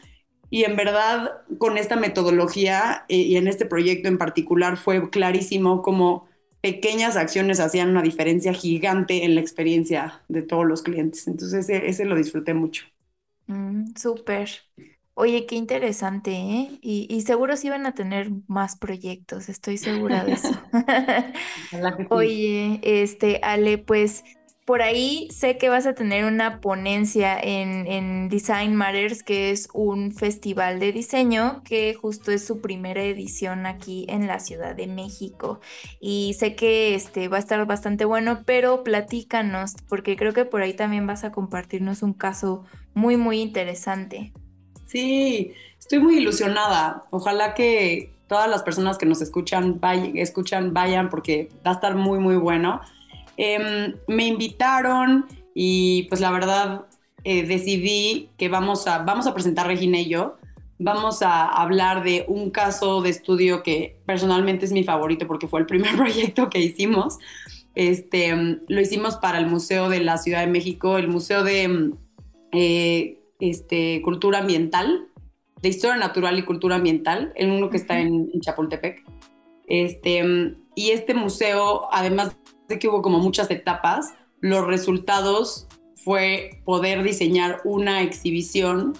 Y 0.50 0.64
en 0.64 0.76
verdad, 0.76 1.32
con 1.58 1.78
esta 1.78 1.96
metodología 1.98 3.06
eh, 3.10 3.18
y 3.18 3.38
en 3.38 3.48
este 3.48 3.66
proyecto 3.66 4.08
en 4.08 4.18
particular, 4.18 4.78
fue 4.78 5.10
clarísimo 5.10 5.82
cómo 5.82 6.28
pequeñas 6.64 7.18
acciones 7.18 7.60
hacían 7.60 7.90
una 7.90 8.02
diferencia 8.02 8.54
gigante 8.54 9.26
en 9.26 9.36
la 9.36 9.42
experiencia 9.42 10.24
de 10.30 10.44
todos 10.44 10.66
los 10.66 10.82
clientes. 10.82 11.28
Entonces, 11.28 11.68
ese, 11.70 12.06
lo 12.06 12.16
disfruté 12.16 12.54
mucho. 12.54 12.86
Mm, 13.48 13.94
súper. 13.98 14.50
Oye, 15.14 15.46
qué 15.46 15.56
interesante, 15.56 16.32
¿eh? 16.32 16.80
Y, 16.82 17.22
seguro 17.24 17.58
sí 17.58 17.70
van 17.70 17.86
a 17.86 17.94
tener 17.94 18.32
más 18.48 18.78
proyectos, 18.78 19.50
estoy 19.50 19.78
segura 19.78 20.24
de 20.24 20.32
eso. 20.32 20.58
Oye, 22.10 22.80
este, 22.82 23.42
Ale, 23.44 23.78
pues 23.78 24.24
por 24.66 24.82
ahí 24.82 25.28
sé 25.32 25.58
que 25.58 25.68
vas 25.68 25.86
a 25.86 25.94
tener 25.94 26.26
una 26.26 26.62
ponencia 26.62 27.38
en, 27.40 28.30
Design 28.30 28.76
Matters, 28.76 29.22
que 29.22 29.52
es 29.52 29.68
un 29.74 30.12
festival 30.14 30.80
de 30.80 30.92
diseño 30.92 31.62
que 31.64 31.94
justo 31.94 32.32
es 32.32 32.46
su 32.46 32.62
primera 32.62 33.04
edición 33.04 33.66
aquí 33.66 34.06
en 34.08 34.28
la 34.28 34.40
Ciudad 34.40 34.76
de 34.76 34.88
México. 34.88 35.60
Y 36.00 36.36
sé 36.40 36.56
que 36.56 36.96
este 36.96 37.28
va 37.28 37.38
a 37.38 37.40
estar 37.42 37.66
bastante 37.66 38.06
bueno, 38.06 38.44
pero 38.46 38.84
platícanos, 38.84 39.76
porque 39.90 40.16
creo 40.16 40.34
que 40.34 40.46
por 40.46 40.62
ahí 40.62 40.74
también 40.74 41.06
vas 41.06 41.24
a 41.24 41.32
compartirnos 41.32 42.02
un 42.02 42.14
caso 42.14 42.64
muy, 42.94 43.18
muy 43.18 43.42
interesante. 43.42 44.32
Sí, 44.88 45.54
estoy 45.78 46.00
muy 46.00 46.18
ilusionada. 46.18 47.04
Ojalá 47.10 47.54
que 47.54 48.14
todas 48.28 48.50
las 48.50 48.64
personas 48.64 48.98
que 48.98 49.06
nos 49.06 49.22
escuchan 49.22 49.80
escuchan, 50.16 50.74
vayan 50.74 51.10
porque 51.10 51.50
va 51.66 51.72
a 51.72 51.76
estar 51.76 51.96
muy, 51.96 52.20
muy 52.20 52.38
bueno. 52.38 52.82
Em, 53.38 53.96
me 54.08 54.28
invitaron 54.28 55.26
y 55.56 56.04
pues 56.04 56.22
la 56.22 56.32
verdad 56.32 56.86
eh, 57.24 57.44
decidí 57.44 58.30
que 58.38 58.50
vamos 58.50 58.88
a, 58.88 59.00
vamos 59.00 59.28
a 59.28 59.34
presentar 59.34 59.68
Regina 59.68 60.00
y 60.00 60.10
yo. 60.10 60.38
Vamos 60.80 61.22
a 61.22 61.46
hablar 61.46 62.04
de 62.04 62.26
un 62.28 62.50
caso 62.50 63.02
de 63.02 63.10
estudio 63.10 63.64
que 63.64 63.98
personalmente 64.06 64.66
es 64.66 64.72
mi 64.72 64.84
favorito 64.84 65.28
porque 65.28 65.48
fue 65.48 65.60
el 65.62 65.66
primer 65.66 65.96
proyecto 65.98 66.50
que 66.50 66.60
hicimos. 66.60 67.18
Este, 67.76 68.36
lo 68.68 68.82
hicimos 68.82 69.16
para 69.18 69.40
el 69.40 69.48
Museo 69.48 69.90
de 69.90 70.00
la 70.02 70.18
Ciudad 70.18 70.42
de 70.42 70.48
México, 70.48 70.98
el 70.98 71.08
Museo 71.08 71.44
de 71.44 71.92
eh, 72.52 73.20
este, 73.40 74.02
Cultura 74.04 74.40
Ambiental, 74.40 75.08
de 75.62 75.70
Historia 75.70 75.96
Natural 75.96 76.38
y 76.38 76.44
Cultura 76.44 76.76
Ambiental, 76.76 77.32
el 77.36 77.50
uno 77.52 77.70
que 77.70 77.78
está 77.78 78.00
en, 78.00 78.30
en 78.32 78.42
Chapultepec. 78.42 79.04
Este, 79.68 80.56
y 80.76 80.90
este 80.92 81.14
museo, 81.14 81.88
además 81.92 82.36
que 82.80 82.88
hubo 82.88 83.02
como 83.02 83.20
muchas 83.20 83.50
etapas, 83.52 84.14
los 84.40 84.66
resultados 84.66 85.68
fue 85.96 86.62
poder 86.66 87.04
diseñar 87.04 87.62
una 87.64 88.02
exhibición 88.02 88.94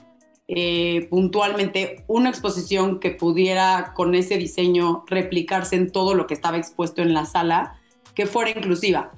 eh, 0.50 1.08
puntualmente 1.10 2.04
una 2.08 2.30
exposición 2.30 3.00
que 3.00 3.12
pudiera 3.12 3.94
con 3.96 4.14
ese 4.14 4.38
diseño 4.38 5.06
replicarse 5.08 5.78
en 5.78 5.90
todo 5.90 6.16
lo 6.16 6.28
que 6.28 6.34
estaba 6.34 6.58
expuesto 6.58 7.02
en 7.02 7.14
la 7.14 7.26
sala, 7.26 7.80
que 8.14 8.26
fuera 8.26 8.52
inclusiva. 8.52 9.14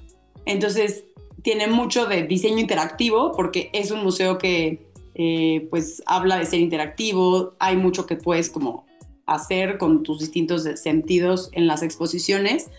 Entonces, 0.45 1.05
tiene 1.41 1.67
mucho 1.67 2.05
de 2.05 2.23
diseño 2.23 2.59
interactivo 2.59 3.31
porque 3.31 3.69
es 3.73 3.89
un 3.89 4.03
museo 4.03 4.37
que 4.37 4.87
eh, 5.15 5.67
pues 5.69 6.03
habla 6.05 6.37
de 6.37 6.45
ser 6.45 6.59
interactivo, 6.59 7.55
hay 7.59 7.75
mucho 7.75 8.05
que 8.05 8.17
puedes 8.17 8.49
como 8.49 8.85
hacer 9.25 9.79
con 9.79 10.03
tus 10.03 10.19
distintos 10.19 10.63
sentidos 10.75 11.49
en 11.53 11.65
las 11.65 11.81
exposiciones 11.81 12.69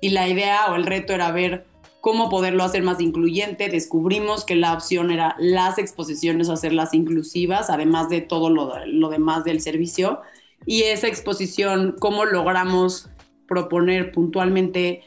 y 0.00 0.10
la 0.10 0.28
idea 0.28 0.70
o 0.70 0.76
el 0.76 0.86
reto 0.86 1.12
era 1.12 1.30
ver 1.30 1.66
cómo 2.00 2.30
poderlo 2.30 2.64
hacer 2.64 2.82
más 2.82 3.00
incluyente. 3.00 3.68
Descubrimos 3.68 4.44
que 4.44 4.56
la 4.56 4.72
opción 4.72 5.10
era 5.10 5.36
las 5.38 5.78
exposiciones, 5.78 6.48
hacerlas 6.48 6.94
inclusivas, 6.94 7.70
además 7.70 8.08
de 8.08 8.20
todo 8.20 8.50
lo, 8.50 9.10
demás 9.10 9.44
del 9.44 9.60
servicio. 9.60 10.20
Y 10.66 10.82
esa 10.82 11.08
exposición, 11.08 11.96
cómo 11.98 12.24
logramos 12.24 13.10
proponer 13.46 14.12
puntualmente 14.12 15.02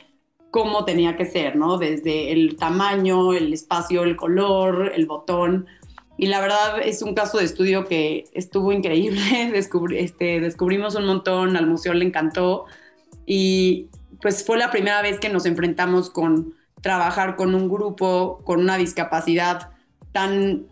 cómo 0.51 0.85
tenía 0.85 1.15
que 1.15 1.25
ser, 1.25 1.55
¿no? 1.55 1.77
Desde 1.77 2.31
el 2.31 2.57
tamaño, 2.57 3.33
el 3.33 3.51
espacio, 3.53 4.03
el 4.03 4.15
color, 4.15 4.91
el 4.93 5.07
botón. 5.07 5.65
Y 6.15 6.27
la 6.27 6.39
verdad 6.39 6.79
es 6.83 7.01
un 7.01 7.15
caso 7.15 7.39
de 7.39 7.45
estudio 7.45 7.85
que 7.85 8.25
estuvo 8.33 8.71
increíble. 8.71 9.51
este, 9.97 10.39
descubrimos 10.39 10.93
un 10.95 11.05
montón, 11.05 11.57
al 11.57 11.65
museo 11.65 11.93
le 11.95 12.05
encantó. 12.05 12.65
Y 13.25 13.87
pues 14.23 14.45
fue 14.45 14.57
la 14.57 14.71
primera 14.71 15.01
vez 15.01 15.19
que 15.19 15.27
nos 15.27 15.45
enfrentamos 15.45 16.09
con 16.09 16.55
trabajar 16.81 17.35
con 17.35 17.53
un 17.53 17.67
grupo 17.67 18.41
con 18.45 18.61
una 18.61 18.77
discapacidad 18.77 19.71
tan 20.13 20.65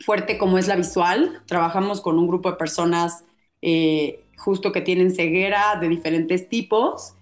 fuerte 0.00 0.38
como 0.38 0.56
es 0.56 0.68
la 0.68 0.76
visual. 0.76 1.42
Trabajamos 1.46 2.00
con 2.00 2.16
un 2.16 2.28
grupo 2.28 2.52
de 2.52 2.56
personas 2.56 3.24
eh, 3.60 4.20
justo 4.36 4.70
que 4.70 4.80
tienen 4.80 5.12
ceguera 5.12 5.78
de 5.80 5.88
diferentes 5.88 6.48
tipos 6.48 7.14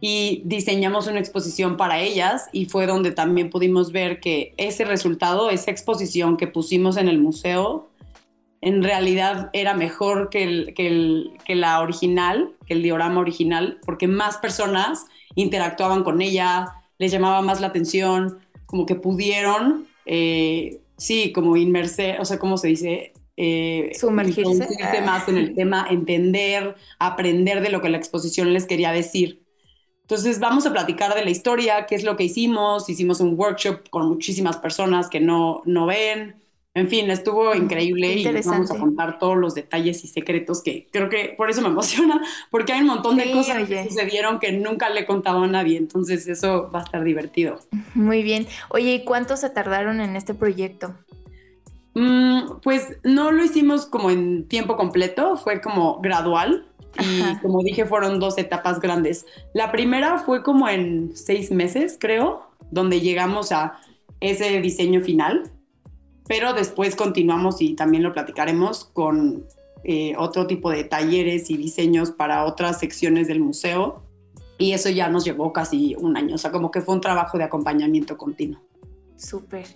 y 0.00 0.42
diseñamos 0.44 1.08
una 1.08 1.18
exposición 1.18 1.76
para 1.76 1.98
ellas 1.98 2.48
y 2.52 2.66
fue 2.66 2.86
donde 2.86 3.10
también 3.10 3.50
pudimos 3.50 3.90
ver 3.90 4.20
que 4.20 4.54
ese 4.56 4.84
resultado, 4.84 5.50
esa 5.50 5.72
exposición 5.72 6.36
que 6.36 6.46
pusimos 6.46 6.96
en 6.96 7.08
el 7.08 7.18
museo, 7.18 7.88
en 8.60 8.84
realidad 8.84 9.50
era 9.52 9.74
mejor 9.74 10.30
que, 10.30 10.44
el, 10.44 10.74
que, 10.74 11.24
que 11.44 11.56
la 11.56 11.80
original, 11.80 12.52
que 12.66 12.74
el 12.74 12.84
diorama 12.84 13.20
original, 13.20 13.80
porque 13.84 14.06
más 14.06 14.38
personas 14.38 15.06
interactuaban 15.34 16.04
con 16.04 16.20
ella, 16.20 16.74
les 16.98 17.12
llamaba 17.12 17.42
más 17.42 17.60
la 17.60 17.68
atención, 17.68 18.38
como 18.66 18.86
que 18.86 18.94
pudieron, 18.94 19.86
eh, 20.06 20.80
sí, 20.96 21.32
como 21.32 21.56
inmerse, 21.56 22.16
o 22.20 22.24
sea, 22.24 22.38
¿cómo 22.38 22.56
se 22.56 22.68
dice? 22.68 23.12
Eh, 23.36 23.90
Sumergirse. 23.98 24.68
más 25.04 25.28
en 25.28 25.38
el 25.38 25.54
tema, 25.54 25.86
entender, 25.90 26.76
aprender 26.98 27.60
de 27.60 27.70
lo 27.70 27.80
que 27.80 27.88
la 27.88 27.96
exposición 27.96 28.52
les 28.52 28.66
quería 28.66 28.92
decir. 28.92 29.42
Entonces 30.02 30.38
vamos 30.38 30.66
a 30.66 30.72
platicar 30.72 31.14
de 31.14 31.24
la 31.24 31.30
historia, 31.30 31.86
qué 31.86 31.94
es 31.94 32.04
lo 32.04 32.16
que 32.16 32.24
hicimos. 32.24 32.88
Hicimos 32.88 33.20
un 33.20 33.38
workshop 33.38 33.88
con 33.88 34.06
muchísimas 34.06 34.58
personas 34.58 35.08
que 35.08 35.18
no, 35.18 35.62
no 35.64 35.86
ven, 35.86 36.36
en 36.76 36.88
fin, 36.88 37.08
estuvo 37.08 37.54
increíble 37.54 38.14
y 38.14 38.24
vamos 38.24 38.70
a 38.72 38.76
contar 38.76 39.20
todos 39.20 39.36
los 39.36 39.54
detalles 39.54 40.02
y 40.02 40.08
secretos 40.08 40.60
que 40.60 40.88
creo 40.90 41.08
que 41.08 41.32
por 41.36 41.48
eso 41.48 41.62
me 41.62 41.68
emociona, 41.74 42.20
porque 42.50 42.72
hay 42.72 42.80
un 42.80 42.88
montón 42.88 43.16
de 43.16 43.30
cosas 43.30 43.68
que 43.68 43.88
sucedieron 43.88 44.40
que 44.40 44.50
nunca 44.50 44.90
le 44.90 45.06
contaba 45.06 45.44
a 45.44 45.46
nadie, 45.46 45.78
entonces 45.78 46.26
eso 46.26 46.70
va 46.74 46.80
a 46.80 46.82
estar 46.82 47.04
divertido. 47.04 47.60
Muy 47.94 48.24
bien. 48.24 48.48
Oye, 48.70 48.94
¿y 48.94 49.04
cuánto 49.04 49.36
se 49.36 49.50
tardaron 49.50 50.00
en 50.00 50.16
este 50.16 50.34
proyecto? 50.34 50.94
Mm, 51.94 52.58
pues 52.60 52.96
no 53.04 53.30
lo 53.30 53.44
hicimos 53.44 53.86
como 53.86 54.10
en 54.10 54.48
tiempo 54.48 54.76
completo, 54.76 55.36
fue 55.36 55.60
como 55.60 56.00
gradual 56.00 56.66
y 56.98 57.36
como 57.40 57.62
dije 57.62 57.84
fueron 57.86 58.18
dos 58.18 58.36
etapas 58.36 58.80
grandes. 58.80 59.26
La 59.52 59.70
primera 59.70 60.18
fue 60.18 60.42
como 60.42 60.68
en 60.68 61.16
seis 61.16 61.52
meses, 61.52 61.96
creo, 62.00 62.48
donde 62.72 63.00
llegamos 63.00 63.52
a 63.52 63.78
ese 64.18 64.60
diseño 64.60 65.00
final 65.02 65.52
pero 66.26 66.52
después 66.52 66.96
continuamos 66.96 67.60
y 67.60 67.74
también 67.74 68.02
lo 68.02 68.12
platicaremos 68.12 68.84
con 68.84 69.46
eh, 69.84 70.14
otro 70.16 70.46
tipo 70.46 70.70
de 70.70 70.84
talleres 70.84 71.50
y 71.50 71.56
diseños 71.56 72.10
para 72.10 72.44
otras 72.44 72.78
secciones 72.78 73.28
del 73.28 73.40
museo 73.40 74.02
y 74.56 74.72
eso 74.72 74.88
ya 74.88 75.08
nos 75.08 75.24
llevó 75.24 75.52
casi 75.52 75.94
un 75.98 76.16
año, 76.16 76.36
o 76.36 76.38
sea, 76.38 76.50
como 76.50 76.70
que 76.70 76.80
fue 76.80 76.94
un 76.94 77.00
trabajo 77.00 77.38
de 77.38 77.44
acompañamiento 77.44 78.16
continuo. 78.16 78.60
Súper. 79.16 79.66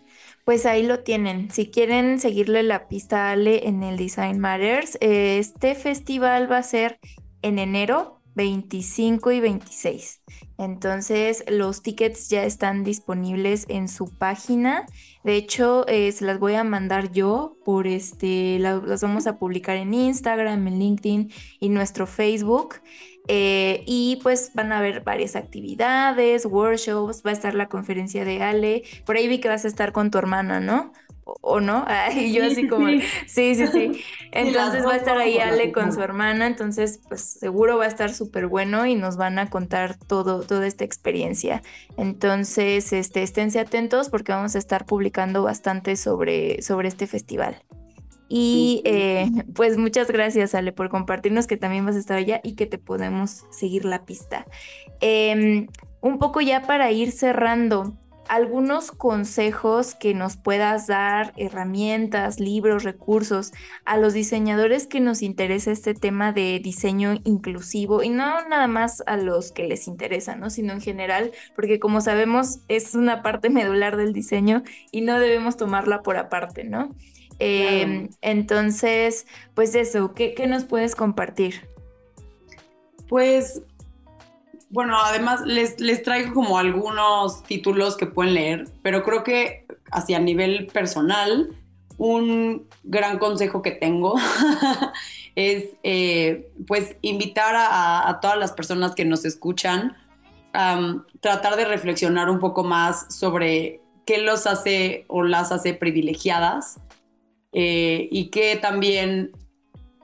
Pues 0.44 0.66
ahí 0.66 0.82
lo 0.82 1.01
tienen. 1.01 1.51
Si 1.51 1.70
quieren 1.70 2.20
seguirle 2.20 2.62
la 2.62 2.88
pista 2.88 3.28
a 3.28 3.32
Ale 3.32 3.68
en 3.68 3.82
el 3.82 3.96
Design 3.96 4.38
Matters, 4.38 4.96
eh, 5.01 5.38
este 5.38 5.74
festival 5.74 6.51
va 6.51 6.59
a 6.59 6.62
ser 6.62 6.99
en 7.42 7.59
enero 7.59 8.18
25 8.39 9.32
y 9.32 9.41
26. 9.41 10.22
Entonces 10.59 11.45
los 11.49 11.82
tickets 11.82 12.28
ya 12.28 12.45
están 12.45 12.84
disponibles 12.84 13.66
en 13.68 13.89
su 13.89 14.16
página. 14.16 14.86
De 15.24 15.34
hecho, 15.34 15.86
eh, 15.89 16.12
se 16.12 16.24
las 16.24 16.39
voy 16.39 16.55
a 16.55 16.62
mandar 16.62 17.11
yo 17.11 17.57
por 17.64 17.89
este, 17.89 18.61
las 18.61 19.03
vamos 19.03 19.26
a 19.26 19.39
publicar 19.39 19.76
en 19.76 19.93
Instagram, 19.93 20.68
en 20.68 20.78
LinkedIn 20.78 21.32
y 21.59 21.68
nuestro 21.68 22.07
Facebook. 22.07 22.76
Eh, 23.26 23.82
y 23.86 24.20
pues 24.22 24.53
van 24.55 24.72
a 24.72 24.78
haber 24.78 25.03
varias 25.03 25.36
actividades, 25.36 26.47
workshops, 26.47 27.22
va 27.26 27.30
a 27.30 27.34
estar 27.34 27.55
la 27.55 27.68
conferencia 27.68 28.24
de 28.24 28.43
Ale. 28.43 28.84
Por 29.05 29.16
ahí 29.16 29.26
vi 29.28 29.41
que 29.41 29.49
vas 29.49 29.64
a 29.64 29.68
estar 29.68 29.93
con 29.93 30.11
tu 30.11 30.16
hermana, 30.16 30.61
¿no? 30.61 30.93
O 31.41 31.61
no. 31.61 31.85
Y 32.14 32.33
yo 32.33 32.45
así 32.45 32.66
como, 32.68 32.89
sí, 33.26 33.55
sí, 33.55 33.66
sí. 33.66 34.05
Entonces 34.33 34.85
va 34.85 34.95
a 34.95 34.97
estar 34.97 35.16
ahí 35.18 35.39
Ale 35.39 35.72
con 35.72 35.93
su 35.93 36.01
hermana, 36.01 36.47
entonces 36.47 37.01
pues 37.09 37.22
seguro 37.22 37.79
va 37.79 37.85
a 37.85 37.89
estar 37.89 38.12
súper 38.12 38.47
bueno 38.47 38.85
y 38.87 38.95
nos 38.95 39.16
van 39.16 39.39
a 39.39 39.49
contar 39.49 39.97
todo, 39.97 40.43
toda 40.43 40.66
esta 40.66 40.85
experiencia. 40.85 41.62
Entonces, 41.97 42.93
este, 42.93 43.22
esténse 43.22 43.59
atentos 43.59 44.11
porque 44.11 44.33
vamos 44.33 44.55
a 44.55 44.59
estar 44.59 44.85
publicando 44.85 45.43
bastante 45.43 45.97
sobre, 45.97 46.61
sobre 46.62 46.89
este 46.89 47.07
festival. 47.07 47.62
Y 48.29 48.83
eh, 48.85 49.31
pues 49.55 49.79
muchas 49.79 50.09
gracias, 50.09 50.55
Ale, 50.55 50.72
por 50.72 50.91
compartirnos 50.91 51.47
que 51.47 51.57
también 51.57 51.87
vas 51.87 51.97
a 51.97 52.01
estar 52.01 52.18
allá 52.18 52.41
y 52.45 52.55
que 52.55 52.66
te 52.66 52.79
podemos 52.79 53.45
seguir 53.51 53.85
la 53.85 54.05
pista. 54.05 54.47
Em, 55.01 55.66
un 56.01 56.18
poco 56.18 56.41
ya 56.41 56.62
para 56.62 56.91
ir 56.93 57.12
cerrando, 57.12 57.97
algunos 58.29 58.93
consejos 58.93 59.95
que 59.95 60.14
nos 60.14 60.37
puedas 60.37 60.87
dar, 60.87 61.33
herramientas, 61.37 62.41
libros, 62.41 62.85
recursos 62.85 63.53
a 63.85 63.97
los 63.97 64.12
diseñadores 64.12 64.87
que 64.87 65.01
nos 65.01 65.22
interesa 65.22 65.72
este 65.72 65.95
tema 65.95 66.33
de 66.33 66.61
diseño 66.62 67.14
inclusivo 67.24 68.03
y 68.03 68.11
no 68.11 68.47
nada 68.49 68.66
más 68.66 69.03
a 69.07 69.16
los 69.16 69.53
que 69.53 69.64
les 69.64 69.89
interesa, 69.89 70.37
¿no? 70.37 70.51
sino 70.51 70.72
en 70.72 70.81
general, 70.81 71.33
porque 71.57 71.79
como 71.79 72.01
sabemos 72.01 72.61
es 72.68 72.95
una 72.95 73.22
parte 73.22 73.51
medular 73.51 73.97
del 73.97 74.12
diseño 74.12 74.62
y 74.93 75.01
no 75.01 75.18
debemos 75.18 75.57
tomarla 75.57 76.03
por 76.03 76.16
aparte, 76.16 76.64
¿no? 76.64 76.95
Em, 77.41 78.09
entonces, 78.20 79.26
pues 79.55 79.74
eso, 79.74 80.12
¿qué, 80.12 80.35
¿qué 80.35 80.49
nos 80.49 80.64
puedes 80.64 80.97
compartir? 80.97 81.68
Pues 83.09 83.62
bueno, 84.71 84.97
además 84.99 85.43
les, 85.47 85.81
les 85.81 86.03
traigo 86.03 86.35
como 86.35 86.59
algunos 86.59 87.43
títulos 87.45 87.97
que 87.97 88.07
pueden 88.07 88.35
leer, 88.35 88.69
pero 88.83 89.03
creo 89.03 89.25
que 89.25 89.66
hacia 89.91 90.19
nivel 90.19 90.66
personal, 90.66 91.49
un 91.97 92.69
gran 92.85 93.19
consejo 93.19 93.61
que 93.61 93.73
tengo 93.73 94.14
es 95.35 95.64
eh, 95.83 96.51
pues 96.66 96.97
invitar 97.03 97.55
a, 97.57 98.19
todas 98.23 98.39
las 98.39 98.53
personas 98.53 98.95
que 98.95 99.05
nos 99.05 99.25
escuchan 99.25 99.97
a 100.53 101.05
tratar 101.21 101.57
de 101.57 101.64
reflexionar 101.64 102.31
un 102.31 102.39
poco 102.39 102.64
más 102.64 103.14
sobre 103.14 103.81
qué 104.07 104.19
los 104.19 104.47
hace 104.47 105.05
o 105.09 105.23
las 105.23 105.53
hace 105.53 105.75
privilegiadas 105.75 106.81
eh, 107.53 108.09
y 108.11 108.31
que 108.31 108.57
también 108.57 109.33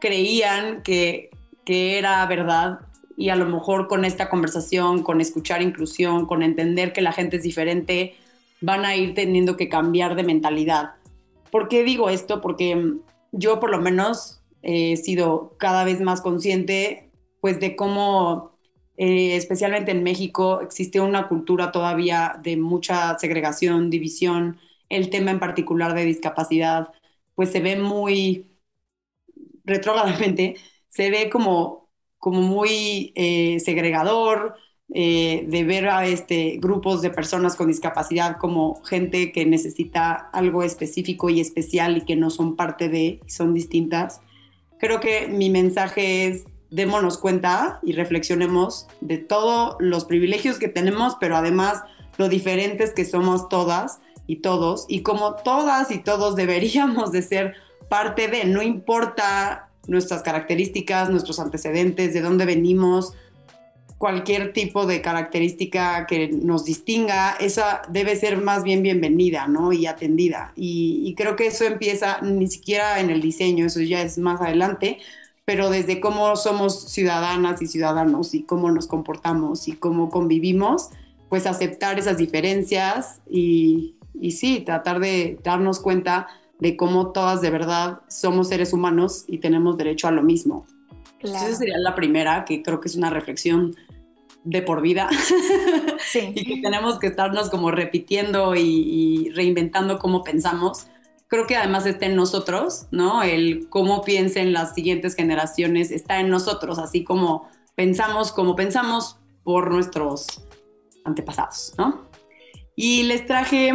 creían 0.00 0.82
que, 0.82 1.30
que 1.64 1.98
era 1.98 2.26
verdad 2.26 2.80
y 3.16 3.28
a 3.28 3.36
lo 3.36 3.46
mejor 3.46 3.88
con 3.88 4.04
esta 4.04 4.28
conversación, 4.28 5.02
con 5.02 5.20
escuchar 5.20 5.62
inclusión, 5.62 6.26
con 6.26 6.42
entender 6.42 6.92
que 6.92 7.00
la 7.00 7.12
gente 7.12 7.36
es 7.36 7.42
diferente, 7.42 8.14
van 8.60 8.84
a 8.84 8.96
ir 8.96 9.14
teniendo 9.14 9.56
que 9.56 9.68
cambiar 9.68 10.16
de 10.16 10.24
mentalidad. 10.24 10.94
¿Por 11.50 11.68
qué 11.68 11.84
digo 11.84 12.10
esto? 12.10 12.40
Porque 12.40 12.94
yo 13.32 13.60
por 13.60 13.70
lo 13.70 13.80
menos 13.80 14.40
he 14.62 14.96
sido 14.96 15.54
cada 15.58 15.84
vez 15.84 16.00
más 16.00 16.20
consciente 16.20 17.10
pues 17.40 17.60
de 17.60 17.76
cómo 17.76 18.54
eh, 18.96 19.36
especialmente 19.36 19.90
en 19.90 20.02
México, 20.04 20.60
existe 20.60 21.00
una 21.00 21.28
cultura 21.28 21.72
todavía 21.72 22.38
de 22.42 22.56
mucha 22.56 23.18
segregación, 23.18 23.90
división. 23.90 24.58
El 24.88 25.10
tema 25.10 25.30
en 25.30 25.40
particular 25.40 25.94
de 25.94 26.04
discapacidad, 26.04 26.92
pues 27.34 27.50
se 27.50 27.60
ve 27.60 27.76
muy 27.76 28.46
retrógradamente, 29.64 30.56
se 30.88 31.10
ve 31.10 31.30
como, 31.30 31.83
como 32.24 32.40
muy 32.40 33.12
eh, 33.16 33.60
segregador, 33.60 34.54
eh, 34.94 35.44
de 35.46 35.62
ver 35.62 35.90
a 35.90 36.06
este, 36.06 36.56
grupos 36.58 37.02
de 37.02 37.10
personas 37.10 37.54
con 37.54 37.68
discapacidad 37.68 38.38
como 38.38 38.82
gente 38.82 39.30
que 39.30 39.44
necesita 39.44 40.30
algo 40.32 40.62
específico 40.62 41.28
y 41.28 41.42
especial 41.42 41.98
y 41.98 42.00
que 42.00 42.16
no 42.16 42.30
son 42.30 42.56
parte 42.56 42.88
de, 42.88 43.20
son 43.26 43.52
distintas. 43.52 44.22
Creo 44.78 45.00
que 45.00 45.28
mi 45.28 45.50
mensaje 45.50 46.26
es 46.28 46.44
démonos 46.70 47.18
cuenta 47.18 47.78
y 47.82 47.92
reflexionemos 47.92 48.86
de 49.02 49.18
todos 49.18 49.76
los 49.78 50.06
privilegios 50.06 50.58
que 50.58 50.68
tenemos, 50.68 51.18
pero 51.20 51.36
además 51.36 51.82
lo 52.16 52.30
diferentes 52.30 52.94
que 52.94 53.04
somos 53.04 53.50
todas 53.50 54.00
y 54.26 54.36
todos, 54.36 54.86
y 54.88 55.02
como 55.02 55.34
todas 55.34 55.90
y 55.90 55.98
todos 55.98 56.36
deberíamos 56.36 57.12
de 57.12 57.20
ser 57.20 57.54
parte 57.90 58.28
de, 58.28 58.46
no 58.46 58.62
importa 58.62 59.68
nuestras 59.86 60.22
características, 60.22 61.10
nuestros 61.10 61.38
antecedentes, 61.38 62.14
de 62.14 62.20
dónde 62.20 62.46
venimos, 62.46 63.14
cualquier 63.98 64.52
tipo 64.52 64.86
de 64.86 65.00
característica 65.00 66.06
que 66.06 66.28
nos 66.28 66.64
distinga, 66.64 67.36
esa 67.40 67.82
debe 67.88 68.16
ser 68.16 68.36
más 68.36 68.62
bien 68.62 68.82
bienvenida, 68.82 69.46
¿no? 69.46 69.72
Y 69.72 69.86
atendida. 69.86 70.52
Y, 70.56 71.14
creo 71.16 71.36
que 71.36 71.46
eso 71.46 71.64
empieza 71.64 72.20
ni 72.20 72.46
siquiera 72.48 73.00
en 73.00 73.10
el 73.10 73.20
diseño, 73.20 73.66
eso 73.66 73.80
ya 73.80 74.02
es 74.02 74.18
más 74.18 74.40
adelante, 74.40 74.98
pero 75.44 75.70
desde 75.70 76.00
cómo 76.00 76.36
somos 76.36 76.90
ciudadanas 76.90 77.62
y 77.62 77.66
ciudadanos 77.66 78.34
y 78.34 78.42
cómo 78.42 78.70
nos 78.70 78.86
comportamos 78.86 79.68
y 79.68 79.72
cómo 79.72 80.10
convivimos, 80.10 80.90
pues 81.28 81.46
aceptar 81.46 81.98
esas 81.98 82.18
diferencias 82.18 83.20
y, 83.30 83.94
y 84.20 84.32
sí, 84.32 84.60
tratar 84.60 85.00
de 85.00 85.38
darnos 85.42 85.80
cuenta 85.80 86.28
de 86.60 86.76
cómo 86.76 87.12
todas 87.12 87.40
de 87.40 87.50
verdad 87.50 88.00
somos 88.08 88.48
seres 88.48 88.72
humanos 88.72 89.24
y 89.28 89.38
tenemos 89.38 89.76
derecho 89.76 90.08
a 90.08 90.10
lo 90.10 90.22
mismo. 90.22 90.66
Claro. 91.18 91.46
Esa 91.46 91.56
sería 91.56 91.78
la 91.78 91.94
primera, 91.94 92.44
que 92.44 92.62
creo 92.62 92.80
que 92.80 92.88
es 92.88 92.96
una 92.96 93.10
reflexión 93.10 93.74
de 94.44 94.60
por 94.60 94.82
vida 94.82 95.08
sí. 96.12 96.32
y 96.34 96.44
que 96.44 96.60
tenemos 96.60 96.98
que 96.98 97.06
estarnos 97.06 97.48
como 97.48 97.70
repitiendo 97.70 98.54
y, 98.54 98.60
y, 98.60 99.30
reinventando 99.30 99.98
cómo 99.98 100.22
pensamos. 100.22 100.86
Creo 101.28 101.46
que 101.46 101.56
además 101.56 101.86
está 101.86 102.06
en 102.06 102.14
nosotros, 102.14 102.86
¿no? 102.90 103.22
El 103.22 103.68
cómo 103.70 104.02
piensen 104.02 104.52
las 104.52 104.74
siguientes 104.74 105.14
generaciones 105.14 105.90
está 105.90 106.20
en 106.20 106.28
nosotros, 106.28 106.78
así 106.78 107.02
como 107.02 107.48
pensamos 107.74 108.32
como 108.32 108.54
pensamos 108.54 109.18
por 109.42 109.70
nuestros 109.70 110.26
antepasados, 111.04 111.74
¿no? 111.78 112.02
Y 112.76 113.04
les 113.04 113.26
traje 113.26 113.72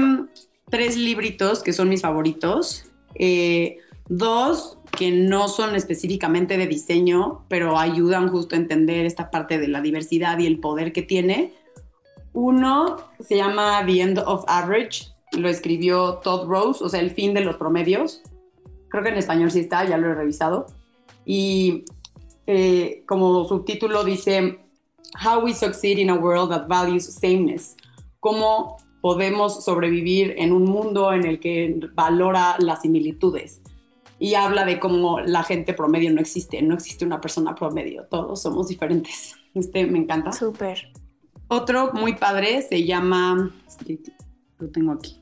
tres 0.69 0.97
libritos 0.97 1.63
que 1.63 1.73
son 1.73 1.89
mis 1.89 2.01
favoritos. 2.01 2.85
Eh, 3.15 3.77
dos 4.07 4.77
que 4.91 5.11
no 5.11 5.47
son 5.47 5.75
específicamente 5.75 6.57
de 6.57 6.67
diseño, 6.67 7.45
pero 7.47 7.77
ayudan 7.77 8.29
justo 8.29 8.55
a 8.55 8.57
entender 8.57 9.05
esta 9.05 9.31
parte 9.31 9.59
de 9.59 9.67
la 9.67 9.81
diversidad 9.81 10.39
y 10.39 10.45
el 10.45 10.59
poder 10.59 10.91
que 10.91 11.01
tiene. 11.01 11.53
Uno 12.33 12.97
se 13.19 13.37
llama 13.37 13.83
The 13.85 14.01
End 14.01 14.19
of 14.19 14.43
Average, 14.47 15.07
lo 15.37 15.49
escribió 15.49 16.15
Todd 16.23 16.47
Rose, 16.47 16.83
o 16.83 16.89
sea, 16.89 16.99
el 16.99 17.11
fin 17.11 17.33
de 17.33 17.41
los 17.41 17.57
promedios. 17.57 18.21
Creo 18.89 19.03
que 19.03 19.09
en 19.09 19.17
español 19.17 19.51
sí 19.51 19.59
está, 19.59 19.85
ya 19.85 19.97
lo 19.97 20.11
he 20.11 20.15
revisado. 20.15 20.67
Y 21.25 21.85
eh, 22.47 23.03
como 23.07 23.45
subtítulo 23.45 24.03
dice, 24.03 24.59
How 25.23 25.43
we 25.43 25.53
succeed 25.53 25.97
in 25.97 26.09
a 26.09 26.15
world 26.15 26.49
that 26.49 26.67
values 26.67 27.05
sameness. 27.05 27.75
Cómo 28.19 28.77
podemos 29.01 29.63
sobrevivir 29.63 30.35
en 30.37 30.51
un 30.51 30.65
mundo 30.65 31.13
en 31.13 31.25
el 31.25 31.39
que 31.39 31.79
valora 31.93 32.55
las 32.59 32.81
similitudes 32.81 33.61
y 34.19 34.35
habla 34.35 34.65
de 34.65 34.79
cómo 34.79 35.21
la 35.21 35.43
gente 35.43 35.73
promedio 35.73 36.11
no 36.11 36.19
existe, 36.19 36.61
no 36.61 36.73
existe 36.73 37.05
una 37.05 37.21
persona 37.21 37.55
promedio, 37.55 38.05
todos 38.09 38.41
somos 38.41 38.67
diferentes. 38.67 39.35
Este 39.55 39.87
me 39.87 39.97
encanta. 39.97 40.31
Súper. 40.31 40.91
Otro 41.47 41.91
muy 41.93 42.13
padre 42.13 42.61
se 42.61 42.83
llama, 42.85 43.51
lo 44.59 44.69
tengo 44.69 44.91
aquí, 44.91 45.19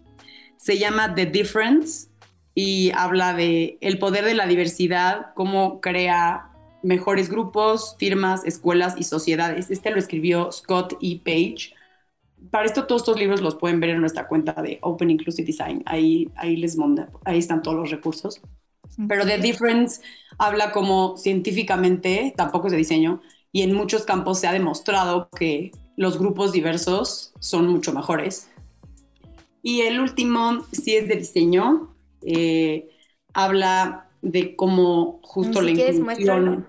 se 0.57 0.77
llama 0.77 1.15
The 1.15 1.27
Difference 1.27 2.09
y 2.53 2.91
habla 2.91 3.33
de 3.33 3.77
el 3.81 3.99
poder 3.99 4.25
de 4.25 4.33
la 4.33 4.47
diversidad, 4.47 5.27
cómo 5.35 5.79
crea 5.79 6.51
mejores 6.83 7.29
grupos, 7.29 7.95
firmas, 7.97 8.43
escuelas 8.45 8.95
y 8.97 9.03
sociedades. 9.03 9.69
Este 9.69 9.91
lo 9.91 9.99
escribió 9.99 10.51
Scott 10.51 10.97
E. 11.01 11.21
Page 11.23 11.76
para 12.51 12.65
esto 12.65 12.85
todos 12.85 13.01
estos 13.01 13.19
libros 13.19 13.41
los 13.41 13.55
pueden 13.55 13.79
ver 13.79 13.91
en 13.91 13.99
nuestra 13.99 14.27
cuenta 14.27 14.53
de 14.61 14.79
Open 14.81 15.09
Inclusive 15.09 15.45
Design. 15.45 15.83
Ahí, 15.85 16.29
ahí 16.35 16.55
les 16.55 16.77
manda, 16.77 17.09
ahí 17.25 17.39
están 17.39 17.61
todos 17.61 17.77
los 17.77 17.91
recursos. 17.91 18.41
Pero 19.07 19.25
The 19.25 19.37
Difference 19.39 20.01
habla 20.37 20.71
como 20.71 21.17
científicamente, 21.17 22.33
tampoco 22.35 22.67
es 22.67 22.71
de 22.71 22.77
diseño, 22.77 23.21
y 23.51 23.61
en 23.61 23.73
muchos 23.73 24.03
campos 24.05 24.39
se 24.39 24.47
ha 24.47 24.53
demostrado 24.53 25.29
que 25.37 25.71
los 25.95 26.17
grupos 26.17 26.51
diversos 26.51 27.33
son 27.39 27.67
mucho 27.67 27.93
mejores. 27.93 28.49
Y 29.61 29.81
el 29.81 29.99
último, 29.99 30.65
sí 30.71 30.95
es 30.95 31.07
de 31.07 31.15
diseño, 31.15 31.95
eh, 32.23 32.89
habla 33.33 34.07
de 34.21 34.55
cómo 34.55 35.19
justo 35.23 35.61
la 35.61 35.71
inclusión... 35.71 36.67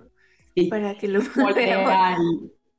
Sí, 0.54 0.64
para 0.64 0.98
que 0.98 1.06
lo 1.06 1.20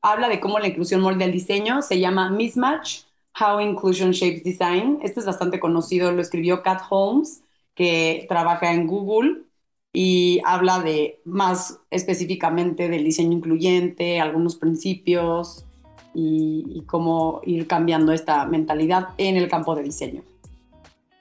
habla 0.01 0.29
de 0.29 0.39
cómo 0.39 0.59
la 0.59 0.67
inclusión 0.67 1.01
molde 1.01 1.25
el 1.25 1.31
diseño, 1.31 1.81
se 1.81 1.99
llama 1.99 2.29
Mismatch, 2.29 3.01
How 3.39 3.59
Inclusion 3.59 4.11
Shapes 4.11 4.43
Design. 4.43 4.99
Este 5.01 5.19
es 5.19 5.25
bastante 5.25 5.59
conocido, 5.59 6.11
lo 6.11 6.21
escribió 6.21 6.61
Kat 6.61 6.81
Holmes, 6.89 7.43
que 7.75 8.25
trabaja 8.27 8.73
en 8.73 8.87
Google 8.87 9.43
y 9.93 10.41
habla 10.45 10.79
de 10.79 11.21
más 11.25 11.79
específicamente 11.89 12.89
del 12.89 13.03
diseño 13.03 13.33
incluyente, 13.33 14.19
algunos 14.19 14.55
principios 14.55 15.65
y, 16.13 16.65
y 16.67 16.81
cómo 16.81 17.41
ir 17.45 17.67
cambiando 17.67 18.11
esta 18.11 18.45
mentalidad 18.45 19.09
en 19.17 19.37
el 19.37 19.47
campo 19.47 19.75
de 19.75 19.83
diseño. 19.83 20.23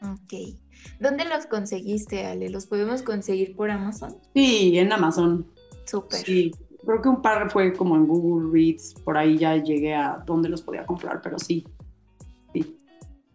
Ok. 0.03 0.57
¿Dónde 1.01 1.25
los 1.25 1.47
conseguiste, 1.47 2.27
Ale? 2.27 2.51
¿Los 2.51 2.67
podemos 2.67 3.03
conseguir 3.03 3.55
por 3.55 3.71
Amazon? 3.71 4.17
Sí, 4.35 4.79
en 4.79 4.93
Amazon. 4.93 5.47
Súper. 5.85 6.19
Sí, 6.19 6.53
creo 6.85 7.03
que 7.03 7.09
un 7.09 7.23
par 7.23 7.51
fue 7.51 7.73
como 7.73 7.97
en 7.97 8.07
Google 8.07 8.51
Reads, 8.53 8.95
por 9.05 9.17
ahí 9.17 9.39
ya 9.39 9.57
llegué 9.57 9.95
a 9.95 10.23
dónde 10.27 10.49
los 10.49 10.63
podía 10.63 10.87
comprar, 10.87 11.21
pero 11.23 11.39
sí, 11.39 11.67
sí. 12.53 12.77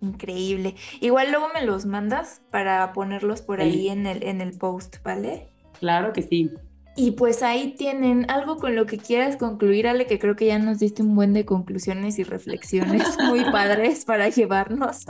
Increíble. 0.01 0.75
Igual 0.99 1.31
luego 1.31 1.47
me 1.53 1.65
los 1.65 1.85
mandas 1.85 2.41
para 2.51 2.91
ponerlos 2.93 3.41
por 3.41 3.61
ahí 3.61 3.89
en 3.89 4.05
el, 4.05 4.23
en 4.23 4.41
el 4.41 4.57
post, 4.57 4.97
¿vale? 5.03 5.49
Claro 5.79 6.11
que 6.11 6.21
sí. 6.21 6.51
Y 6.95 7.11
pues 7.11 7.41
ahí 7.41 7.73
tienen 7.75 8.29
algo 8.29 8.57
con 8.57 8.75
lo 8.75 8.85
que 8.85 8.97
quieras 8.97 9.37
concluir, 9.37 9.87
Ale, 9.87 10.05
que 10.05 10.19
creo 10.19 10.35
que 10.35 10.45
ya 10.45 10.59
nos 10.59 10.79
diste 10.79 11.01
un 11.01 11.15
buen 11.15 11.33
de 11.33 11.45
conclusiones 11.45 12.19
y 12.19 12.23
reflexiones 12.23 13.17
muy 13.27 13.43
padres 13.45 14.05
para 14.05 14.29
llevarnos. 14.29 15.05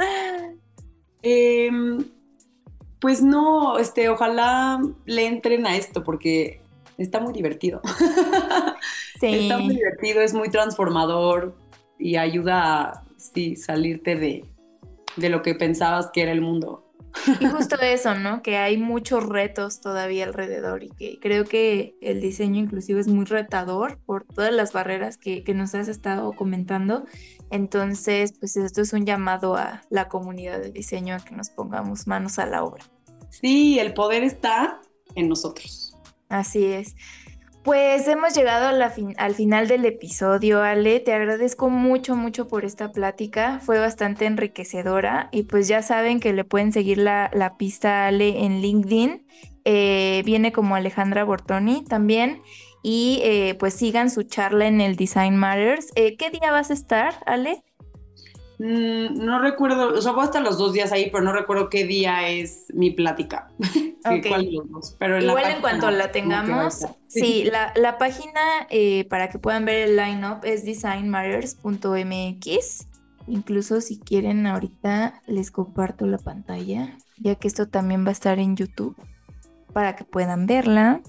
Em, 1.22 2.06
pues 3.00 3.22
no, 3.22 3.78
este, 3.80 4.08
ojalá 4.10 4.82
le 5.06 5.26
entren 5.26 5.66
a 5.66 5.76
esto, 5.76 6.04
porque 6.04 6.63
está 7.04 7.20
muy 7.20 7.34
divertido. 7.34 7.82
Sí. 9.20 9.44
Está 9.44 9.58
muy 9.58 9.76
divertido, 9.76 10.20
es 10.20 10.34
muy 10.34 10.50
transformador 10.50 11.56
y 11.98 12.18
ayuda 12.18 12.82
a 12.82 13.06
sí, 13.16 13.56
salirte 13.56 14.16
de, 14.16 14.46
de 15.16 15.30
lo 15.30 15.42
que 15.42 15.56
pensabas 15.56 16.10
que 16.12 16.24
era 16.24 16.34
el 16.34 16.42
mundo. 16.42 16.84
Y 17.40 17.46
justo 17.46 17.80
eso, 17.80 18.16
¿no? 18.16 18.42
Que 18.42 18.58
hay 18.58 18.78
muchos 18.78 19.26
retos 19.26 19.80
todavía 19.80 20.26
alrededor 20.26 20.84
y 20.84 20.90
que 20.90 21.20
creo 21.20 21.46
que 21.46 21.96
el 22.02 22.22
diseño 22.22 22.60
inclusivo 22.60 23.00
es 23.00 23.08
muy 23.08 23.26
retador 23.26 24.00
por 24.06 24.26
todas 24.26 24.52
las 24.52 24.74
barreras 24.74 25.18
que, 25.18 25.44
que, 25.44 25.54
nos 25.54 25.76
has 25.76 25.88
estado 25.88 26.34
comentando. 26.34 27.06
Entonces, 27.52 28.34
pues 28.40 28.58
esto 28.58 28.82
es 28.82 28.94
un 28.94 29.06
llamado 29.06 29.56
a 29.56 29.84
la 29.90 30.10
comunidad 30.10 30.60
de 30.60 30.72
diseño 30.72 31.16
a 31.16 31.20
que 31.20 31.36
nos 31.36 31.50
pongamos 31.50 32.08
manos 32.08 32.40
a 32.40 32.46
la 32.46 32.64
obra. 32.64 32.84
Sí, 33.30 33.80
el 33.80 33.94
poder 33.94 34.24
está 34.24 34.82
en 35.16 35.30
nosotros. 35.30 35.83
Así 36.34 36.66
es. 36.66 36.96
Pues 37.64 38.08
hemos 38.08 38.34
llegado 38.34 38.68
al 39.18 39.36
final 39.36 39.68
del 39.68 39.86
episodio, 39.86 40.64
Ale. 40.64 41.00
Te 41.00 41.14
agradezco 41.14 41.70
mucho, 41.70 42.16
mucho 42.16 42.48
por 42.48 42.66
esta 42.66 42.92
plática. 42.92 43.60
Fue 43.60 43.78
bastante 43.78 44.26
enriquecedora 44.26 45.30
y 45.32 45.44
pues 45.44 45.68
ya 45.68 45.84
saben 45.84 46.20
que 46.20 46.34
le 46.34 46.44
pueden 46.44 46.74
seguir 46.74 46.98
la, 46.98 47.56
pista 47.60 48.06
a 48.06 48.08
Ale 48.08 48.46
en 48.46 48.62
LinkedIn. 48.62 49.28
Eh, 49.64 50.24
viene 50.26 50.52
como 50.52 50.76
Alejandra 50.76 51.24
Bortoni 51.24 51.84
también. 51.84 52.42
Y 52.82 53.22
eh, 53.24 53.56
pues 53.60 53.76
sigan 53.76 54.10
su 54.10 54.24
charla 54.24 54.66
en 54.66 54.82
el 54.82 54.96
Design 54.96 55.38
Matters. 55.38 55.92
Eh, 55.96 56.18
¿Qué 56.18 56.32
día 56.32 56.52
vas 56.52 56.72
a 56.72 56.74
estar, 56.74 57.14
Ale? 57.28 57.64
Mm, 58.60 59.26
no 59.26 59.40
recuerdo, 59.40 59.94
o 59.94 60.02
sea, 60.02 60.12
voy 60.12 60.22
a 60.22 60.26
estar 60.26 60.42
los 60.42 60.58
dos 60.58 60.74
días 60.74 60.92
ahí, 60.92 61.10
pero 61.12 61.24
no 61.24 61.32
recuerdo 61.34 61.70
qué 61.70 61.86
día 61.86 62.28
es 62.28 62.66
mi 62.74 62.90
plática. 62.92 63.50
¿Cuál 64.04 64.46
de 64.46 64.52
los 64.52 64.70
dos? 64.70 64.96
Pero 65.00 65.22
Igual 65.22 65.52
en 65.52 65.62
cuanto 65.62 65.90
la 65.92 66.12
tengamos, 66.12 66.86
sí, 67.08 67.46
la, 67.46 67.72
la 67.76 67.98
página 67.98 68.68
eh, 68.70 69.06
para 69.10 69.30
que 69.30 69.40
puedan 69.40 69.64
ver 69.66 69.90
el 69.90 69.96
line-up 69.96 70.40
es 70.44 70.66
designmatters.mx. 70.66 72.88
Incluso 73.28 73.80
si 73.80 74.00
quieren, 74.00 74.46
ahorita 74.48 75.22
les 75.28 75.50
comparto 75.50 76.06
la 76.06 76.18
pantalla, 76.18 76.98
ya 77.18 77.36
que 77.36 77.48
esto 77.48 77.70
también 77.70 78.04
va 78.06 78.10
a 78.10 78.14
estar 78.14 78.38
en 78.40 78.58
YouTube 78.58 78.98
para 79.72 79.96
que 79.96 80.04
puedan 80.04 80.46
verla. 80.46 81.00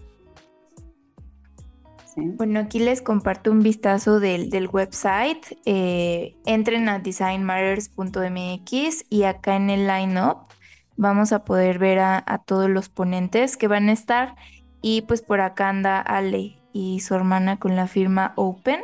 Bueno, 2.16 2.60
aquí 2.60 2.78
les 2.78 3.02
comparto 3.02 3.50
un 3.50 3.60
vistazo 3.60 4.20
del, 4.20 4.68
website. 4.72 5.58
Eh, 5.64 6.36
entren 6.46 6.88
a 6.88 7.00
designmatters.mx 7.00 9.06
y 9.10 9.24
acá 9.24 9.56
en 9.56 9.70
el 9.70 9.88
line-up 9.88 10.46
vamos 10.96 11.32
a 11.32 11.44
poder 11.44 11.80
ver 11.80 11.98
a, 11.98 12.22
a, 12.24 12.38
todos 12.38 12.70
los 12.70 12.88
ponentes 12.88 13.56
que 13.56 13.66
van 13.66 13.88
a 13.88 13.92
estar. 13.92 14.36
Y 14.80 15.02
pues 15.02 15.22
por 15.22 15.40
acá 15.40 15.70
anda 15.70 16.00
Ale 16.00 16.54
y 16.72 17.00
su 17.00 17.14
hermana 17.14 17.58
con 17.58 17.74
la 17.74 17.88
firma 17.88 18.32
Open. 18.36 18.80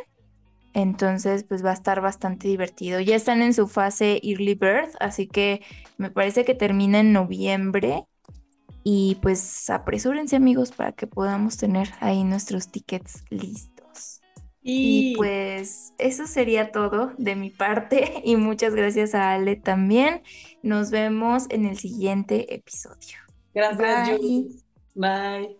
Entonces, 0.72 1.44
pues 1.44 1.64
va 1.64 1.70
a 1.70 1.74
estar 1.74 2.00
bastante 2.00 2.48
divertido. 2.48 3.00
Ya 3.00 3.16
están 3.16 3.42
en 3.42 3.54
su 3.54 3.68
fase 3.68 4.20
Early 4.22 4.54
Birth, 4.54 4.94
así 5.00 5.26
que 5.26 5.62
me 5.98 6.10
parece 6.10 6.44
que 6.44 6.54
termina 6.54 7.00
en 7.00 7.12
noviembre. 7.12 8.04
Y 8.82 9.18
pues 9.22 9.68
apresúrense 9.70 10.36
amigos 10.36 10.72
para 10.72 10.92
que 10.92 11.06
podamos 11.06 11.56
tener 11.56 11.90
ahí 12.00 12.24
nuestros 12.24 12.68
tickets 12.68 13.24
listos. 13.30 14.20
Y... 14.62 15.14
pues 15.16 15.94
eso 15.96 16.26
sería 16.26 16.70
todo 16.70 17.12
de 17.16 17.34
mi 17.34 17.48
parte 17.48 18.20
y 18.24 18.36
muchas 18.36 18.74
gracias 18.74 19.14
a 19.14 19.32
Ale 19.32 19.56
también. 19.56 20.22
Nos 20.62 20.90
vemos 20.90 21.46
en 21.50 21.66
el 21.66 21.78
siguiente 21.78 22.54
episodio. 22.54 23.18
Gracias, 23.54 24.20
Bye. 24.20 24.48
Bye. 24.94 25.59